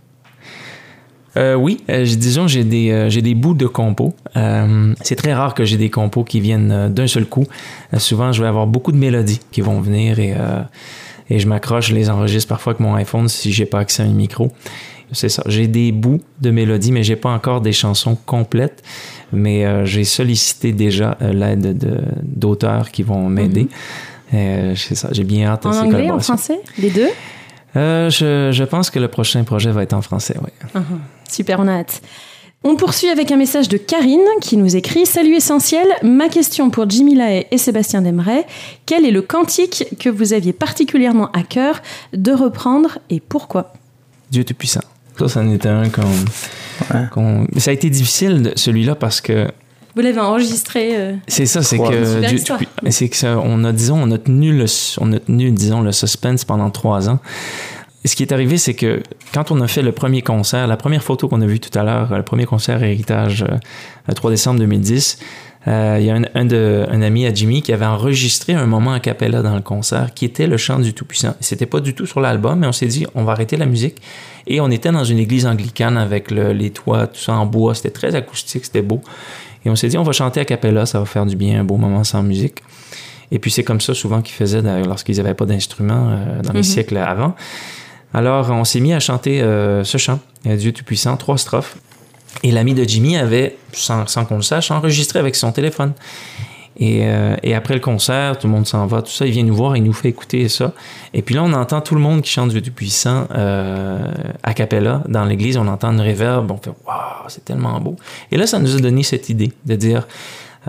Euh, 1.38 1.56
oui, 1.56 1.84
euh, 1.89 2.06
disons 2.06 2.47
j'ai 2.47 2.63
des 2.63 2.91
euh, 2.91 3.10
j'ai 3.10 3.21
des 3.21 3.34
bouts 3.34 3.56
de 3.56 3.67
compos. 3.67 4.13
Euh, 4.38 4.93
c'est 5.02 5.15
très 5.15 5.34
rare 5.34 5.56
que 5.56 5.65
j'ai 5.65 5.78
des 5.78 5.89
compos 5.89 6.23
qui 6.23 6.39
viennent 6.39 6.71
euh, 6.71 6.89
d'un 6.89 7.08
seul 7.08 7.25
coup. 7.25 7.45
Euh, 7.93 7.99
souvent, 7.99 8.32
je 8.32 8.41
vais 8.41 8.47
avoir 8.47 8.67
beaucoup 8.67 8.91
de 8.91 8.97
mélodies 8.97 9.39
qui 9.52 9.62
vont 9.62 9.82
venir 9.82 10.19
et 10.19 10.36
euh, 10.38 10.62
et 11.32 11.39
je 11.39 11.47
m'accroche, 11.47 11.89
je 11.89 11.95
les 11.95 12.10
enregistre 12.10 12.49
parfois 12.49 12.71
avec 12.71 12.80
mon 12.80 12.95
iPhone 12.95 13.28
si 13.28 13.52
j'ai 13.52 13.65
pas 13.65 13.80
accès 13.80 14.02
à 14.04 14.06
un 14.06 14.10
micro. 14.10 14.52
C'est 15.11 15.29
ça. 15.29 15.43
J'ai 15.47 15.67
des 15.67 15.91
bouts 15.91 16.21
de 16.41 16.51
mélodies, 16.51 16.91
mais 16.91 17.03
j'ai 17.03 17.15
pas 17.15 17.29
encore 17.31 17.61
des 17.61 17.71
chansons 17.71 18.15
complètes. 18.25 18.83
Mais 19.31 19.65
euh, 19.65 19.85
j'ai 19.85 20.03
sollicité 20.03 20.71
déjà 20.71 21.17
euh, 21.21 21.33
l'aide 21.33 21.77
de- 21.77 22.01
d'auteurs 22.23 22.91
qui 22.91 23.03
vont 23.03 23.27
m'aider. 23.29 23.67
Euh, 24.33 24.73
c'est 24.75 24.95
ça. 24.95 25.09
J'ai 25.11 25.23
bien 25.23 25.47
hâte 25.47 25.65
à 25.65 25.69
En 25.69 25.73
ces 25.73 25.79
anglais, 25.79 26.11
en 26.11 26.19
français 26.19 26.59
Les 26.77 26.89
deux? 26.91 27.09
Euh, 27.75 28.09
je, 28.09 28.49
je 28.51 28.63
pense 28.63 28.89
que 28.89 28.99
le 28.99 29.07
prochain 29.07 29.43
projet 29.43 29.71
va 29.71 29.83
être 29.83 29.93
en 29.93 30.01
français, 30.01 30.35
oui. 30.43 30.81
Super, 31.29 31.59
on 31.59 31.67
a 31.67 31.73
hâte. 31.79 32.01
On 32.63 32.75
poursuit 32.75 33.07
avec 33.09 33.31
un 33.31 33.37
message 33.37 33.69
de 33.69 33.77
Karine 33.77 34.19
qui 34.41 34.57
nous 34.57 34.75
écrit 34.75 35.05
Salut 35.05 35.35
essentiel, 35.35 35.85
ma 36.03 36.27
question 36.27 36.69
pour 36.71 36.89
Jimmy 36.89 37.15
Lahaye 37.15 37.45
et 37.51 37.57
Sébastien 37.57 38.01
Demeret. 38.01 38.45
Quel 38.85 39.05
est 39.05 39.11
le 39.11 39.21
cantique 39.21 39.85
que 39.99 40.09
vous 40.09 40.33
aviez 40.33 40.51
particulièrement 40.51 41.31
à 41.31 41.43
cœur 41.43 41.81
de 42.11 42.31
reprendre 42.33 42.97
et 43.09 43.19
pourquoi? 43.21 43.71
Dieu 44.29 44.43
Tout-Puissant. 44.43 44.81
Ça, 45.19 45.27
c'en 45.27 45.51
était 45.51 45.69
un 45.69 45.89
qu'on. 45.89 47.47
Ça 47.58 47.71
a 47.71 47.73
été 47.73 47.89
difficile, 47.89 48.53
celui-là, 48.55 48.95
parce 48.95 49.21
que 49.21 49.47
Vous 49.95 50.01
l'avez 50.01 50.19
enregistré 50.19 50.95
euh, 50.95 51.13
c'est 51.27 51.45
ça, 51.45 51.62
c'est 51.62 51.77
que. 51.77 52.21
C'est 52.89 53.10
que 53.10 53.15
ça, 53.15 53.39
on 53.43 53.63
a, 53.63 53.71
disons, 53.71 54.01
on 54.01 54.12
a 54.12 54.17
tenu 54.17 54.58
le, 54.58 54.65
on 54.99 55.12
a 55.13 55.19
tenu, 55.19 55.51
disons, 55.51 55.82
le 55.82 55.91
suspense 55.91 56.45
pendant 56.45 56.69
trois 56.69 57.10
ans. 57.10 57.19
Ce 58.05 58.15
qui 58.15 58.23
est 58.23 58.32
arrivé, 58.32 58.58
c'est 58.58 58.75
que 58.75 59.03
quand 59.34 59.51
on 59.51 59.60
a 59.60 59.67
fait 59.67 59.82
le 59.82 59.91
premier 59.91 60.21
concert, 60.21 60.67
la 60.67 60.77
première 60.77 61.03
photo 61.03 61.27
qu'on 61.27 61.41
a 61.41 61.45
vue 61.45 61.60
tout 61.60 61.77
à 61.77 61.84
l'heure, 61.84 62.15
le 62.15 62.23
premier 62.23 62.45
concert 62.45 62.82
Héritage, 62.82 63.43
euh, 63.43 63.58
le 64.08 64.13
3 64.13 64.32
décembre 64.32 64.60
2010, 64.60 65.19
euh, 65.67 65.97
il 65.99 66.05
y 66.05 66.09
a 66.09 66.15
un, 66.15 66.21
un, 66.35 66.45
de, 66.45 66.85
un 66.89 67.01
ami 67.01 67.25
à 67.25 67.33
Jimmy 67.33 67.61
qui 67.61 67.73
avait 67.73 67.85
enregistré 67.85 68.53
un 68.53 68.65
moment 68.65 68.93
a 68.93 68.99
cappella 68.99 69.41
dans 69.41 69.55
le 69.55 69.61
concert 69.61 70.13
qui 70.13 70.23
était 70.25 70.47
le 70.47 70.55
chant 70.57 70.79
du 70.79 70.93
Tout-Puissant. 70.93 71.35
C'était 71.41 71.65
pas 71.65 71.81
du 71.81 71.93
tout 71.93 72.05
sur 72.05 72.21
l'album, 72.21 72.59
mais 72.59 72.67
on 72.67 72.71
s'est 72.71 72.87
dit, 72.87 73.05
on 73.13 73.23
va 73.25 73.33
arrêter 73.33 73.57
la 73.57 73.65
musique. 73.65 73.97
Et 74.47 74.61
on 74.61 74.71
était 74.71 74.91
dans 74.91 75.03
une 75.03 75.19
église 75.19 75.45
anglicane 75.45 75.97
avec 75.97 76.31
le- 76.31 76.53
les 76.53 76.69
toits, 76.71 77.07
tout 77.07 77.19
ça 77.19 77.33
en 77.33 77.45
bois. 77.45 77.75
C'était 77.75 77.89
très 77.91 78.15
acoustique, 78.15 78.65
c'était 78.65 78.81
beau. 78.81 79.01
Et 79.65 79.69
on 79.69 79.75
s'est 79.75 79.89
dit, 79.89 79.97
on 79.97 80.03
va 80.03 80.13
chanter 80.13 80.39
a 80.39 80.45
cappella, 80.45 80.85
ça 80.85 80.97
va 80.99 81.05
faire 81.05 81.25
du 81.25 81.35
bien, 81.35 81.59
un 81.59 81.63
beau 81.65 81.75
moment 81.75 82.03
sans 82.05 82.23
musique. 82.23 82.63
Et 83.31 83.37
puis 83.37 83.51
c'est 83.51 83.63
comme 83.63 83.81
ça 83.81 83.93
souvent 83.93 84.21
qu'ils 84.21 84.35
faisaient 84.35 84.61
d'ailleurs, 84.61 84.87
lorsqu'ils 84.87 85.17
n'avaient 85.17 85.33
pas 85.35 85.45
d'instruments 85.45 86.07
euh, 86.09 86.41
dans 86.41 86.53
les 86.53 86.59
Mhm. 86.59 86.63
siècles 86.63 86.97
avant. 86.97 87.35
Alors 88.13 88.49
on 88.49 88.63
s'est 88.63 88.79
mis 88.79 88.93
à 88.93 88.99
chanter 88.99 89.41
euh, 89.41 89.83
ce 89.83 89.97
chant, 89.99 90.19
Dieu 90.45 90.71
Tout-Puissant, 90.71 91.15
trois 91.17 91.37
strophes. 91.37 91.77
Et 92.43 92.51
l'ami 92.51 92.73
de 92.73 92.83
Jimmy 92.83 93.17
avait, 93.17 93.57
sans, 93.73 94.05
qu'on 94.25 94.37
le 94.37 94.41
sache, 94.41 94.71
enregistré 94.71 95.19
avec 95.19 95.35
son 95.35 95.51
téléphone. 95.51 95.93
Et, 96.81 97.01
euh, 97.03 97.35
et 97.43 97.55
après 97.55 97.73
le 97.73 97.81
concert, 97.81 98.37
tout 98.37 98.47
le 98.47 98.53
monde 98.53 98.65
s'en 98.65 98.85
va, 98.87 99.01
tout 99.01 99.11
ça, 99.11 99.25
il 99.25 99.31
vient 99.31 99.43
nous 99.43 99.55
voir, 99.55 99.75
il 99.75 99.83
nous 99.83 99.91
fait 99.91 100.07
écouter 100.07 100.47
ça. 100.47 100.71
Et 101.13 101.21
puis 101.21 101.35
là, 101.35 101.43
on 101.43 101.51
entend 101.51 101.81
tout 101.81 101.93
le 101.93 101.99
monde 101.99 102.21
qui 102.21 102.31
chante 102.31 102.49
Dieu 102.49 102.61
Tout-Puissant 102.61 103.27
euh, 103.31 103.99
a 104.43 104.53
cappella 104.53 105.03
dans 105.09 105.25
l'église, 105.25 105.57
on 105.57 105.67
entend 105.67 105.91
une 105.91 105.99
réverb, 105.99 106.49
on 106.49 106.57
fait 106.57 106.71
Waouh, 106.87 107.27
c'est 107.27 107.43
tellement 107.43 107.81
beau. 107.81 107.97
Et 108.31 108.37
là, 108.37 108.47
ça 108.47 108.59
nous 108.59 108.77
a 108.77 108.79
donné 108.79 109.03
cette 109.03 109.27
idée 109.27 109.51
de 109.65 109.75
dire 109.75 110.07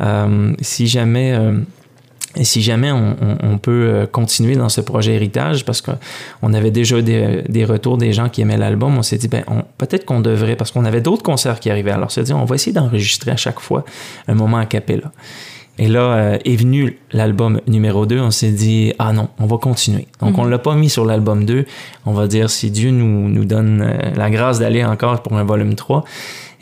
euh, 0.00 0.52
si 0.60 0.88
jamais. 0.88 1.38
Et 2.36 2.44
si 2.44 2.62
jamais 2.62 2.92
on, 2.92 3.58
peut 3.58 3.86
euh, 3.88 4.06
continuer 4.06 4.54
dans 4.54 4.68
ce 4.68 4.80
projet 4.80 5.14
héritage, 5.14 5.64
parce 5.64 5.82
qu'on 5.82 6.54
avait 6.54 6.70
déjà 6.70 7.02
des, 7.02 7.64
retours 7.64 7.98
des 7.98 8.12
gens 8.12 8.28
qui 8.28 8.40
aimaient 8.40 8.56
l'album, 8.56 8.96
on 8.96 9.02
s'est 9.02 9.18
dit, 9.18 9.26
ben, 9.26 9.44
peut-être 9.78 10.04
qu'on 10.04 10.20
devrait, 10.20 10.54
parce 10.54 10.70
qu'on 10.70 10.84
avait 10.84 11.00
d'autres 11.00 11.24
concerts 11.24 11.58
qui 11.58 11.70
arrivaient. 11.70 11.90
Alors, 11.90 12.06
on 12.06 12.10
s'est 12.10 12.22
dit, 12.22 12.32
on 12.32 12.44
va 12.44 12.54
essayer 12.54 12.72
d'enregistrer 12.72 13.32
à 13.32 13.36
chaque 13.36 13.58
fois 13.58 13.84
un 14.28 14.34
moment 14.34 14.58
a 14.58 14.66
cappella. 14.66 15.10
Et 15.82 15.88
là 15.88 16.00
euh, 16.00 16.38
est 16.44 16.56
venu 16.56 16.98
l'album 17.10 17.60
numéro 17.66 18.04
2, 18.04 18.20
on 18.20 18.30
s'est 18.30 18.50
dit, 18.50 18.92
ah 18.98 19.14
non, 19.14 19.28
on 19.38 19.46
va 19.46 19.56
continuer. 19.56 20.06
Donc, 20.20 20.36
on 20.36 20.44
l'a 20.44 20.58
pas 20.58 20.74
mis 20.74 20.90
sur 20.90 21.06
l'album 21.06 21.46
2. 21.46 21.64
On 22.04 22.12
va 22.12 22.26
dire, 22.26 22.50
si 22.50 22.70
Dieu 22.70 22.90
nous, 22.90 23.30
nous 23.30 23.46
donne 23.46 23.80
euh, 23.82 24.10
la 24.14 24.28
grâce 24.28 24.58
d'aller 24.58 24.84
encore 24.84 25.22
pour 25.22 25.38
un 25.38 25.44
volume 25.44 25.74
3, 25.74 26.04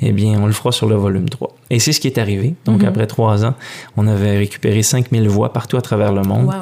eh 0.02 0.12
bien, 0.12 0.38
on 0.40 0.46
le 0.46 0.52
fera 0.52 0.70
sur 0.70 0.88
le 0.88 0.94
volume 0.94 1.29
3. 1.29 1.52
Et 1.71 1.81
c'est 1.81 1.92
ce 1.92 1.98
qui 1.98 2.06
est 2.06 2.16
arrivé. 2.19 2.54
Donc, 2.64 2.83
Mhm. 2.83 2.88
après 2.88 3.08
trois 3.08 3.44
ans, 3.44 3.54
on 3.96 4.06
avait 4.06 4.38
récupéré 4.38 4.85
5000 4.85 5.29
voix 5.29 5.52
partout 5.52 5.77
à 5.77 5.83
travers 5.83 6.12
le 6.12 6.23
monde, 6.23 6.52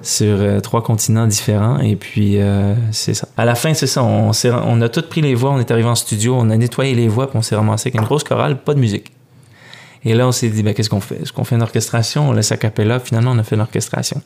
sur 0.00 0.36
euh, 0.40 0.60
trois 0.60 0.82
continents 0.82 1.26
différents. 1.26 1.78
Et 1.80 1.96
puis, 1.96 2.40
euh, 2.40 2.72
c'est 2.92 3.12
ça. 3.12 3.28
À 3.36 3.44
la 3.44 3.54
fin, 3.54 3.74
c'est 3.74 3.86
ça. 3.86 4.02
On, 4.02 4.30
on 4.66 4.80
a 4.80 4.88
tout 4.88 5.02
pris 5.02 5.20
les 5.20 5.34
voix, 5.34 5.50
on 5.50 5.58
est 5.60 5.70
arrivé 5.70 5.86
en 5.88 5.94
studio, 5.94 6.34
on 6.34 6.48
a 6.48 6.56
nettoyé 6.56 6.94
les 6.94 7.08
voix, 7.08 7.28
puis 7.28 7.36
on 7.38 7.42
s'est 7.42 7.56
ramassé 7.56 7.88
avec 7.90 8.00
une 8.00 8.06
grosse 8.06 8.24
chorale, 8.24 8.56
pas 8.56 8.72
de 8.72 8.80
musique. 8.80 9.12
Et 10.06 10.14
là, 10.14 10.26
on 10.26 10.32
s'est 10.32 10.48
dit, 10.48 10.62
ben, 10.62 10.72
qu'est-ce 10.72 10.88
qu'on 10.88 11.00
fait? 11.00 11.20
Est-ce 11.22 11.32
qu'on 11.32 11.44
fait 11.44 11.56
une 11.56 11.62
orchestration? 11.62 12.30
On 12.30 12.32
laisse 12.32 12.52
à 12.52 12.56
cappella? 12.56 13.00
Finalement, 13.00 13.32
on 13.32 13.38
a 13.38 13.42
fait 13.42 13.56
une 13.56 13.60
orchestration. 13.60 14.22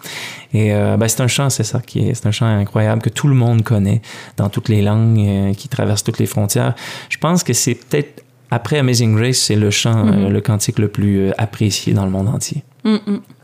Et 0.52 0.74
euh, 0.74 0.96
ben, 0.96 1.08
c'est 1.08 1.22
un 1.22 1.26
chant, 1.26 1.48
c'est 1.50 1.64
ça, 1.64 1.80
qui 1.80 2.00
est, 2.00 2.14
c'est 2.14 2.26
un 2.26 2.30
chant 2.30 2.46
incroyable 2.46 3.00
que 3.00 3.08
tout 3.08 3.26
le 3.28 3.34
monde 3.34 3.62
connaît 3.62 4.02
dans 4.36 4.50
toutes 4.50 4.68
les 4.68 4.82
langues, 4.82 5.18
euh, 5.18 5.54
qui 5.54 5.68
traverse 5.68 6.04
toutes 6.04 6.18
les 6.18 6.26
frontières. 6.26 6.74
Je 7.08 7.16
pense 7.16 7.42
que 7.42 7.54
c'est 7.54 7.74
peut-être 7.74 8.22
après 8.50 8.78
Amazing 8.78 9.16
Grace, 9.16 9.38
c'est 9.38 9.56
le 9.56 9.70
chant, 9.70 10.06
euh, 10.06 10.28
le 10.28 10.40
cantique 10.40 10.78
le 10.78 10.88
plus 10.88 11.28
euh, 11.28 11.32
apprécié 11.38 11.94
dans 11.94 12.04
le 12.04 12.10
monde 12.10 12.28
entier. 12.28 12.62
Hum. 12.84 13.00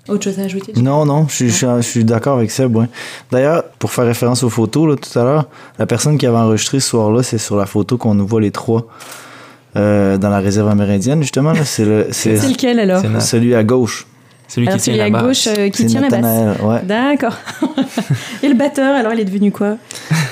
Autre 0.09 0.25
chose 0.25 0.39
à 0.39 0.43
ajouter 0.43 0.73
Non, 0.77 1.05
non, 1.05 1.27
je 1.29 1.35
suis, 1.35 1.49
je 1.49 1.55
suis, 1.55 1.67
je 1.67 1.81
suis 1.81 2.05
d'accord 2.05 2.37
avec 2.39 2.51
ça. 2.51 2.67
ouais. 2.67 2.87
D'ailleurs, 3.31 3.65
pour 3.79 3.91
faire 3.93 4.05
référence 4.05 4.43
aux 4.45 4.51
photos, 4.51 4.89
là, 4.89 4.97
tout 4.97 5.19
à 5.19 5.25
l'heure, 5.25 5.49
la 5.79 5.87
personne 5.87 6.17
qui 6.17 6.27
avait 6.27 6.37
enregistré 6.37 6.81
ce 6.81 6.91
soir-là, 6.91 7.23
c'est 7.23 7.39
sur 7.39 7.57
la 7.57 7.67
photo 7.67 7.99
qu'on 7.99 8.15
nous 8.15 8.27
voit 8.27 8.41
les 8.41 8.53
trois 8.53 8.87
euh, 9.77 10.19
dans 10.19 10.31
la 10.31 10.41
réserve 10.41 10.69
amérindienne, 10.69 11.23
justement. 11.23 11.53
C'est 11.65 11.85
le- 11.85 12.07
lequel 12.15 12.81
alors 12.81 13.03
celui 13.21 13.55
à 13.55 13.63
gauche. 13.65 14.07
celui 14.49 14.67
Alors 14.69 14.79
qui 14.79 14.85
tient 14.85 14.93
celui 14.95 14.99
la 14.99 15.05
à 15.07 15.11
basse. 15.11 15.23
gauche 15.23 15.49
euh, 15.59 15.69
qui 15.71 15.87
tient 15.87 16.01
la 16.01 16.09
basse. 16.09 16.61
Ouais. 16.63 16.81
D'accord. 16.85 17.37
Et 18.43 18.49
le 18.49 18.55
batteur, 18.55 18.95
alors 18.95 19.13
il 19.13 19.21
est 19.21 19.25
devenu 19.25 19.51
quoi? 19.51 19.77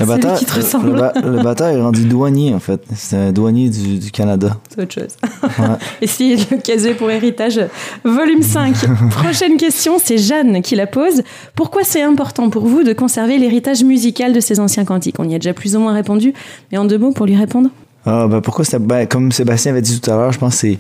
Le 0.01 0.07
batteur, 0.07 0.39
qui 0.39 0.45
te 0.45 0.55
le- 0.55 0.63
ressemble. 0.63 0.91
le, 0.93 0.99
ba- 1.01 1.13
le 1.23 1.43
batteur 1.43 1.69
est 1.69 1.81
rendu 1.81 2.05
douanier, 2.05 2.53
en 2.55 2.59
fait. 2.61 2.81
C'est 2.95 3.17
un 3.17 3.33
douanier 3.33 3.69
du, 3.71 3.99
du 3.99 4.11
Canada. 4.11 4.57
C'est 4.69 4.83
autre 4.83 4.93
chose. 4.95 5.17
Ouais. 5.59 5.67
Essayez 6.03 6.37
de 6.37 6.43
le 6.53 6.57
caser 6.59 6.95
pour 6.95 7.11
héritage, 7.11 7.61
volume 8.05 8.43
5. 8.43 8.75
Prochaine 9.11 9.57
question, 9.57 9.95
c'est 10.03 10.19
Jeanne 10.19 10.63
qui 10.63 10.75
la 10.77 10.87
pose. 10.87 11.23
Pourquoi 11.55 11.83
c'est 11.85 12.03
important 12.03 12.51
pour 12.51 12.67
vous 12.67 12.83
de 12.83 12.93
conserver 12.93 13.39
l'héritage 13.39 13.83
musical 13.85 14.33
de 14.33 14.41
ces 14.41 14.61
anciens 14.61 14.85
cantiques? 14.85 15.17
On 15.19 15.29
y 15.29 15.35
a 15.35 15.39
déjà 15.39 15.55
plus 15.55 15.75
ou 15.77 15.81
moins 15.81 15.93
répondu, 15.95 16.35
mais 16.73 16.79
en 16.79 16.85
deux 16.85 16.99
mots 16.99 17.13
pour 17.13 17.27
lui 17.27 17.37
répondre. 17.37 17.69
Ah, 18.07 18.27
ben 18.27 18.41
pourquoi 18.41 18.65
c'est 18.65 18.79
ben, 18.79 19.07
comme 19.07 19.33
Sébastien 19.33 19.73
avait 19.73 19.81
dit 19.83 19.99
tout 19.99 20.11
à 20.11 20.15
l'heure, 20.15 20.33
je 20.33 20.39
pense 20.39 20.61
que 20.61 20.77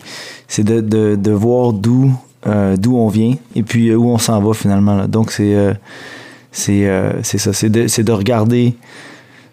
c'est, 0.47 0.63
de, 0.63 0.81
de, 0.81 1.17
de 1.17 1.31
voir 1.31 1.73
d'où, 1.73 2.13
euh, 2.47 2.77
d'où 2.77 2.97
on 2.97 3.09
vient 3.09 3.35
et 3.57 3.63
puis 3.63 3.89
euh, 3.89 3.97
où 3.97 4.11
on 4.11 4.19
s'en 4.19 4.41
va 4.43 4.53
finalement. 4.53 4.95
là. 4.95 5.07
Donc 5.07 5.31
c'est, 5.31 5.55
euh, 5.55 5.73
euh, 6.69 7.23
ça, 7.23 7.53
c'est 7.53 7.71
de, 7.71 8.03
de 8.03 8.13
regarder 8.13 8.75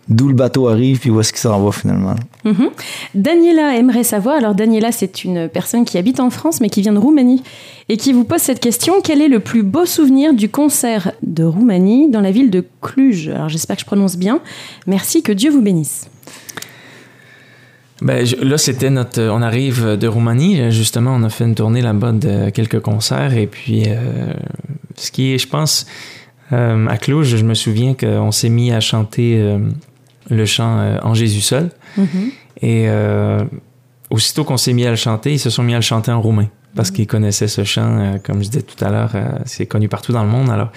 d'où 0.09 0.27
le 0.27 0.33
bateau 0.33 0.67
arrive 0.67 0.99
puis 0.99 1.09
où 1.09 1.21
est-ce 1.21 1.31
qu'il 1.31 1.39
s'en 1.39 1.63
va 1.63 1.71
finalement. 1.71 2.15
Mhm. 2.43 2.71
Daniela 3.15 3.77
aimerait 3.77 4.03
savoir, 4.03 4.35
alors 4.35 4.53
Daniela 4.55 4.91
c'est 4.91 5.23
une 5.23 5.47
personne 5.47 5.85
qui 5.85 5.97
habite 5.97 6.19
en 6.19 6.29
France 6.29 6.59
mais 6.59 6.69
qui 6.69 6.81
vient 6.81 6.91
de 6.91 6.99
Roumanie 6.99 7.41
et 7.87 7.95
qui 7.95 8.11
vous 8.11 8.25
pose 8.25 8.41
cette 8.41 8.59
question, 8.59 8.95
quel 9.01 9.21
est 9.21 9.29
le 9.29 9.39
plus 9.39 9.63
beau 9.63 9.85
souvenir 9.85 10.33
du 10.33 10.49
concert 10.49 11.13
de 11.23 11.45
Roumanie 11.45 12.09
dans 12.09 12.19
la 12.19 12.31
ville 12.31 12.49
de 12.49 12.65
Cluj? 12.81 13.29
Alors 13.29 13.47
j'espère 13.47 13.77
que 13.77 13.81
je 13.81 13.85
prononce 13.85 14.17
bien. 14.17 14.41
Merci, 14.87 15.23
que 15.23 15.31
Dieu 15.31 15.51
vous 15.51 15.61
bénisse. 15.61 16.09
Ben, 18.01 18.25
je- 18.25 18.35
là, 18.37 18.57
c'était 18.57 18.89
notre. 18.89 19.21
On 19.21 19.41
arrive 19.41 19.95
de 19.97 20.07
Roumanie. 20.07 20.71
Justement, 20.71 21.13
on 21.15 21.23
a 21.23 21.29
fait 21.29 21.43
une 21.43 21.55
tournée 21.55 21.81
là-bas 21.81 22.11
de 22.13 22.49
quelques 22.49 22.79
concerts. 22.79 23.35
Et 23.37 23.47
puis, 23.47 23.83
euh, 23.87 24.33
ce 24.95 25.11
qui 25.11 25.33
est, 25.33 25.37
je 25.37 25.47
pense, 25.47 25.85
euh, 26.51 26.87
à 26.87 26.97
Cluj, 26.97 27.35
je 27.37 27.45
me 27.45 27.53
souviens 27.53 27.93
qu'on 27.93 28.31
s'est 28.31 28.49
mis 28.49 28.71
à 28.71 28.79
chanter 28.79 29.37
euh, 29.39 29.59
le 30.29 30.45
chant 30.45 30.79
euh, 30.79 30.97
En 31.03 31.13
Jésus 31.13 31.41
seul. 31.41 31.69
Mhm. 31.97 32.07
Et 32.63 32.85
euh, 32.89 33.43
aussitôt 34.09 34.43
qu'on 34.43 34.57
s'est 34.57 34.73
mis 34.73 34.85
à 34.85 34.89
le 34.89 34.95
chanter, 34.95 35.33
ils 35.33 35.39
se 35.39 35.49
sont 35.49 35.63
mis 35.63 35.73
à 35.73 35.77
le 35.77 35.81
chanter 35.83 36.11
en 36.11 36.21
roumain. 36.21 36.47
Parce 36.75 36.89
qu'ils 36.89 37.07
connaissaient 37.07 37.49
ce 37.49 37.65
chant, 37.65 37.99
euh, 37.99 38.17
comme 38.23 38.41
je 38.41 38.49
disais 38.49 38.61
tout 38.61 38.83
à 38.83 38.89
l'heure, 38.89 39.11
euh, 39.15 39.25
c'est 39.45 39.65
connu 39.65 39.89
partout 39.89 40.13
dans 40.13 40.23
le 40.23 40.29
monde. 40.29 40.49
Alors, 40.49 40.69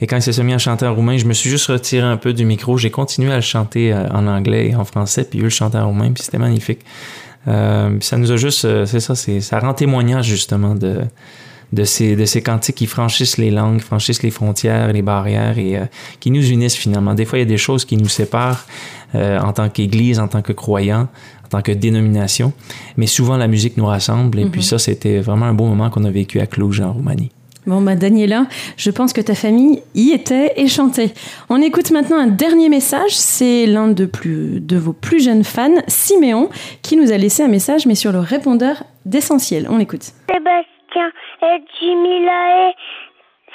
et 0.00 0.06
quand 0.06 0.16
ils 0.16 0.22
se 0.22 0.32
sont 0.32 0.42
mis 0.42 0.52
à 0.52 0.58
chanter 0.58 0.86
en 0.86 0.94
roumain, 0.94 1.16
je 1.18 1.24
me 1.24 1.32
suis 1.32 1.48
juste 1.48 1.66
retiré 1.66 2.04
un 2.04 2.16
peu 2.16 2.32
du 2.32 2.44
micro. 2.44 2.76
J'ai 2.76 2.90
continué 2.90 3.32
à 3.32 3.36
le 3.36 3.42
chanter 3.42 3.92
euh, 3.92 4.08
en 4.08 4.26
anglais 4.26 4.68
et 4.68 4.74
en 4.74 4.84
français, 4.84 5.24
puis 5.24 5.40
eux 5.40 5.44
le 5.44 5.50
chantaient 5.50 5.78
en 5.78 5.86
roumain, 5.86 6.10
puis 6.12 6.24
c'était 6.24 6.38
magnifique. 6.38 6.80
Euh, 7.46 7.96
ça 8.00 8.16
nous 8.16 8.32
a 8.32 8.36
juste, 8.36 8.66
c'est 8.86 8.98
ça, 9.00 9.14
c'est, 9.14 9.40
ça 9.40 9.60
rend 9.60 9.72
témoignage 9.72 10.26
justement 10.26 10.74
de, 10.74 11.02
de 11.72 11.84
ces, 11.84 12.16
de 12.16 12.24
ces 12.24 12.42
cantiques 12.42 12.76
qui 12.76 12.86
franchissent 12.86 13.38
les 13.38 13.50
langues, 13.50 13.80
franchissent 13.80 14.22
les 14.22 14.30
frontières, 14.30 14.92
les 14.92 15.02
barrières 15.02 15.58
et 15.58 15.76
euh, 15.76 15.84
qui 16.20 16.30
nous 16.30 16.50
unissent 16.50 16.76
finalement. 16.76 17.14
Des 17.14 17.24
fois, 17.24 17.38
il 17.38 17.42
y 17.42 17.44
a 17.44 17.48
des 17.48 17.58
choses 17.58 17.84
qui 17.84 17.96
nous 17.96 18.08
séparent 18.08 18.66
euh, 19.14 19.38
en 19.40 19.52
tant 19.52 19.68
qu'Église, 19.68 20.18
en 20.18 20.28
tant 20.28 20.42
que 20.42 20.52
croyants, 20.52 21.08
en 21.44 21.48
tant 21.48 21.62
que 21.62 21.72
dénomination, 21.72 22.52
mais 22.96 23.06
souvent 23.06 23.36
la 23.36 23.46
musique 23.46 23.76
nous 23.76 23.86
rassemble. 23.86 24.38
Et 24.40 24.46
puis 24.46 24.62
ça, 24.62 24.78
c'était 24.78 25.18
vraiment 25.20 25.46
un 25.46 25.54
beau 25.54 25.66
moment 25.66 25.90
qu'on 25.90 26.04
a 26.04 26.10
vécu 26.10 26.40
à 26.40 26.46
Cluj 26.46 26.80
en 26.80 26.92
Roumanie. 26.92 27.30
Bon, 27.66 27.80
bah 27.80 27.96
Daniela, 27.96 28.46
je 28.76 28.92
pense 28.92 29.12
que 29.12 29.20
ta 29.20 29.34
famille 29.34 29.82
y 29.96 30.12
était 30.12 30.52
et 30.56 30.68
chantait. 30.68 31.12
On 31.48 31.60
écoute 31.60 31.90
maintenant 31.90 32.16
un 32.16 32.28
dernier 32.28 32.68
message. 32.68 33.10
C'est 33.10 33.66
l'un 33.66 33.88
de, 33.88 34.06
plus, 34.06 34.60
de 34.60 34.76
vos 34.76 34.92
plus 34.92 35.24
jeunes 35.24 35.42
fans, 35.42 35.82
Siméon, 35.88 36.48
qui 36.82 36.96
nous 36.96 37.10
a 37.10 37.16
laissé 37.16 37.42
un 37.42 37.48
message, 37.48 37.86
mais 37.86 37.96
sur 37.96 38.12
le 38.12 38.20
répondeur 38.20 38.84
d'essentiel. 39.04 39.66
On 39.68 39.78
l'écoute. 39.78 40.12
Sébastien 40.30 41.10
et 41.42 41.64
Jimmy 41.80 42.20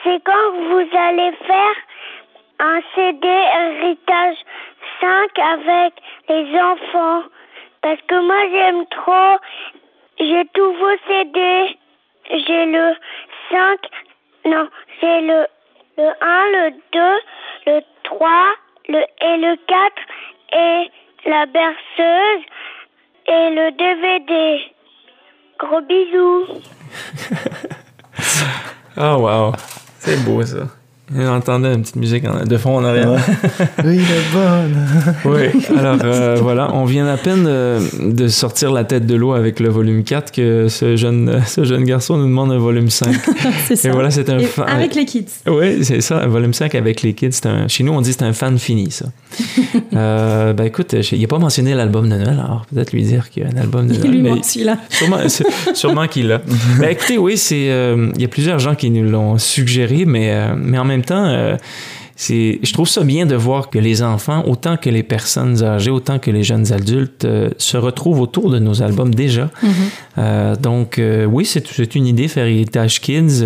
c'est 0.04 0.20
quand 0.24 0.52
vous 0.70 0.98
allez 0.98 1.32
faire 1.46 1.76
un 2.60 2.80
CD 2.96 3.28
héritage 3.28 4.38
5 5.02 5.40
avec 5.40 5.94
les 6.30 6.60
enfants 6.60 7.24
Parce 7.82 8.00
que 8.08 8.16
moi 8.26 8.42
j'aime 8.52 8.86
trop, 8.88 9.38
j'ai 10.20 10.46
tous 10.54 10.74
vos 10.74 10.98
CD, 11.08 11.78
j'ai 12.30 12.66
le 12.68 12.94
5, 13.52 13.80
non, 14.46 14.68
j'ai 15.02 15.22
le, 15.22 15.48
le 15.98 16.10
1, 16.22 16.46
le 16.52 16.72
2, 16.94 17.00
le 17.68 17.82
3 18.04 18.30
le, 18.90 19.00
et 19.00 19.38
le 19.38 19.56
4 19.68 19.94
et 20.54 20.92
la 21.30 21.46
berceuse 21.46 22.46
et 23.28 23.50
le 23.56 23.72
DVD. 23.72 24.62
Gros 25.60 25.82
bisous. 25.82 26.46
Oh, 28.98 29.18
wow! 29.20 29.54
C'est 30.00 30.24
beau 30.26 30.44
ça. 30.44 30.81
On 31.16 31.28
entendait 31.28 31.74
une 31.74 31.82
petite 31.82 31.96
musique 31.98 32.24
en- 32.26 32.46
de 32.46 32.58
fond 32.58 32.78
en 32.78 32.84
arrière. 32.86 33.12
Oui, 33.84 33.98
la 33.98 34.40
bonne. 34.40 34.76
Oui, 35.26 35.66
alors 35.78 35.98
euh, 36.04 36.38
voilà, 36.42 36.74
on 36.74 36.86
vient 36.86 37.08
à 37.08 37.18
peine 37.18 37.44
de, 37.44 38.12
de 38.12 38.28
sortir 38.28 38.72
la 38.72 38.84
tête 38.84 39.06
de 39.06 39.16
l'eau 39.16 39.34
avec 39.34 39.60
le 39.60 39.70
volume 39.70 40.04
4 40.04 40.32
que 40.32 40.68
ce 40.70 40.96
jeune, 40.96 41.42
ce 41.48 41.64
jeune 41.64 41.84
garçon 41.84 42.18
nous 42.18 42.26
demande 42.28 42.52
un 42.52 42.58
volume 42.60 42.90
5. 42.90 43.14
C'est 43.68 43.76
ça. 43.76 43.90
Et 43.90 43.92
voilà, 43.92 44.12
c'est 44.12 44.30
un 44.30 44.40
Et 44.40 44.46
fan. 44.46 44.68
avec 44.70 44.96
les 44.96 45.06
kids. 45.06 45.26
Oui, 45.48 45.84
c'est 45.84 46.02
ça, 46.02 46.20
un 46.24 46.28
volume 46.28 46.54
5 46.54 46.76
avec 46.76 47.02
les 47.02 47.14
kids. 47.14 47.32
c'est 47.32 47.46
Un... 47.48 47.68
Chez 47.68 47.84
nous, 47.84 47.92
on 47.94 48.02
dit 48.02 48.12
que 48.12 48.18
c'est 48.20 48.26
un 48.26 48.34
fan 48.34 48.58
fini, 48.58 48.92
ça. 48.92 49.06
euh, 49.96 50.54
ben 50.54 50.66
écoute, 50.66 50.94
il 51.12 51.22
n'a 51.22 51.28
pas 51.28 51.40
mentionné 51.40 51.74
l'album 51.74 52.06
de 52.10 52.16
Noël, 52.16 52.30
alors 52.44 52.66
peut-être 52.74 52.92
lui 52.94 53.04
dire 53.04 53.30
qu'il 53.30 53.44
y 53.44 53.46
a 53.46 53.50
un 53.50 53.58
album 53.62 53.88
de 53.88 53.94
Il 53.94 54.00
Noël. 54.00 54.12
lui 54.12 54.22
mais 54.22 54.44
celui-là. 54.44 54.78
Sûrement, 55.74 56.08
qu'il 56.08 56.28
l'a. 56.28 56.42
Ben 56.80 56.90
écoutez, 56.90 57.18
oui, 57.18 57.38
c'est, 57.38 57.70
euh, 57.70 58.10
il 58.16 58.22
y 58.22 58.26
a 58.26 58.28
plusieurs 58.28 58.60
gens 58.60 58.76
qui 58.76 58.90
nous 58.90 59.10
l'ont 59.10 59.38
suggéré, 59.38 60.06
mais, 60.06 60.32
euh, 60.32 60.54
mais 60.58 60.78
en 60.78 60.86
même 60.86 61.01
temps, 61.02 61.26
euh, 61.26 61.58
c'est, 62.22 62.60
je 62.62 62.72
trouve 62.72 62.88
ça 62.88 63.04
bien 63.04 63.26
de 63.26 63.34
voir 63.34 63.72
que 63.72 63.80
les 63.80 64.04
enfants, 64.04 64.44
autant 64.46 64.78
que 64.78 64.92
les 64.92 65.02
personnes 65.02 65.64
âgées, 65.64 65.90
autant 65.90 66.20
que 66.20 66.30
les 66.30 66.44
jeunes 66.44 66.72
adultes, 66.72 67.26
euh, 67.26 67.50
se 67.58 67.78
retrouvent 67.78 68.22
autour 68.22 68.52
de 68.52 68.60
nos 68.60 68.84
albums 68.84 69.12
déjà. 69.12 69.50
Euh, 70.20 70.56
donc, 70.56 71.00
euh, 71.00 71.26
oui, 71.26 71.48
c'est, 71.48 71.96
une 71.96 72.06
idée, 72.06 72.28
faire 72.28 72.46
héritage 72.46 73.02
kids, 73.02 73.44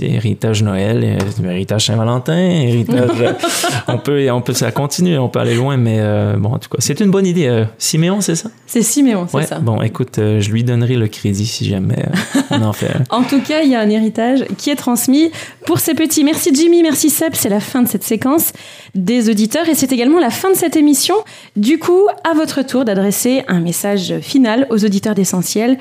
héritage 0.00 0.62
Noël, 0.62 1.18
héritage 1.44 1.86
Saint-Valentin, 1.86 2.38
héritage. 2.38 3.34
on 3.88 3.98
peut, 3.98 4.30
on 4.30 4.42
peut, 4.42 4.52
ça 4.52 4.70
continue, 4.70 5.18
on 5.18 5.28
peut 5.28 5.40
aller 5.40 5.56
loin, 5.56 5.76
mais 5.76 5.98
bon, 6.38 6.50
en 6.50 6.58
tout 6.58 6.68
cas, 6.68 6.78
c'est 6.78 7.00
une 7.00 7.10
bonne 7.10 7.26
idée. 7.26 7.64
Siméon, 7.78 8.20
c'est 8.20 8.36
ça? 8.36 8.48
C'est 8.64 8.82
Siméon, 8.82 9.26
c'est 9.28 9.38
Ouais, 9.38 9.46
ça. 9.46 9.58
bon, 9.58 9.82
écoute, 9.82 10.18
je 10.18 10.50
lui 10.52 10.62
donnerai 10.62 10.94
le 10.94 11.08
crédit 11.08 11.46
si 11.46 11.68
jamais 11.68 12.04
on 12.52 12.62
en 12.62 12.72
fait. 12.72 12.92
En 13.10 13.24
tout 13.24 13.40
cas, 13.40 13.62
il 13.62 13.70
y 13.70 13.74
a 13.74 13.80
un 13.80 13.90
héritage 13.90 14.44
qui 14.56 14.70
est 14.70 14.76
transmis 14.76 15.32
pour 15.66 15.80
ces 15.80 15.94
petits. 15.94 16.22
Merci 16.22 16.50
Jimmy, 16.54 16.82
merci 16.82 17.10
Seb. 17.10 17.32
C'est 17.34 17.48
la 17.48 17.60
fin 17.60 17.82
de 17.82 17.88
cette 17.88 18.03
séquence 18.04 18.52
des 18.94 19.28
auditeurs 19.28 19.68
et 19.68 19.74
c'est 19.74 19.92
également 19.92 20.20
la 20.20 20.30
fin 20.30 20.50
de 20.50 20.56
cette 20.56 20.76
émission. 20.76 21.16
Du 21.56 21.78
coup, 21.78 22.06
à 22.22 22.34
votre 22.34 22.62
tour 22.62 22.84
d'adresser 22.84 23.42
un 23.48 23.60
message 23.60 24.18
final 24.20 24.66
aux 24.70 24.84
auditeurs 24.84 25.14
d'essentiel. 25.14 25.78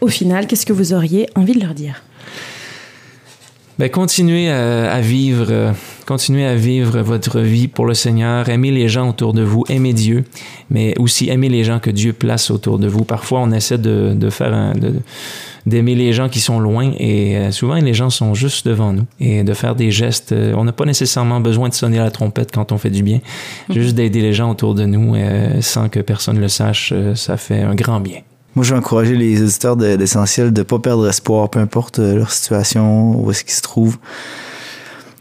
Au 0.00 0.08
final, 0.08 0.46
qu'est-ce 0.46 0.66
que 0.66 0.72
vous 0.72 0.92
auriez 0.92 1.28
envie 1.36 1.54
de 1.54 1.60
leur 1.60 1.74
dire? 1.74 2.02
Ben, 3.80 3.88
continuez 3.88 4.50
à, 4.50 4.92
à 4.92 5.00
vivre, 5.00 5.46
euh, 5.48 5.72
continuez 6.04 6.44
à 6.44 6.54
vivre 6.54 7.00
votre 7.00 7.40
vie 7.40 7.66
pour 7.66 7.86
le 7.86 7.94
Seigneur. 7.94 8.50
Aimez 8.50 8.70
les 8.70 8.90
gens 8.90 9.08
autour 9.08 9.32
de 9.32 9.40
vous, 9.42 9.64
aimez 9.70 9.94
Dieu, 9.94 10.24
mais 10.68 10.92
aussi 10.98 11.30
aimez 11.30 11.48
les 11.48 11.64
gens 11.64 11.78
que 11.78 11.88
Dieu 11.88 12.12
place 12.12 12.50
autour 12.50 12.78
de 12.78 12.86
vous. 12.88 13.04
Parfois, 13.04 13.40
on 13.40 13.50
essaie 13.52 13.78
de, 13.78 14.12
de 14.14 14.28
faire 14.28 14.52
un, 14.52 14.74
de- 14.74 14.96
d'aimer 15.64 15.94
les 15.94 16.12
gens 16.12 16.28
qui 16.28 16.40
sont 16.40 16.60
loin 16.60 16.92
et 16.98 17.38
euh, 17.38 17.52
souvent 17.52 17.76
les 17.76 17.94
gens 17.94 18.10
sont 18.10 18.34
juste 18.34 18.68
devant 18.68 18.92
nous 18.92 19.06
et 19.18 19.44
de 19.44 19.54
faire 19.54 19.74
des 19.74 19.90
gestes. 19.90 20.32
euh, 20.32 20.52
on 20.58 20.64
n'a 20.64 20.72
pas 20.72 20.84
nécessairement 20.84 21.40
besoin 21.40 21.70
de 21.70 21.74
sonner 21.74 21.96
la 21.98 22.10
trompette 22.10 22.50
quand 22.52 22.72
on 22.72 22.76
fait 22.76 22.90
du 22.90 23.02
bien. 23.02 23.20
Juste 23.70 23.94
d'aider 23.94 24.20
les 24.20 24.34
gens 24.34 24.50
autour 24.50 24.74
de 24.74 24.84
nous 24.84 25.14
euh, 25.14 25.62
sans 25.62 25.88
que 25.88 26.00
personne 26.00 26.38
le 26.38 26.48
sache, 26.48 26.92
euh, 26.94 27.14
ça 27.14 27.38
fait 27.38 27.62
un 27.62 27.74
grand 27.74 28.00
bien. 28.00 28.20
Moi, 28.60 28.66
je 28.66 28.74
vais 28.74 28.78
encourager 28.78 29.16
les 29.16 29.40
auditeurs 29.42 29.74
de- 29.74 29.96
d'Essentiel 29.96 30.52
de 30.52 30.60
ne 30.60 30.64
pas 30.64 30.78
perdre 30.78 31.08
espoir, 31.08 31.48
peu 31.48 31.60
importe 31.60 31.98
euh, 31.98 32.18
leur 32.18 32.30
situation, 32.30 33.18
où 33.18 33.30
est-ce 33.30 33.42
qu'ils 33.42 33.54
se 33.54 33.62
trouvent, 33.62 33.96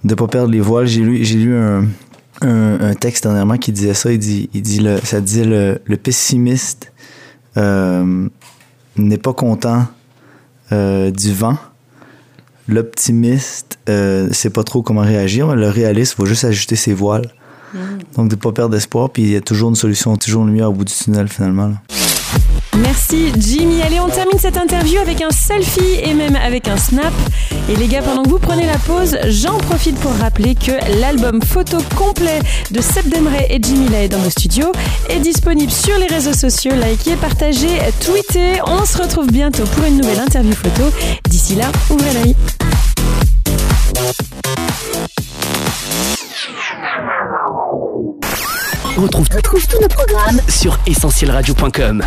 de 0.03 0.09
ne 0.09 0.15
pas 0.15 0.27
perdre 0.27 0.51
les 0.51 0.59
voiles. 0.59 0.87
J'ai 0.87 0.99
lu, 0.99 1.23
j'ai 1.23 1.37
lu 1.37 1.55
un, 1.55 1.85
un, 2.41 2.81
un 2.81 2.93
texte 2.95 3.23
dernièrement 3.23 3.55
qui 3.55 3.71
disait 3.71 3.93
ça. 3.93 4.11
Il 4.11 4.19
dit, 4.19 4.49
il 4.53 4.61
dit 4.61 4.79
le, 4.81 4.97
ça 5.05 5.21
disait 5.21 5.45
le, 5.45 5.79
le 5.85 5.95
pessimiste 5.95 6.91
euh, 7.55 8.27
n'est 8.97 9.17
pas 9.17 9.31
content 9.31 9.85
euh, 10.73 11.09
du 11.09 11.33
vent. 11.33 11.55
L'optimiste 12.67 13.79
euh, 13.87 14.27
sait 14.33 14.49
pas 14.49 14.65
trop 14.65 14.81
comment 14.81 14.99
réagir. 14.99 15.55
Le 15.55 15.69
réaliste 15.69 16.19
va 16.19 16.25
juste 16.25 16.43
ajuster 16.43 16.75
ses 16.75 16.93
voiles. 16.93 17.33
Donc, 18.17 18.27
de 18.27 18.35
ne 18.35 18.41
pas 18.41 18.51
perdre 18.51 18.75
espoir, 18.75 19.09
puis 19.11 19.21
il 19.23 19.29
y 19.29 19.37
a 19.37 19.41
toujours 19.41 19.69
une 19.69 19.75
solution, 19.75 20.17
toujours 20.17 20.41
une 20.41 20.49
lumière 20.49 20.71
au 20.71 20.73
bout 20.73 20.83
du 20.83 20.93
tunnel, 20.93 21.29
finalement. 21.29 21.67
là. 21.67 21.75
Merci 22.81 23.31
Jimmy. 23.37 23.81
Allez, 23.81 23.99
on 23.99 24.07
termine 24.07 24.39
cette 24.39 24.57
interview 24.57 24.99
avec 24.99 25.21
un 25.21 25.31
selfie 25.31 25.99
et 26.03 26.13
même 26.13 26.35
avec 26.35 26.67
un 26.67 26.77
snap. 26.77 27.13
Et 27.69 27.75
les 27.75 27.87
gars, 27.87 28.01
pendant 28.01 28.23
que 28.23 28.29
vous 28.29 28.39
prenez 28.39 28.65
la 28.65 28.77
pause, 28.77 29.17
j'en 29.27 29.57
profite 29.57 29.99
pour 29.99 30.11
rappeler 30.13 30.55
que 30.55 30.71
l'album 30.99 31.41
photo 31.41 31.77
complet 31.95 32.39
de 32.71 32.81
Seb 32.81 33.09
Demray 33.09 33.47
et 33.49 33.59
Jimmy 33.61 33.89
Lay 33.89 34.07
dans 34.07 34.19
nos 34.19 34.29
studios 34.29 34.71
est 35.09 35.19
disponible 35.19 35.71
sur 35.71 35.97
les 35.97 36.07
réseaux 36.07 36.33
sociaux. 36.33 36.71
Likez, 36.75 37.15
partagez, 37.15 37.79
tweetez. 37.99 38.61
On 38.65 38.85
se 38.85 39.01
retrouve 39.01 39.27
bientôt 39.27 39.63
pour 39.63 39.85
une 39.85 39.97
nouvelle 39.97 40.19
interview 40.19 40.53
photo. 40.53 40.83
D'ici 41.29 41.55
là, 41.55 41.71
ouvrez 41.89 42.13
l'œil. 42.13 42.35
Retrouve, 48.97 49.27
retrouve 49.33 49.67
tous 49.67 49.81
nos 49.81 49.87
programmes 49.87 50.41
sur 50.49 50.77
essentielradio.com. 50.85 52.03